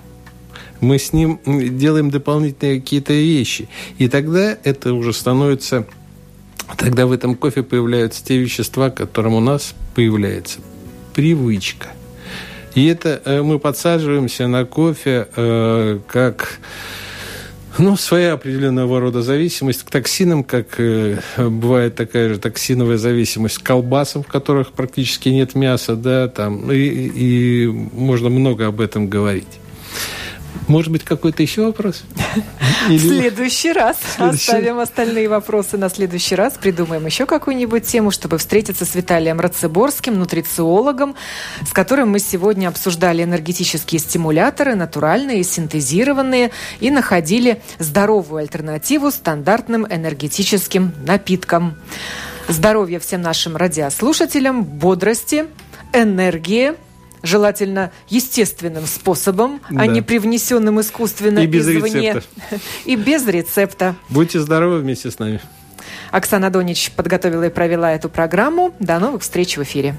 мы 0.82 0.98
с 0.98 1.12
ним 1.12 1.40
делаем 1.46 2.10
дополнительные 2.10 2.80
какие-то 2.80 3.12
вещи. 3.12 3.68
И 3.98 4.08
тогда 4.08 4.58
это 4.64 4.94
уже 4.94 5.12
становится 5.12 5.86
тогда 6.78 7.06
в 7.06 7.12
этом 7.12 7.36
кофе 7.36 7.64
появляются 7.64 8.24
те 8.24 8.38
вещества, 8.38 8.90
которым 8.90 9.34
у 9.34 9.40
нас 9.40 9.74
появляется 9.96 10.60
привычка. 11.14 11.88
И 12.76 12.86
это 12.86 13.22
э, 13.26 13.42
мы 13.42 13.60
подсаживаемся 13.60 14.48
на 14.48 14.66
кофе 14.66 15.28
э, 15.36 16.00
как 16.08 16.60
ну, 17.78 17.96
своя 17.96 18.34
определенного 18.34 19.00
рода 19.00 19.22
зависимость 19.22 19.84
к 19.84 19.90
токсинам, 19.90 20.44
как 20.44 20.80
э, 20.80 21.20
бывает 21.38 21.96
такая 21.96 22.30
же 22.30 22.40
токсиновая 22.40 22.98
зависимость 22.98 23.60
к 23.60 23.64
колбасам, 23.64 24.24
в 24.24 24.28
которых 24.28 24.74
практически 24.74 25.30
нет 25.30 25.56
мяса, 25.56 25.96
да, 25.96 26.28
там, 26.28 26.72
и, 26.72 26.78
и 26.78 27.68
можно 27.68 28.30
много 28.30 28.68
об 28.68 28.82
этом 28.82 29.08
говорить. 29.08 29.60
Может 30.68 30.92
быть, 30.92 31.04
какой-то 31.04 31.42
еще 31.42 31.66
вопрос? 31.66 32.04
Или... 32.88 32.98
В 32.98 33.02
следующий 33.02 33.72
раз 33.72 33.98
следующий... 34.16 34.52
оставим 34.52 34.80
остальные 34.80 35.28
вопросы 35.28 35.78
на 35.78 35.90
следующий 35.90 36.36
раз. 36.36 36.54
Придумаем 36.54 37.06
еще 37.06 37.26
какую-нибудь 37.26 37.86
тему, 37.86 38.12
чтобы 38.12 38.38
встретиться 38.38 38.86
с 38.86 38.96
Виталием 38.96 39.40
Рацеборским, 39.40 40.18
нутрициологом, 40.18 41.16
с 41.68 41.72
которым 41.72 42.12
мы 42.12 42.20
сегодня 42.20 42.68
обсуждали 42.68 43.24
энергетические 43.24 44.00
стимуляторы, 44.00 44.76
натуральные, 44.76 45.44
синтезированные, 45.44 46.52
и 46.80 46.92
находили 46.92 47.62
здоровую 47.80 48.40
альтернативу 48.40 49.12
стандартным 49.12 49.86
энергетическим 49.90 50.94
напиткам. 51.06 51.76
Здоровья 52.48 53.00
всем 53.00 53.22
нашим 53.22 53.56
радиослушателям, 53.56 54.64
бодрости, 54.64 55.46
энергии– 55.94 56.74
желательно 57.24 57.92
естественным 58.08 58.86
способом, 58.86 59.62
а 59.70 59.74
да. 59.74 59.82
а 59.82 59.88
не 59.88 60.02
привнесенным 60.02 60.80
искусственно 60.82 61.40
и 61.40 61.48
без 61.48 61.68
извне. 61.68 62.14
Рецепта. 62.14 62.60
И 62.86 62.96
без 62.96 63.28
рецепта. 63.28 63.96
Будьте 64.10 64.40
здоровы 64.40 64.80
вместе 64.80 65.12
с 65.12 65.20
нами. 65.20 65.42
Оксана 66.12 66.50
Донич 66.50 66.92
подготовила 66.92 67.44
и 67.44 67.50
провела 67.50 67.92
эту 67.92 68.10
программу. 68.10 68.74
До 68.80 69.00
новых 69.00 69.22
встреч 69.22 69.58
в 69.58 69.64
эфире. 69.64 69.96